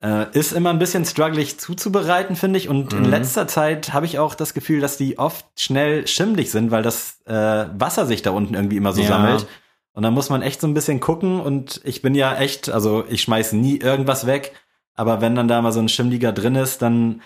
Äh, 0.01 0.28
ist 0.32 0.53
immer 0.53 0.70
ein 0.70 0.80
bisschen 0.80 1.03
strugglig 1.03 1.59
zuzubereiten, 1.59 2.38
finde 2.38 2.57
ich. 2.57 2.70
Und 2.70 2.93
in 2.93 3.03
Mhm. 3.03 3.09
letzter 3.09 3.47
Zeit 3.47 3.91
habe 3.93 4.05
ich 4.05 4.17
auch 4.17 4.34
das 4.34 4.53
Gefühl, 4.53 4.80
dass 4.80 4.95
die 4.95 5.20
oft 5.20 5.45
schnell 5.59 6.07
schimmlig 6.07 6.49
sind, 6.51 6.72
weil 6.72 6.84
das 6.84 7.20
äh, 7.26 7.34
Wasser 7.78 8.05
sich 8.05 8.22
da 8.22 8.32
unten 8.32 8.53
irgendwie 8.53 8.78
immer 8.78 8.93
so 8.93 9.01
Ja. 9.01 9.09
sammelt. 9.09 9.45
Und 9.91 10.03
da 10.03 10.11
muss 10.11 10.30
man 10.30 10.41
echt 10.41 10.61
so 10.61 10.67
ein 10.67 10.74
bisschen 10.74 11.01
gucken. 11.01 11.41
Und 11.41 11.82
ich 11.84 12.01
bin 12.01 12.15
ja 12.15 12.34
echt, 12.38 12.70
also 12.70 13.03
ich 13.09 13.22
schmeiß 13.24 13.51
nie 13.51 13.78
irgendwas 13.78 14.26
weg. 14.26 14.53
Aber 14.95 15.20
wenn 15.20 15.36
dann 15.36 15.49
da 15.49 15.61
mal 15.61 15.74
so 15.74 15.82
ein 15.82 15.89
Schimmliger 15.89 16.32
drin 16.32 16.55
ist, 16.55 16.82
dann 16.82 17.22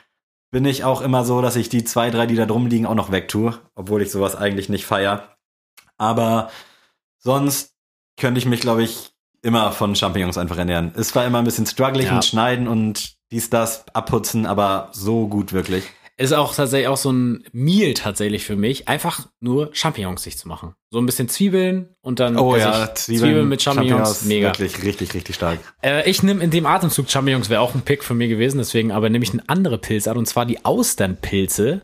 bin 0.54 0.66
ich 0.66 0.84
auch 0.84 1.02
immer 1.02 1.26
so, 1.26 1.42
dass 1.42 1.56
ich 1.56 1.68
die 1.68 1.84
zwei, 1.84 2.12
drei, 2.12 2.28
die 2.28 2.36
da 2.36 2.46
drum 2.46 2.68
liegen, 2.68 2.86
auch 2.86 2.94
noch 2.94 3.12
wegtue. 3.12 3.60
Obwohl 3.74 4.04
ich 4.04 4.12
sowas 4.12 4.36
eigentlich 4.36 4.70
nicht 4.70 4.86
feier. 4.86 5.36
Aber 5.98 6.52
sonst 7.18 7.74
könnte 8.18 8.38
ich 8.38 8.46
mich, 8.46 8.62
glaube 8.62 8.84
ich, 8.84 9.14
immer 9.42 9.72
von 9.72 9.96
Champignons 9.96 10.38
einfach 10.38 10.58
ernähren. 10.60 10.94
Es 10.96 11.16
war 11.16 11.26
immer 11.26 11.40
ein 11.40 11.44
bisschen 11.44 11.66
struggling 11.66 12.06
Ja. 12.06 12.14
mit 12.14 12.26
Schneiden 12.26 12.68
und 12.68 13.16
dies, 13.32 13.50
das 13.50 13.86
abputzen, 13.96 14.46
aber 14.46 14.90
so 14.92 15.28
gut 15.28 15.54
wirklich. 15.54 15.86
Ist 16.16 16.32
auch 16.32 16.54
tatsächlich 16.54 16.88
auch 16.88 16.98
so 16.98 17.12
ein 17.12 17.44
Meal 17.54 17.96
tatsächlich 17.96 18.46
für 18.46 18.56
mich, 18.56 18.88
einfach 18.88 19.28
nur 19.40 19.70
Champignons 19.74 20.22
sich 20.22 20.38
zu 20.38 20.48
machen. 20.48 20.76
So 20.92 21.00
ein 21.00 21.08
bisschen 21.08 21.28
Zwiebeln 21.28 21.96
und 22.02 22.20
dann 22.20 22.38
Oh 22.38 22.56
ja, 22.56 22.86
ich, 22.86 22.94
Zwiebeln, 22.94 23.50
mit 23.50 23.64
Champignons, 23.64 24.24
mega. 24.26 24.50
Wirklich 24.50 24.84
richtig, 24.84 25.16
richtig 25.16 25.36
stark. 25.36 25.58
Äh, 25.82 26.08
ich 26.08 26.22
nehme 26.22 26.44
in 26.44 26.52
dem 26.52 26.68
Atemzug 26.68 27.10
Champignons, 27.10 27.50
wäre 27.50 27.62
auch 27.62 27.74
ein 27.74 27.82
Pick 27.82 28.04
von 28.04 28.16
mir 28.16 28.28
gewesen, 28.28 28.60
deswegen 28.60 28.92
aber 28.92 29.10
nehme 29.10 29.24
ich 29.24 29.34
eine 29.34 29.44
andere 29.48 29.80
Pilzart 29.80 30.16
und 30.16 30.28
zwar 30.28 30.46
die 30.46 30.64
Austernpilze. 30.64 31.82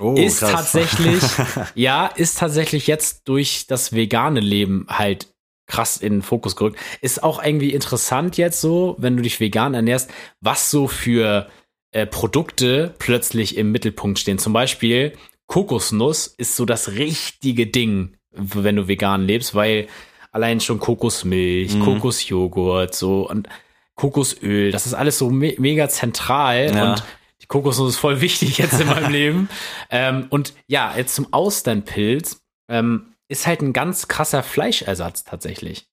Oh, 0.00 0.14
ist 0.14 0.40
krass. 0.40 0.52
tatsächlich, 0.52 1.22
ja, 1.76 2.06
ist 2.06 2.38
tatsächlich 2.38 2.88
jetzt 2.88 3.28
durch 3.28 3.66
das 3.68 3.92
vegane 3.92 4.40
Leben 4.40 4.86
halt 4.88 5.28
krass 5.68 5.96
in 5.96 6.14
den 6.14 6.22
Fokus 6.22 6.56
gerückt. 6.56 6.78
Ist 7.00 7.22
auch 7.22 7.40
irgendwie 7.42 7.72
interessant 7.72 8.36
jetzt 8.36 8.60
so, 8.60 8.96
wenn 8.98 9.16
du 9.16 9.22
dich 9.22 9.38
vegan 9.38 9.74
ernährst, 9.74 10.10
was 10.40 10.72
so 10.72 10.88
für 10.88 11.48
äh, 11.92 12.06
Produkte 12.06 12.94
plötzlich 12.98 13.56
im 13.56 13.72
Mittelpunkt 13.72 14.18
stehen. 14.18 14.38
Zum 14.38 14.52
Beispiel 14.52 15.12
Kokosnuss 15.46 16.26
ist 16.28 16.56
so 16.56 16.64
das 16.64 16.92
richtige 16.92 17.66
Ding, 17.66 18.16
wenn 18.30 18.76
du 18.76 18.86
vegan 18.88 19.26
lebst, 19.26 19.54
weil 19.54 19.88
allein 20.32 20.60
schon 20.60 20.78
Kokosmilch, 20.78 21.74
Mhm. 21.74 21.84
Kokosjoghurt, 21.84 22.94
so 22.94 23.28
und 23.28 23.48
Kokosöl, 23.96 24.70
das 24.70 24.86
ist 24.86 24.94
alles 24.94 25.18
so 25.18 25.28
me 25.30 25.54
mega 25.58 25.88
zentral 25.88 26.72
Ja. 26.74 26.90
und 26.92 27.02
die 27.42 27.46
Kokosnuss 27.46 27.94
ist 27.94 27.98
voll 27.98 28.20
wichtig 28.20 28.58
jetzt 28.58 28.80
in 28.80 28.86
meinem 28.86 29.10
Leben. 29.12 29.48
Ähm, 29.90 30.26
und 30.30 30.54
ja, 30.68 30.94
jetzt 30.96 31.14
zum 31.14 31.32
Austernpilz 31.32 32.40
ähm, 32.68 33.14
ist 33.28 33.46
halt 33.46 33.60
ein 33.62 33.72
ganz 33.72 34.08
krasser 34.08 34.42
Fleischersatz 34.42 35.24
tatsächlich. 35.24 35.86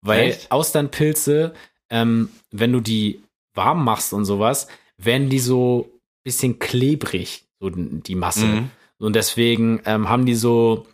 Weil 0.00 0.30
Echt? 0.30 0.50
Austernpilze, 0.52 1.54
ähm, 1.90 2.28
wenn 2.50 2.72
du 2.72 2.80
die 2.80 3.22
warm 3.54 3.84
machst 3.84 4.12
und 4.12 4.24
sowas, 4.24 4.68
werden 5.04 5.28
die 5.28 5.38
so 5.38 5.88
bisschen 6.24 6.58
klebrig, 6.58 7.44
so 7.60 7.70
die 7.70 8.14
Masse. 8.14 8.46
Mhm. 8.46 8.70
Und 8.98 9.16
deswegen 9.16 9.80
ähm, 9.84 10.08
haben 10.08 10.26
die 10.26 10.34
so, 10.36 10.86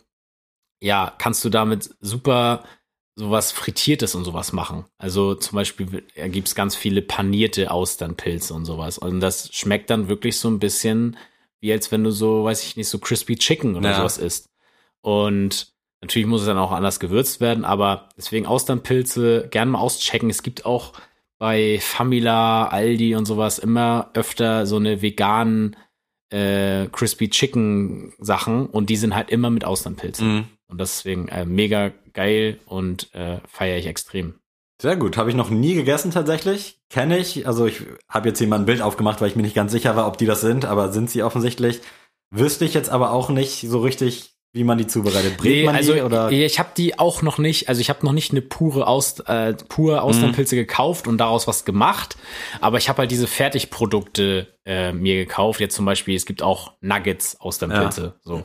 ja, 0.81 1.13
kannst 1.17 1.45
du 1.45 1.49
damit 1.49 1.95
super 1.99 2.63
sowas 3.15 3.51
Frittiertes 3.51 4.15
und 4.15 4.23
sowas 4.23 4.53
machen. 4.53 4.85
Also 4.97 5.35
zum 5.35 5.57
Beispiel 5.57 6.03
gibt 6.29 6.47
es 6.47 6.55
ganz 6.55 6.75
viele 6.75 7.01
panierte 7.01 7.69
Austernpilze 7.69 8.53
und 8.53 8.65
sowas. 8.65 8.97
Und 8.97 9.19
das 9.19 9.53
schmeckt 9.53 9.89
dann 9.89 10.07
wirklich 10.07 10.37
so 10.39 10.49
ein 10.49 10.59
bisschen 10.59 11.17
wie 11.61 11.71
als 11.73 11.91
wenn 11.91 12.03
du 12.05 12.11
so, 12.11 12.45
weiß 12.45 12.63
ich 12.63 12.77
nicht, 12.77 12.87
so 12.87 12.99
crispy 12.99 13.35
Chicken 13.35 13.75
oder 13.75 13.89
Ja. 13.91 13.97
sowas 13.97 14.17
isst. 14.17 14.49
Und 15.01 15.73
natürlich 16.01 16.27
muss 16.27 16.41
es 16.41 16.47
dann 16.47 16.57
auch 16.57 16.71
anders 16.71 16.99
gewürzt 17.01 17.41
werden, 17.41 17.65
aber 17.65 18.07
deswegen 18.17 18.45
Austernpilze 18.45 19.49
gerne 19.51 19.71
mal 19.71 19.79
auschecken. 19.79 20.29
Es 20.29 20.41
gibt 20.43 20.65
auch 20.65 20.93
bei 21.39 21.79
Famila, 21.81 22.67
Aldi 22.67 23.15
und 23.15 23.25
sowas 23.25 23.57
immer 23.57 24.11
öfter 24.13 24.65
so 24.65 24.75
eine 24.75 25.01
veganen 25.01 25.75
äh, 26.29 26.87
Crispy 26.91 27.29
Chicken 27.29 28.13
Sachen 28.19 28.67
und 28.67 28.89
die 28.89 28.97
sind 28.97 29.15
halt 29.15 29.31
immer 29.31 29.49
mit 29.49 29.65
Austernpilzen. 29.65 30.27
Mhm. 30.27 30.45
Und 30.67 30.79
deswegen 30.79 31.29
äh, 31.29 31.45
mega 31.45 31.91
geil 32.13 32.59
und 32.65 33.13
äh, 33.15 33.39
feiere 33.47 33.77
ich 33.77 33.87
extrem. 33.87 34.35
Sehr 34.81 34.95
gut. 34.95 35.17
Habe 35.17 35.29
ich 35.29 35.35
noch 35.35 35.49
nie 35.49 35.73
gegessen 35.73 36.11
tatsächlich. 36.11 36.79
Kenne 36.89 37.17
ich. 37.17 37.47
Also 37.47 37.65
ich 37.65 37.81
habe 38.07 38.29
jetzt 38.29 38.39
hier 38.39 38.47
mal 38.47 38.59
ein 38.59 38.65
Bild 38.65 38.81
aufgemacht, 38.81 39.19
weil 39.19 39.29
ich 39.29 39.35
mir 39.35 39.41
nicht 39.41 39.55
ganz 39.55 39.71
sicher 39.71 39.95
war, 39.95 40.07
ob 40.07 40.17
die 40.17 40.25
das 40.25 40.41
sind, 40.41 40.65
aber 40.65 40.91
sind 40.91 41.09
sie 41.09 41.23
offensichtlich. 41.23 41.81
Wüsste 42.31 42.63
ich 42.65 42.73
jetzt 42.75 42.89
aber 42.89 43.11
auch 43.11 43.29
nicht 43.29 43.67
so 43.67 43.79
richtig, 43.79 44.35
wie 44.51 44.63
man 44.63 44.77
die 44.79 44.87
zubereitet. 44.87 45.37
Brät 45.37 45.65
man 45.65 45.75
also 45.75 45.93
die 45.93 46.01
oder? 46.01 46.31
ich 46.31 46.57
habe 46.57 46.69
die 46.75 46.97
auch 46.97 47.21
noch 47.21 47.37
nicht, 47.37 47.69
also 47.69 47.81
ich 47.81 47.89
habe 47.89 48.03
noch 48.05 48.13
nicht 48.13 48.31
eine 48.31 48.41
pure 48.41 48.87
Aust, 48.87 49.27
äh, 49.29 49.53
pure 49.69 50.01
Austernpilze 50.01 50.55
Mhm. 50.55 50.59
gekauft 50.59 51.07
und 51.07 51.17
daraus 51.19 51.47
was 51.47 51.65
gemacht, 51.65 52.17
aber 52.59 52.77
ich 52.79 52.89
habe 52.89 52.99
halt 52.99 53.11
diese 53.11 53.27
Fertigprodukte 53.27 54.47
äh, 54.65 54.91
mir 54.91 55.15
gekauft. 55.15 55.59
Jetzt 55.59 55.75
zum 55.75 55.85
Beispiel, 55.85 56.15
es 56.15 56.25
gibt 56.25 56.41
auch 56.43 56.73
Nuggets 56.81 57.39
Austernpilze, 57.39 58.15
so 58.21 58.43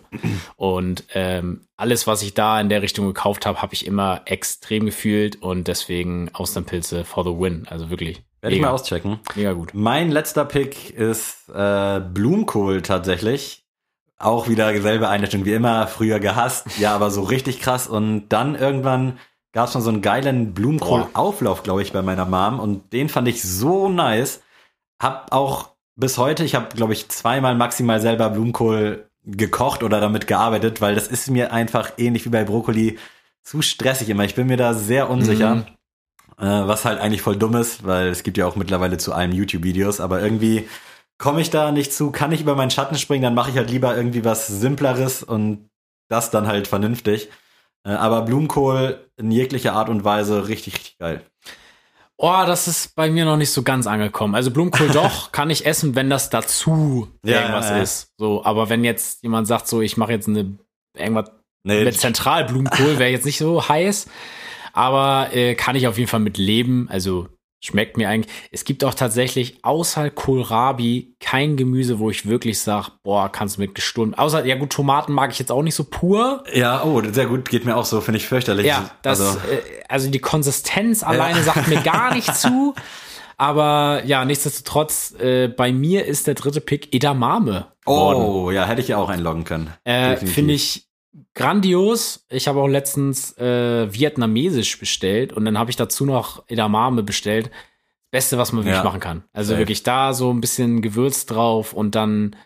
und 0.56 1.04
ähm, 1.14 1.66
alles, 1.76 2.06
was 2.06 2.22
ich 2.22 2.34
da 2.34 2.60
in 2.60 2.68
der 2.68 2.82
Richtung 2.82 3.06
gekauft 3.06 3.46
habe, 3.46 3.60
habe 3.62 3.74
ich 3.74 3.86
immer 3.86 4.22
extrem 4.26 4.86
gefühlt 4.86 5.40
und 5.42 5.68
deswegen 5.68 6.30
Austernpilze 6.34 7.04
for 7.04 7.24
the 7.24 7.30
win, 7.30 7.66
also 7.68 7.90
wirklich 7.90 8.22
Werde 8.42 8.56
ich 8.56 8.62
mal 8.62 8.70
auschecken. 8.70 9.20
mega 9.36 9.52
gut. 9.54 9.70
Mein 9.72 10.10
letzter 10.10 10.44
Pick 10.44 10.90
ist 10.90 11.48
äh, 11.48 12.00
Blumenkohl 12.00 12.82
tatsächlich. 12.82 13.63
Auch 14.18 14.48
wieder 14.48 14.72
dieselbe 14.72 15.08
Einstellung 15.08 15.44
wie 15.44 15.54
immer, 15.54 15.86
früher 15.86 16.20
gehasst, 16.20 16.66
ja, 16.78 16.94
aber 16.94 17.10
so 17.10 17.22
richtig 17.22 17.60
krass. 17.60 17.88
Und 17.88 18.28
dann 18.28 18.54
irgendwann 18.54 19.18
gab 19.52 19.68
es 19.68 19.74
mal 19.74 19.80
so 19.80 19.90
einen 19.90 20.02
geilen 20.02 20.54
Blumenkohlauflauf, 20.54 21.62
glaube 21.62 21.82
ich, 21.82 21.92
bei 21.92 22.02
meiner 22.02 22.24
Mom. 22.24 22.60
Und 22.60 22.92
den 22.92 23.08
fand 23.08 23.28
ich 23.28 23.42
so 23.42 23.88
nice. 23.88 24.42
Hab 25.00 25.32
auch 25.32 25.70
bis 25.96 26.18
heute, 26.18 26.44
ich 26.44 26.54
habe, 26.54 26.74
glaube 26.74 26.92
ich, 26.92 27.08
zweimal 27.08 27.54
maximal 27.54 28.00
selber 28.00 28.30
Blumenkohl 28.30 29.08
gekocht 29.24 29.82
oder 29.82 30.00
damit 30.00 30.26
gearbeitet, 30.26 30.80
weil 30.80 30.94
das 30.94 31.08
ist 31.08 31.30
mir 31.30 31.52
einfach 31.52 31.92
ähnlich 31.96 32.24
wie 32.24 32.30
bei 32.30 32.44
Brokkoli 32.44 32.98
zu 33.42 33.62
stressig 33.62 34.08
immer. 34.08 34.24
Ich 34.24 34.34
bin 34.34 34.46
mir 34.46 34.56
da 34.56 34.74
sehr 34.74 35.10
unsicher. 35.10 35.56
Mhm. 35.56 35.66
Äh, 36.38 36.66
was 36.66 36.84
halt 36.84 37.00
eigentlich 37.00 37.22
voll 37.22 37.36
dumm 37.36 37.54
ist, 37.54 37.86
weil 37.86 38.08
es 38.08 38.24
gibt 38.24 38.36
ja 38.36 38.46
auch 38.46 38.56
mittlerweile 38.56 38.98
zu 38.98 39.12
allem 39.12 39.30
YouTube-Videos, 39.30 40.00
aber 40.00 40.20
irgendwie 40.20 40.68
komme 41.18 41.40
ich 41.40 41.50
da 41.50 41.72
nicht 41.72 41.92
zu, 41.92 42.10
kann 42.10 42.32
ich 42.32 42.40
über 42.40 42.54
meinen 42.54 42.70
Schatten 42.70 42.96
springen, 42.96 43.22
dann 43.22 43.34
mache 43.34 43.50
ich 43.50 43.56
halt 43.56 43.70
lieber 43.70 43.96
irgendwie 43.96 44.24
was 44.24 44.46
Simpleres 44.46 45.22
und 45.22 45.68
das 46.08 46.30
dann 46.30 46.46
halt 46.46 46.68
vernünftig. 46.68 47.28
Äh, 47.86 47.92
aber 47.92 48.22
Blumenkohl 48.22 49.08
in 49.16 49.30
jeglicher 49.30 49.74
Art 49.74 49.88
und 49.88 50.04
Weise 50.04 50.48
richtig, 50.48 50.74
richtig 50.74 50.98
geil. 50.98 51.22
Oh, 52.16 52.44
das 52.46 52.68
ist 52.68 52.94
bei 52.94 53.10
mir 53.10 53.24
noch 53.24 53.36
nicht 53.36 53.50
so 53.50 53.62
ganz 53.62 53.86
angekommen. 53.86 54.34
Also 54.34 54.50
Blumenkohl 54.50 54.88
doch, 54.92 55.32
kann 55.32 55.50
ich 55.50 55.66
essen, 55.66 55.94
wenn 55.94 56.10
das 56.10 56.30
dazu 56.30 57.08
Ja, 57.24 57.40
irgendwas 57.40 57.70
ja, 57.70 57.76
ja. 57.76 57.82
ist. 57.82 58.08
So, 58.18 58.44
aber 58.44 58.68
wenn 58.68 58.84
jetzt 58.84 59.22
jemand 59.22 59.46
sagt, 59.46 59.66
so 59.68 59.80
ich 59.80 59.96
mache 59.96 60.12
jetzt 60.12 60.28
eine 60.28 60.56
irgendwas 60.96 61.30
Nee, 61.66 61.82
mit 61.84 61.98
Zentralblumenkohl, 61.98 62.98
wäre 62.98 63.10
jetzt 63.10 63.24
nicht 63.24 63.38
so 63.38 63.66
heiß. 63.66 64.06
Aber 64.74 65.30
äh, 65.32 65.54
kann 65.54 65.76
ich 65.76 65.88
auf 65.88 65.96
jeden 65.96 66.10
Fall 66.10 66.20
mit 66.20 66.36
leben. 66.36 66.88
Also 66.90 67.28
schmeckt 67.64 67.96
mir 67.96 68.08
eigentlich. 68.08 68.32
Es 68.50 68.64
gibt 68.64 68.84
auch 68.84 68.94
tatsächlich 68.94 69.58
außer 69.62 70.10
Kohlrabi 70.10 71.14
kein 71.20 71.56
Gemüse, 71.56 71.98
wo 71.98 72.10
ich 72.10 72.26
wirklich 72.26 72.60
sage, 72.60 72.88
boah, 73.02 73.30
kannst 73.30 73.56
du 73.56 73.62
mit 73.62 73.74
gesturmt. 73.74 74.18
Außer, 74.18 74.44
ja 74.44 74.56
gut, 74.56 74.70
Tomaten 74.70 75.12
mag 75.12 75.32
ich 75.32 75.38
jetzt 75.38 75.50
auch 75.50 75.62
nicht 75.62 75.74
so 75.74 75.84
pur. 75.84 76.44
ja, 76.52 76.84
oh, 76.84 77.02
sehr 77.10 77.26
gut, 77.26 77.48
geht 77.48 77.64
mir 77.64 77.76
auch 77.76 77.86
so, 77.86 78.00
finde 78.00 78.18
ich 78.18 78.26
fürchterlich. 78.26 78.66
Ja, 78.66 78.90
das, 79.02 79.20
also, 79.20 79.38
äh, 79.38 79.60
also 79.88 80.10
die 80.10 80.18
Konsistenz 80.18 81.02
alleine 81.02 81.42
sagt 81.42 81.68
mir 81.68 81.80
gar 81.80 82.14
nicht 82.14 82.34
zu. 82.36 82.74
Aber 83.36 84.02
ja, 84.04 84.24
nichtsdestotrotz, 84.24 85.14
äh, 85.18 85.48
bei 85.48 85.72
mir 85.72 86.04
ist 86.04 86.26
der 86.26 86.34
dritte 86.34 86.60
Pick 86.60 86.94
Edamame. 86.94 87.66
oh, 87.86 88.50
ja, 88.50 88.66
hätte 88.66 88.80
ich 88.80 88.88
ja 88.88 88.98
auch 88.98 89.08
einloggen 89.08 89.44
können. 89.44 89.72
Äh. 89.84 90.16
Finde 90.16 90.54
ich 90.54 90.83
grandios. 91.34 92.24
Ich 92.28 92.48
habe 92.48 92.60
auch 92.60 92.66
letztens 92.68 93.36
äh, 93.38 93.92
vietnamesisch 93.92 94.78
bestellt 94.78 95.32
und 95.32 95.44
dann 95.44 95.58
habe 95.58 95.70
ich 95.70 95.76
dazu 95.76 96.04
noch 96.06 96.44
Edamame 96.48 97.02
bestellt. 97.02 97.50
Beste, 98.10 98.38
was 98.38 98.52
man 98.52 98.64
wirklich 98.64 98.76
Ja. 98.78 98.84
machen 98.84 99.00
kann. 99.00 99.24
Also 99.32 99.50
Safe. 99.50 99.60
wirklich 99.60 99.82
da 99.82 100.12
so 100.12 100.30
ein 100.32 100.40
bisschen 100.40 100.82
Gewürz 100.82 101.26
drauf 101.26 101.72
und 101.72 101.94
dann 101.94 102.36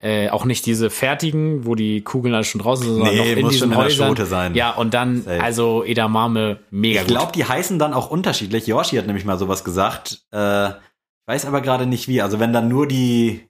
äh, 0.00 0.28
auch 0.30 0.44
nicht 0.44 0.64
diese 0.64 0.90
fertigen, 0.90 1.66
wo 1.66 1.74
die 1.74 2.02
Kugeln 2.02 2.32
alle 2.34 2.44
schon 2.44 2.60
draußen 2.60 2.84
sind, 2.86 2.94
sondern 2.94 3.14
Nee, 3.14 3.20
noch 3.32 3.36
in 3.36 3.40
muss 3.42 3.52
diesen 3.54 3.72
schon 3.72 3.82
in 3.82 3.88
der. 3.88 3.90
Schote 4.06 4.26
sein. 4.26 4.54
Ja, 4.54 4.70
und 4.70 4.94
dann, 4.94 5.22
Safe. 5.22 5.42
also 5.42 5.82
Edamame, 5.84 6.60
mega 6.70 7.00
Ich 7.02 7.06
glaube, 7.08 7.32
die 7.32 7.44
heißen 7.44 7.78
dann 7.80 7.92
auch 7.92 8.08
unterschiedlich. 8.10 8.66
Yoshi 8.68 8.96
hat 8.96 9.06
nämlich 9.06 9.24
mal 9.24 9.38
sowas 9.38 9.64
gesagt. 9.64 10.22
Äh, 10.30 10.70
weiß 11.26 11.44
aber 11.46 11.60
gerade 11.62 11.86
nicht 11.86 12.06
wie. 12.08 12.22
Also 12.22 12.38
wenn 12.38 12.52
dann 12.52 12.68
nur 12.68 12.86
die, 12.86 13.48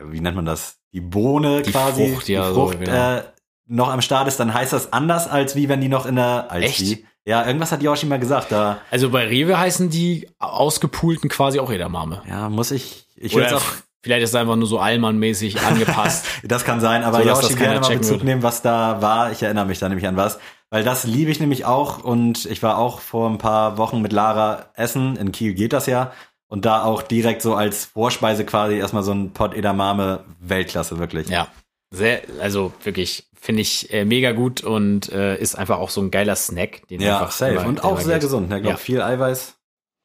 wie 0.00 0.20
nennt 0.20 0.36
man 0.36 0.44
das? 0.44 0.78
Die 0.92 1.00
Bohne 1.00 1.62
Die 1.62 1.70
quasi, 1.72 2.12
Frucht, 2.12 2.28
ja, 2.28 2.48
die 2.48 2.54
so, 2.54 2.66
Frucht 2.68 2.80
genau. 2.80 3.16
äh, 3.16 3.22
noch 3.68 3.88
am 3.92 4.00
Start 4.00 4.26
ist, 4.28 4.40
dann 4.40 4.52
heißt 4.54 4.72
das 4.72 4.92
anders, 4.92 5.28
als 5.28 5.54
wie 5.54 5.68
wenn 5.68 5.80
die 5.80 5.88
noch 5.88 6.06
in 6.06 6.16
der, 6.16 6.46
als 6.50 6.64
Echt? 6.64 6.80
wie. 6.80 7.06
Ja, 7.26 7.44
irgendwas 7.46 7.70
hat 7.72 7.82
Yoshi 7.82 8.06
mal 8.06 8.18
gesagt. 8.18 8.50
Da, 8.50 8.78
Also 8.90 9.10
bei 9.10 9.26
Rewe 9.26 9.58
heißen 9.58 9.90
die 9.90 10.28
ausgepulten 10.38 11.28
quasi 11.28 11.60
auch 11.60 11.70
Edamame. 11.70 12.22
ja, 12.28 12.48
muss 12.48 12.70
ich, 12.70 13.06
ich 13.16 13.34
würde 13.34 13.48
es 13.48 13.52
auch 13.54 13.62
Vielleicht 14.00 14.22
ist 14.22 14.30
es 14.30 14.36
einfach 14.36 14.54
nur 14.56 14.68
so 14.68 14.78
Allmann-mäßig 14.78 15.60
angepasst. 15.60 16.24
Das 16.44 16.64
kann 16.64 16.80
sein, 16.80 17.02
aber 17.02 17.18
So, 17.22 17.28
Yoshi 17.28 17.54
gerne 17.56 17.80
mal 17.80 17.96
Bezug 17.96 18.10
wird. 18.12 18.24
nehmen, 18.24 18.42
was 18.44 18.62
da 18.62 19.02
war. 19.02 19.32
Ich 19.32 19.42
erinnere 19.42 19.66
mich 19.66 19.80
da 19.80 19.88
nämlich 19.88 20.06
an 20.06 20.16
was. 20.16 20.38
Weil 20.70 20.84
das 20.84 21.02
liebe 21.04 21.30
ich 21.32 21.40
nämlich 21.40 21.64
auch 21.64 22.04
und 22.04 22.46
ich 22.46 22.62
war 22.62 22.78
auch 22.78 23.00
vor 23.00 23.28
ein 23.28 23.38
paar 23.38 23.76
Wochen 23.76 24.00
mit 24.00 24.12
Lara 24.12 24.66
essen. 24.74 25.16
In 25.16 25.32
Kiel 25.32 25.52
geht 25.54 25.72
das 25.72 25.86
ja. 25.86 26.12
Und 26.46 26.64
da 26.64 26.84
auch 26.84 27.02
direkt 27.02 27.42
so 27.42 27.54
als 27.56 27.86
Vorspeise 27.86 28.44
quasi 28.46 28.76
erstmal 28.76 29.02
so 29.02 29.12
ein 29.12 29.32
Pot 29.32 29.52
Edamame 29.52 30.24
Weltklasse, 30.40 30.98
wirklich. 30.98 31.28
ja. 31.28 31.48
Sehr, 31.90 32.20
also 32.40 32.72
wirklich, 32.84 33.27
finde 33.40 33.62
ich 33.62 33.92
äh, 33.92 34.04
mega 34.04 34.32
gut 34.32 34.62
und 34.62 35.10
äh, 35.12 35.36
ist 35.38 35.54
einfach 35.56 35.78
auch 35.78 35.90
so 35.90 36.00
ein 36.00 36.10
geiler 36.10 36.36
Snack. 36.36 36.86
Den 36.88 37.00
Ja, 37.00 37.18
einfach 37.18 37.30
safe. 37.32 37.52
immer- 37.52 37.66
Und 37.66 37.84
auch 37.84 38.00
sehr 38.00 38.14
geht. 38.14 38.22
gesund. 38.22 38.48
Ne? 38.48 38.60
Glaub, 38.60 38.72
Ja. 38.72 38.76
viel 38.76 39.00
Eiweiß. 39.02 39.54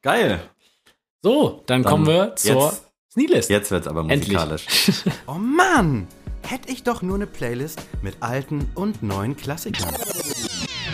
Geil. 0.01 0.39
So, 1.21 1.63
dann, 1.65 1.83
Dann 1.83 1.89
kommen 1.91 2.07
wir 2.07 2.35
zur 2.35 2.65
jetzt- 2.65 2.83
Sneelist. 3.11 3.49
Jetzt 3.49 3.71
wird's 3.71 3.87
aber 3.87 4.01
Endlich. 4.01 4.33
musikalisch. 4.33 4.65
Oh 5.27 5.33
Mann! 5.33 6.07
Hätte 6.45 6.69
ich 6.71 6.83
doch 6.83 7.01
nur 7.01 7.15
eine 7.15 7.27
Playlist 7.27 7.79
mit 8.01 8.17
alten 8.19 8.69
und 8.75 9.01
neuen 9.01 9.37
Klassikern. 9.37 9.93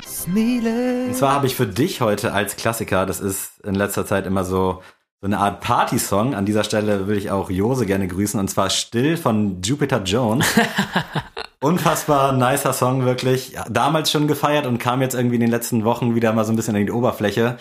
Sneele. 0.05 1.05
Und 1.07 1.15
zwar 1.15 1.33
habe 1.33 1.47
ich 1.47 1.55
für 1.55 1.65
dich 1.65 2.01
heute 2.01 2.33
als 2.33 2.55
Klassiker, 2.55 3.05
das 3.07 3.19
ist 3.19 3.59
in 3.63 3.73
letzter 3.73 4.05
Zeit 4.05 4.27
immer 4.27 4.43
so, 4.43 4.83
so 5.21 5.25
eine 5.25 5.39
Art 5.39 5.61
Party-Song. 5.61 6.35
An 6.35 6.45
dieser 6.45 6.63
Stelle 6.63 7.07
würde 7.07 7.19
ich 7.19 7.31
auch 7.31 7.49
Jose 7.49 7.85
gerne 7.87 8.07
grüßen. 8.07 8.39
Und 8.39 8.49
zwar 8.49 8.69
Still 8.69 9.17
von 9.17 9.61
Jupiter 9.63 10.03
Jones. 10.03 10.45
Unfassbar 11.69 12.33
nicer 12.33 12.73
Song, 12.73 13.05
wirklich. 13.05 13.55
Damals 13.69 14.09
schon 14.09 14.27
gefeiert 14.27 14.65
und 14.65 14.79
kam 14.79 15.03
jetzt 15.03 15.13
irgendwie 15.13 15.35
in 15.35 15.41
den 15.41 15.51
letzten 15.51 15.83
Wochen 15.85 16.15
wieder 16.15 16.33
mal 16.33 16.43
so 16.43 16.51
ein 16.51 16.55
bisschen 16.55 16.75
in 16.75 16.87
die 16.87 16.91
Oberfläche. 16.91 17.57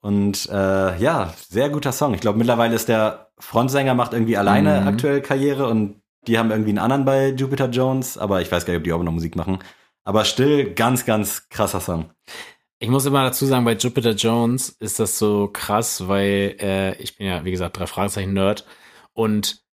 Und 0.00 0.48
äh, 0.48 0.96
ja, 0.98 1.34
sehr 1.48 1.68
guter 1.68 1.90
Song. 1.90 2.14
Ich 2.14 2.20
glaube, 2.20 2.38
mittlerweile 2.38 2.76
ist 2.76 2.88
der 2.88 3.32
Frontsänger, 3.40 3.94
macht 3.94 4.12
irgendwie 4.12 4.36
alleine 4.36 4.82
Mhm. 4.82 4.86
aktuell 4.86 5.20
Karriere 5.22 5.66
und 5.66 6.00
die 6.28 6.38
haben 6.38 6.52
irgendwie 6.52 6.70
einen 6.70 6.78
anderen 6.78 7.04
bei 7.04 7.30
Jupiter 7.30 7.68
Jones, 7.68 8.16
aber 8.16 8.40
ich 8.42 8.52
weiß 8.52 8.64
gar 8.64 8.74
nicht, 8.74 8.78
ob 8.78 8.84
die 8.84 8.92
auch 8.92 9.02
noch 9.02 9.10
Musik 9.10 9.34
machen. 9.34 9.58
Aber 10.04 10.24
still, 10.24 10.72
ganz, 10.74 11.04
ganz 11.04 11.48
krasser 11.48 11.80
Song. 11.80 12.10
Ich 12.78 12.88
muss 12.88 13.06
immer 13.06 13.24
dazu 13.24 13.44
sagen, 13.44 13.64
bei 13.64 13.74
Jupiter 13.74 14.12
Jones 14.12 14.68
ist 14.68 15.00
das 15.00 15.18
so 15.18 15.48
krass, 15.52 16.06
weil 16.06 16.54
äh, 16.60 16.94
ich 17.02 17.16
bin 17.16 17.26
ja, 17.26 17.44
wie 17.44 17.50
gesagt, 17.50 17.76
drei 17.76 17.88
Fragezeichen 17.88 18.34
Nerd 18.34 18.64
und 19.14 19.64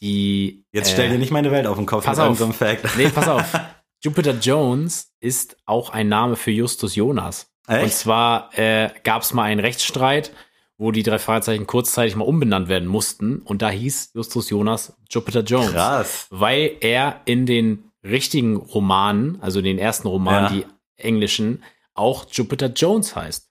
die. 0.00 0.64
Jetzt 0.72 0.90
äh, 0.90 0.92
stell 0.92 1.10
dir 1.10 1.18
nicht 1.18 1.30
meine 1.32 1.50
Welt 1.50 1.66
auf 1.66 1.76
den 1.76 1.86
Kopf 1.86 2.04
pass 2.04 2.18
auf. 2.18 2.38
Fact. 2.56 2.84
Nee, 2.96 3.08
pass 3.08 3.28
auf. 3.28 3.44
Jupiter 4.02 4.32
Jones 4.38 5.12
ist 5.20 5.56
auch 5.64 5.90
ein 5.90 6.08
Name 6.08 6.36
für 6.36 6.50
Justus 6.50 6.94
Jonas. 6.94 7.50
Und 7.66 7.76
Echt? 7.76 7.96
zwar 7.96 8.50
äh, 8.58 8.90
gab 9.04 9.22
es 9.22 9.32
mal 9.32 9.44
einen 9.44 9.60
Rechtsstreit, 9.60 10.32
wo 10.76 10.90
die 10.90 11.02
drei 11.02 11.18
Fragezeichen 11.18 11.66
kurzzeitig 11.66 12.14
mal 12.14 12.24
umbenannt 12.24 12.68
werden 12.68 12.88
mussten. 12.88 13.38
Und 13.38 13.62
da 13.62 13.70
hieß 13.70 14.10
Justus 14.14 14.50
Jonas 14.50 14.92
Jupiter 15.10 15.40
Jones. 15.40 15.72
Krass. 15.72 16.26
Weil 16.30 16.76
er 16.80 17.22
in 17.24 17.46
den 17.46 17.90
richtigen 18.02 18.56
Romanen, 18.56 19.38
also 19.40 19.62
den 19.62 19.78
ersten 19.78 20.08
Romanen, 20.08 20.54
Ja. 20.58 20.64
die 20.66 20.66
englischen, 21.02 21.62
auch 21.94 22.26
Jupiter 22.30 22.66
Jones 22.66 23.16
heißt. 23.16 23.48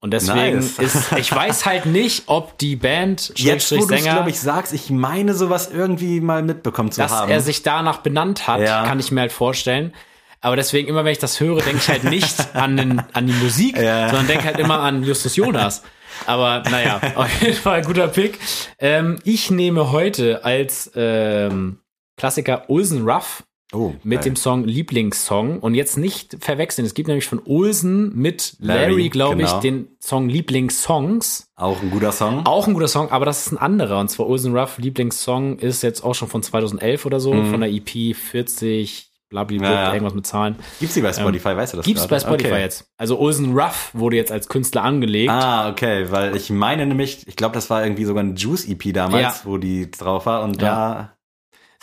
Und 0.00 0.12
deswegen 0.12 0.56
Nice. 0.58 0.78
ist, 0.78 1.12
ich 1.16 1.34
weiß 1.34 1.66
halt 1.66 1.86
nicht, 1.86 2.24
ob 2.26 2.56
die 2.58 2.76
Band, 2.76 3.32
Jetzt, 3.36 3.72
wo 3.72 3.84
du 3.84 3.96
glaube 3.96 4.30
ich, 4.30 4.38
sagst, 4.38 4.72
ich 4.72 4.90
meine 4.90 5.34
sowas 5.34 5.68
irgendwie 5.72 6.20
mal 6.20 6.42
mitbekommen 6.42 6.92
zu 6.92 7.00
dass 7.00 7.10
haben. 7.10 7.30
er 7.30 7.40
sich 7.40 7.64
danach 7.64 7.98
benannt 7.98 8.46
hat, 8.46 8.60
Ja. 8.60 8.84
kann 8.84 9.00
ich 9.00 9.10
mir 9.10 9.22
halt 9.22 9.32
vorstellen. 9.32 9.92
Aber 10.40 10.54
deswegen, 10.54 10.86
immer 10.86 11.04
wenn 11.04 11.10
ich 11.10 11.18
das 11.18 11.40
höre, 11.40 11.60
denke 11.62 11.78
ich 11.78 11.88
halt 11.88 12.04
nicht 12.04 12.54
an, 12.54 12.76
den, 12.76 13.02
an 13.12 13.26
die 13.26 13.32
Musik, 13.32 13.76
Ja. 13.76 14.06
sondern 14.10 14.28
denke 14.28 14.44
halt 14.44 14.58
immer 14.60 14.78
an 14.80 15.02
Justus 15.02 15.34
Jonas. 15.34 15.82
Aber 16.26 16.62
naja, 16.70 17.00
auf 17.16 17.42
jeden 17.42 17.56
Fall 17.56 17.82
guter 17.82 18.06
Pick. 18.06 18.38
Ähm, 18.78 19.18
ich 19.24 19.50
nehme 19.50 19.90
heute 19.90 20.44
als 20.44 20.92
ähm, 20.94 21.80
Klassiker 22.16 22.70
Olsen 22.70 23.08
Ruff 23.08 23.42
oh, 23.72 23.94
mit 24.02 24.24
dem 24.24 24.36
Song 24.36 24.64
Lieblingssong. 24.64 25.60
Und 25.60 25.74
jetzt 25.74 25.96
nicht 25.98 26.36
verwechseln. 26.40 26.84
Es 26.86 26.94
gibt 26.94 27.08
nämlich 27.08 27.26
von 27.26 27.40
Olsen 27.44 28.14
mit 28.16 28.56
Larry, 28.60 28.90
Larry, 28.92 29.08
glaube 29.10 29.42
ich, 29.42 29.48
genau. 29.48 29.60
den 29.60 29.88
Song 30.00 30.28
Lieblingssongs. 30.28 31.50
auch 31.56 31.80
ein 31.82 31.90
guter 31.90 32.12
Song. 32.12 32.44
Auch 32.46 32.66
ein 32.66 32.74
guter 32.74 32.88
Song, 32.88 33.10
aber 33.10 33.24
das 33.24 33.46
ist 33.46 33.52
ein 33.52 33.58
anderer. 33.58 33.98
Und 34.00 34.08
zwar 34.08 34.26
Olsen 34.26 34.56
Ruff 34.56 34.78
Lieblingssong 34.78 35.58
ist 35.58 35.82
jetzt 35.82 36.02
auch 36.02 36.14
schon 36.14 36.28
von 36.28 36.42
2011 36.42 37.04
oder 37.06 37.20
so, 37.20 37.32
von 37.32 37.60
der 37.60 37.70
EP 37.70 38.14
40, 38.14 39.10
blablabla, 39.30 39.68
Mhm. 39.68 39.74
Ja, 39.74 39.82
ja. 39.88 39.92
irgendwas 39.92 40.14
mit 40.14 40.26
Zahlen. 40.26 40.56
Gibt's 40.80 40.94
die 40.94 41.02
bei 41.02 41.12
Spotify, 41.12 41.54
weißt 41.56 41.74
du 41.74 41.76
das 41.78 41.86
Ähm, 41.86 41.90
Gibt's 41.92 42.08
gerade? 42.08 42.22
bei 42.24 42.28
Spotify 42.28 42.52
okay. 42.54 42.62
jetzt. 42.62 42.86
Also 42.96 43.18
Olsen 43.18 43.52
Ruff 43.58 43.90
wurde 43.92 44.16
jetzt 44.16 44.32
als 44.32 44.48
Künstler 44.48 44.84
angelegt. 44.84 45.30
Ah, 45.30 45.68
okay, 45.70 46.10
weil 46.10 46.34
ich 46.36 46.48
meine 46.50 46.86
nämlich, 46.86 47.26
ich 47.26 47.36
glaube, 47.36 47.54
das 47.54 47.68
war 47.68 47.82
irgendwie 47.84 48.04
sogar 48.06 48.22
ein 48.24 48.36
Juice-EP 48.36 48.92
damals, 48.94 49.22
Ja. 49.22 49.40
wo 49.44 49.58
die 49.58 49.90
drauf 49.90 50.24
war 50.26 50.42
und 50.42 50.60
Ja. 50.62 50.68
da 50.68 51.14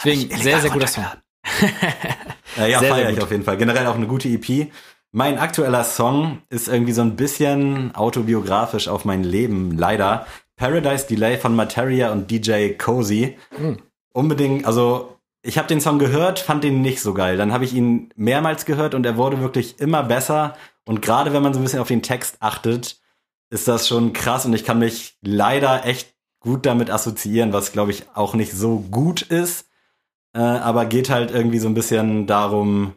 Deswegen 0.04 0.32
ich 0.32 0.42
sehr, 0.44 0.60
sehr 0.60 0.72
guter 0.72 0.88
Song. 0.88 1.06
Äh, 2.58 2.72
ja, 2.72 2.80
feiere 2.80 3.10
ich 3.10 3.22
auf 3.22 3.32
jeden 3.32 3.44
Fall. 3.44 3.58
Generell 3.58 3.88
auch 3.88 3.96
eine 3.96 4.08
gute 4.08 4.30
EP. 4.30 4.72
Mein 5.12 5.38
aktueller 5.38 5.84
Song 5.84 6.42
ist 6.50 6.68
irgendwie 6.68 6.94
so 6.94 7.02
ein 7.02 7.16
bisschen 7.16 7.94
autobiografisch 7.96 8.88
auf 8.88 9.04
mein 9.04 9.24
Leben, 9.24 9.78
leider. 9.78 10.26
Paradise 10.56 11.08
Delay 11.08 11.38
von 11.38 11.56
Materia 11.56 12.12
und 12.12 12.32
DJ 12.32 12.74
Cozy. 12.78 13.38
Hm. 13.58 13.78
Unbedingt, 14.14 14.66
also 14.66 15.18
ich 15.42 15.58
habe 15.58 15.68
den 15.68 15.82
Song 15.82 16.00
gehört, 16.00 16.40
fand 16.40 16.64
den 16.64 16.82
nicht 16.82 17.02
so 17.02 17.14
geil. 17.14 17.36
Dann 17.38 17.52
habe 17.52 17.66
ich 17.66 17.74
ihn 17.74 18.10
mehrmals 18.16 18.66
gehört 18.66 18.96
und 18.96 19.06
er 19.06 19.18
wurde 19.18 19.42
wirklich 19.42 19.80
immer 19.80 20.04
besser. 20.04 20.56
Und 20.86 21.02
gerade 21.02 21.34
wenn 21.34 21.44
man 21.44 21.54
so 21.54 21.60
ein 21.60 21.64
bisschen 21.64 21.80
auf 21.80 21.88
den 21.88 22.04
Text 22.04 22.38
achtet, 22.40 23.02
ist 23.50 23.68
das 23.68 23.88
schon 23.88 24.14
krass 24.14 24.46
und 24.46 24.54
ich 24.54 24.64
kann 24.64 24.80
mich 24.80 25.18
leider 25.22 25.86
echt 25.86 26.14
gut 26.40 26.66
damit 26.66 26.90
assoziieren, 26.90 27.54
was 27.54 27.72
glaube 27.72 27.92
ich 27.92 28.04
auch 28.14 28.34
nicht 28.34 28.54
so 28.54 28.80
gut 28.80 29.22
ist 29.22 29.66
äh, 30.36 30.40
aber 30.40 30.86
geht 30.86 31.10
halt 31.10 31.32
irgendwie 31.32 31.60
so 31.60 31.70
ein 31.70 31.74
bisschen 31.74 32.28
darum, 32.28 32.94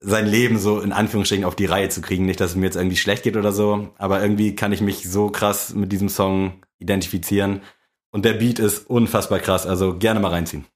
sein 0.00 0.26
Leben 0.26 0.58
so 0.58 0.80
in 0.80 0.92
Anführungsstrichen 0.92 1.44
auf 1.44 1.54
die 1.54 1.66
Reihe 1.66 1.88
zu 1.88 2.00
kriegen. 2.02 2.26
Nicht, 2.26 2.40
dass 2.40 2.50
es 2.50 2.56
mir 2.56 2.66
jetzt 2.66 2.76
irgendwie 2.76 2.96
schlecht 2.96 3.22
geht 3.22 3.36
oder 3.36 3.52
so, 3.52 3.90
aber 3.96 4.20
irgendwie 4.20 4.56
kann 4.56 4.72
ich 4.72 4.80
mich 4.80 5.08
so 5.08 5.30
krass 5.30 5.72
mit 5.72 5.92
diesem 5.92 6.08
Song 6.08 6.62
identifizieren. 6.78 7.62
Und 8.10 8.24
der 8.24 8.34
Beat 8.34 8.58
ist 8.58 8.90
unfassbar 8.90 9.38
krass, 9.38 9.66
also 9.66 9.96
gerne 9.96 10.20
mal 10.20 10.28
reinziehen. 10.28 10.66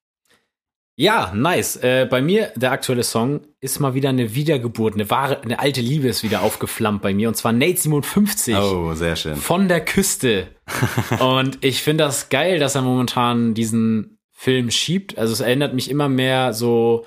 Ja, 0.97 1.33
nice. 1.35 1.77
Äh, 1.77 2.09
bei 2.11 2.21
mir, 2.21 2.53
der 2.57 2.73
aktuelle 2.73 3.05
Song, 3.05 3.41
ist 3.61 3.79
mal 3.79 3.95
wieder 3.95 4.09
eine 4.09 4.35
Wiedergeburt, 4.35 4.95
eine 4.95 5.09
wahre, 5.11 5.41
eine 5.43 5.61
alte 5.61 5.81
Liebe 5.81 6.09
ist 6.09 6.25
wieder 6.25 6.43
aufgeflammt 6.43 7.03
bei 7.03 7.15
mir. 7.15 7.29
Und 7.29 7.37
zwar 7.37 7.53
Nate 7.53 7.77
57. 7.77 8.57
Oh, 8.57 8.95
sehr 8.95 9.15
schön. 9.15 9.37
von 9.37 9.69
der 9.69 9.85
Küste. 9.85 10.49
Und 11.21 11.59
ich 11.65 11.83
finde 11.83 12.05
das 12.05 12.31
geil, 12.31 12.59
dass 12.59 12.75
er 12.75 12.83
momentan 12.83 13.55
diesen 13.55 14.18
Film 14.41 14.71
schiebt. 14.71 15.19
Also 15.19 15.33
es 15.33 15.41
erinnert 15.41 15.75
mich 15.75 15.91
immer 15.91 16.09
mehr 16.09 16.55
so 16.55 17.05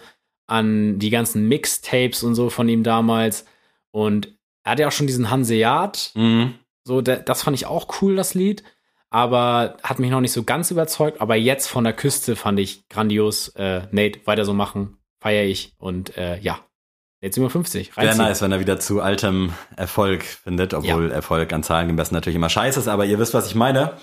an 0.48 1.00
die 1.00 1.10
ganzen 1.10 1.48
Mixtapes 1.48 2.24
und 2.24 2.36
so 2.36 2.50
von 2.50 2.68
ihm 2.68 2.84
damals. 2.84 3.46
Und 3.92 4.38
er 4.66 4.74
hat 4.74 4.80
ja 4.80 4.90
auch 4.90 4.92
schon 4.92 5.08
diesen 5.08 5.32
Hanseat. 5.32 6.12
Mhm. 6.16 6.56
So, 6.84 7.00
das 7.00 7.42
fand 7.42 7.56
ich 7.56 7.68
auch 7.68 8.02
cool, 8.02 8.18
das 8.18 8.34
Lied. 8.34 8.66
Aber 9.12 9.78
hat 9.82 10.00
mich 10.00 10.12
noch 10.12 10.20
nicht 10.20 10.34
so 10.34 10.44
ganz 10.44 10.72
überzeugt. 10.72 11.22
Aber 11.22 11.38
jetzt 11.38 11.68
von 11.68 11.86
der 11.86 11.94
Küste 11.94 12.36
fand 12.36 12.60
ich 12.60 12.90
grandios. 12.90 13.48
Äh, 13.56 13.84
Nate, 13.92 14.20
weiter 14.26 14.44
so 14.44 14.54
machen. 14.54 14.98
Feier 15.22 15.46
ich. 15.46 15.74
Und 15.78 16.18
äh, 16.18 16.38
ja, 16.40 16.60
Nate 17.22 17.34
57. 17.34 17.96
Wäre 17.96 18.08
reinziehen. 18.08 18.26
nice, 18.26 18.42
wenn 18.42 18.52
er 18.52 18.60
wieder 18.60 18.78
zu 18.78 19.00
altem 19.00 19.54
Erfolg 19.78 20.26
findet, 20.26 20.74
obwohl 20.74 21.10
Erfolg 21.12 21.54
an 21.54 21.64
Zahlen 21.64 21.88
gemessen 21.88 22.14
natürlich 22.14 22.36
immer 22.36 22.50
scheiße 22.50 22.78
ist, 22.78 22.90
aber 22.90 23.06
ihr 23.06 23.20
wisst, 23.20 23.34
was 23.34 23.48
ich 23.48 23.56
meine. 23.56 23.94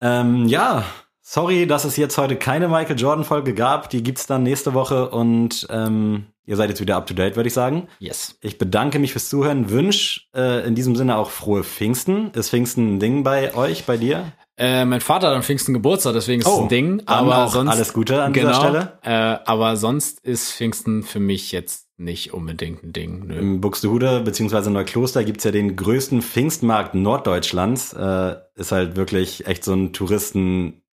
Ähm, 0.00 0.48
ja, 0.48 0.86
sorry, 1.24 1.66
dass 1.66 1.84
es 1.84 1.96
jetzt 1.96 2.16
heute 2.18 2.36
keine 2.36 2.68
Michael 2.68 2.98
Jordan-Folge 2.98 3.54
gab. 3.54 3.90
Die 3.90 4.02
gibt's 4.02 4.26
dann 4.26 4.44
nächste 4.44 4.74
Woche 4.74 5.08
und 5.10 5.66
ähm, 5.70 6.26
ihr 6.46 6.56
seid 6.56 6.68
jetzt 6.68 6.80
wieder 6.80 6.96
up 6.96 7.06
to 7.06 7.14
date, 7.14 7.34
würde 7.34 7.48
ich 7.48 7.54
sagen. 7.54 7.88
Yes. 7.98 8.38
Ich 8.40 8.58
bedanke 8.58 9.00
mich 9.00 9.12
fürs 9.12 9.28
Zuhören, 9.28 9.70
wünsch 9.70 10.28
äh, 10.36 10.64
in 10.66 10.76
diesem 10.76 10.94
Sinne 10.94 11.16
auch 11.16 11.30
frohe 11.30 11.64
Pfingsten. 11.64 12.30
Ist 12.32 12.50
Pfingsten 12.50 12.94
ein 12.94 13.00
Ding 13.00 13.24
bei 13.24 13.54
euch, 13.54 13.84
bei 13.84 13.96
dir? 13.96 14.32
Äh, 14.56 14.84
mein 14.84 15.00
Vater 15.00 15.28
hat 15.28 15.34
am 15.34 15.42
Pfingsten 15.42 15.74
Geburtstag, 15.74 16.12
deswegen 16.12 16.40
ist 16.40 16.46
es 16.46 16.52
Oh, 16.52 16.62
ein 16.62 16.68
Ding. 16.68 17.02
Aber 17.06 17.38
auch 17.38 17.52
sonst 17.52 17.70
alles 17.72 17.92
Gute 17.92 18.22
an 18.22 18.32
genau, 18.32 18.50
dieser 18.50 18.60
Stelle. 18.60 18.98
Äh, 19.02 19.38
aber 19.50 19.76
sonst 19.76 20.20
ist 20.20 20.52
Pfingsten 20.52 21.02
für 21.02 21.18
mich 21.18 21.50
jetzt 21.50 21.88
nicht 21.96 22.32
unbedingt 22.32 22.84
ein 22.84 22.92
Ding. 22.92 23.26
Nö. 23.26 23.34
Im 23.36 23.60
Buxtehude 23.60 24.20
bzw. 24.20 24.70
Neukloster 24.70 25.24
gibt's 25.24 25.44
ja 25.44 25.50
den 25.50 25.74
größten 25.74 26.22
Pfingstmarkt 26.22 26.94
Norddeutschlands. 26.94 27.94
Äh, 27.94 28.36
ist 28.54 28.70
halt 28.70 28.94
wirklich 28.94 29.46
echt 29.46 29.64
so 29.64 29.72
eine 29.72 29.90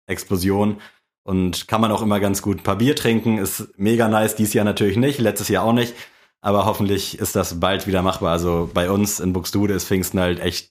Touristenexplosion. 0.07 0.81
Und 1.23 1.67
kann 1.67 1.81
man 1.81 1.91
auch 1.91 2.03
immer 2.03 2.21
ganz 2.21 2.41
gut 2.41 2.59
ein 2.59 2.63
paar 2.63 2.77
Bier 2.77 2.95
trinken. 2.95 3.39
Ist 3.39 3.77
mega 3.77 4.09
nice. 4.09 4.37
Dies 4.37 4.55
Jahr 4.55 4.65
natürlich 4.65 4.97
nicht, 4.97 5.19
letztes 5.19 5.49
Jahr 5.49 5.65
auch 5.65 5.73
nicht. 5.73 5.95
Aber 6.41 6.67
hoffentlich 6.67 7.19
ist 7.19 7.35
das 7.35 7.59
bald 7.59 7.89
wieder 7.89 8.03
machbar. 8.03 8.31
Also 8.31 8.71
bei 8.73 8.91
uns 8.91 9.19
in 9.19 9.33
Buxtehude 9.33 9.75
ist 9.75 9.89
Pfingsten 9.89 10.21
halt 10.21 10.39
echt 10.39 10.71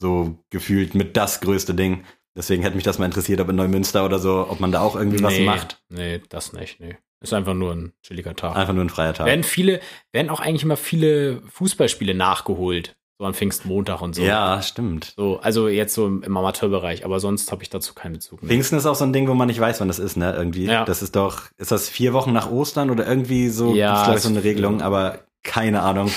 so 0.00 0.42
gefühlt 0.50 0.96
mit 0.96 1.16
das 1.16 1.40
größte 1.40 1.74
Ding. 1.74 2.04
Deswegen 2.36 2.62
hätte 2.62 2.74
mich 2.74 2.84
das 2.84 2.98
mal 2.98 3.04
interessiert, 3.04 3.40
ob 3.40 3.48
in 3.50 3.56
Neumünster 3.56 4.04
oder 4.04 4.18
so, 4.18 4.48
ob 4.48 4.58
man 4.58 4.72
da 4.72 4.80
auch 4.80 4.96
irgendwie 4.96 5.22
was 5.22 5.34
nee, 5.34 5.44
macht. 5.44 5.82
Nee, 5.88 6.20
das 6.28 6.52
nicht. 6.52 6.80
Nee. 6.80 6.96
Ist 7.20 7.34
einfach 7.34 7.54
nur 7.54 7.72
ein 7.72 7.92
chilliger 8.02 8.34
Tag. 8.34 8.56
Einfach 8.56 8.74
nur 8.74 8.84
ein 8.84 8.90
freier 8.90 9.14
Tag. 9.14 9.26
Werden 9.26 9.44
viele, 9.44 9.80
werden 10.10 10.30
auch 10.30 10.40
eigentlich 10.40 10.64
immer 10.64 10.76
viele 10.76 11.42
Fußballspiele 11.42 12.14
nachgeholt. 12.14 12.96
So 13.22 13.26
an 13.26 13.34
Pfingstmontag 13.34 14.02
und 14.02 14.16
so. 14.16 14.22
Ja, 14.22 14.60
stimmt. 14.62 15.14
So, 15.16 15.38
also 15.40 15.68
jetzt 15.68 15.94
so 15.94 16.08
im, 16.08 16.24
im 16.24 16.36
Amateurbereich, 16.36 17.04
aber 17.04 17.20
sonst 17.20 17.52
habe 17.52 17.62
ich 17.62 17.70
dazu 17.70 17.94
keinen 17.94 18.14
Bezug 18.14 18.42
mehr. 18.42 18.50
Pfingsten 18.50 18.76
ist 18.76 18.84
auch 18.84 18.96
so 18.96 19.04
ein 19.04 19.12
Ding, 19.12 19.28
wo 19.28 19.34
man 19.34 19.46
nicht 19.46 19.60
weiß, 19.60 19.78
wann 19.78 19.86
das 19.86 20.00
ist, 20.00 20.16
ne? 20.16 20.34
Irgendwie. 20.36 20.64
Ja. 20.64 20.84
Das 20.84 21.02
ist 21.02 21.14
doch, 21.14 21.42
ist 21.56 21.70
das 21.70 21.88
vier 21.88 22.14
Wochen 22.14 22.32
nach 22.32 22.50
Ostern 22.50 22.90
oder 22.90 23.06
irgendwie 23.06 23.48
so? 23.48 23.76
Ja, 23.76 23.90
gibt's, 23.90 24.04
glaub 24.06 24.16
ich, 24.16 24.22
so 24.22 24.28
eine 24.28 24.42
Regelung, 24.42 24.82
aber 24.82 25.20
keine 25.44 25.82
Ahnung. 25.82 26.10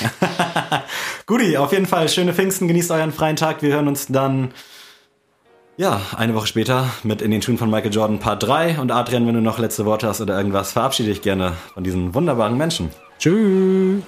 Guti, 1.27 1.57
auf 1.57 1.71
jeden 1.73 1.85
Fall 1.85 2.09
schöne 2.09 2.33
Pfingsten, 2.33 2.67
genießt 2.67 2.89
euren 2.89 3.11
freien 3.11 3.35
Tag. 3.35 3.61
Wir 3.61 3.73
hören 3.73 3.87
uns 3.87 4.07
dann, 4.07 4.51
ja, 5.77 6.01
eine 6.17 6.33
Woche 6.33 6.47
später 6.47 6.89
mit 7.03 7.21
In 7.21 7.29
den 7.29 7.43
Schuhen 7.43 7.59
von 7.59 7.69
Michael 7.69 7.93
Jordan 7.93 8.17
Part 8.17 8.41
3. 8.41 8.79
Und 8.79 8.91
Adrian, 8.91 9.27
wenn 9.27 9.35
du 9.35 9.41
noch 9.41 9.59
letzte 9.59 9.85
Worte 9.85 10.07
hast 10.07 10.21
oder 10.21 10.35
irgendwas, 10.35 10.71
verabschiede 10.71 11.09
dich 11.09 11.21
gerne 11.21 11.53
von 11.75 11.83
diesen 11.83 12.15
wunderbaren 12.15 12.57
Menschen. 12.57 12.89
Tschüss. 13.19 14.01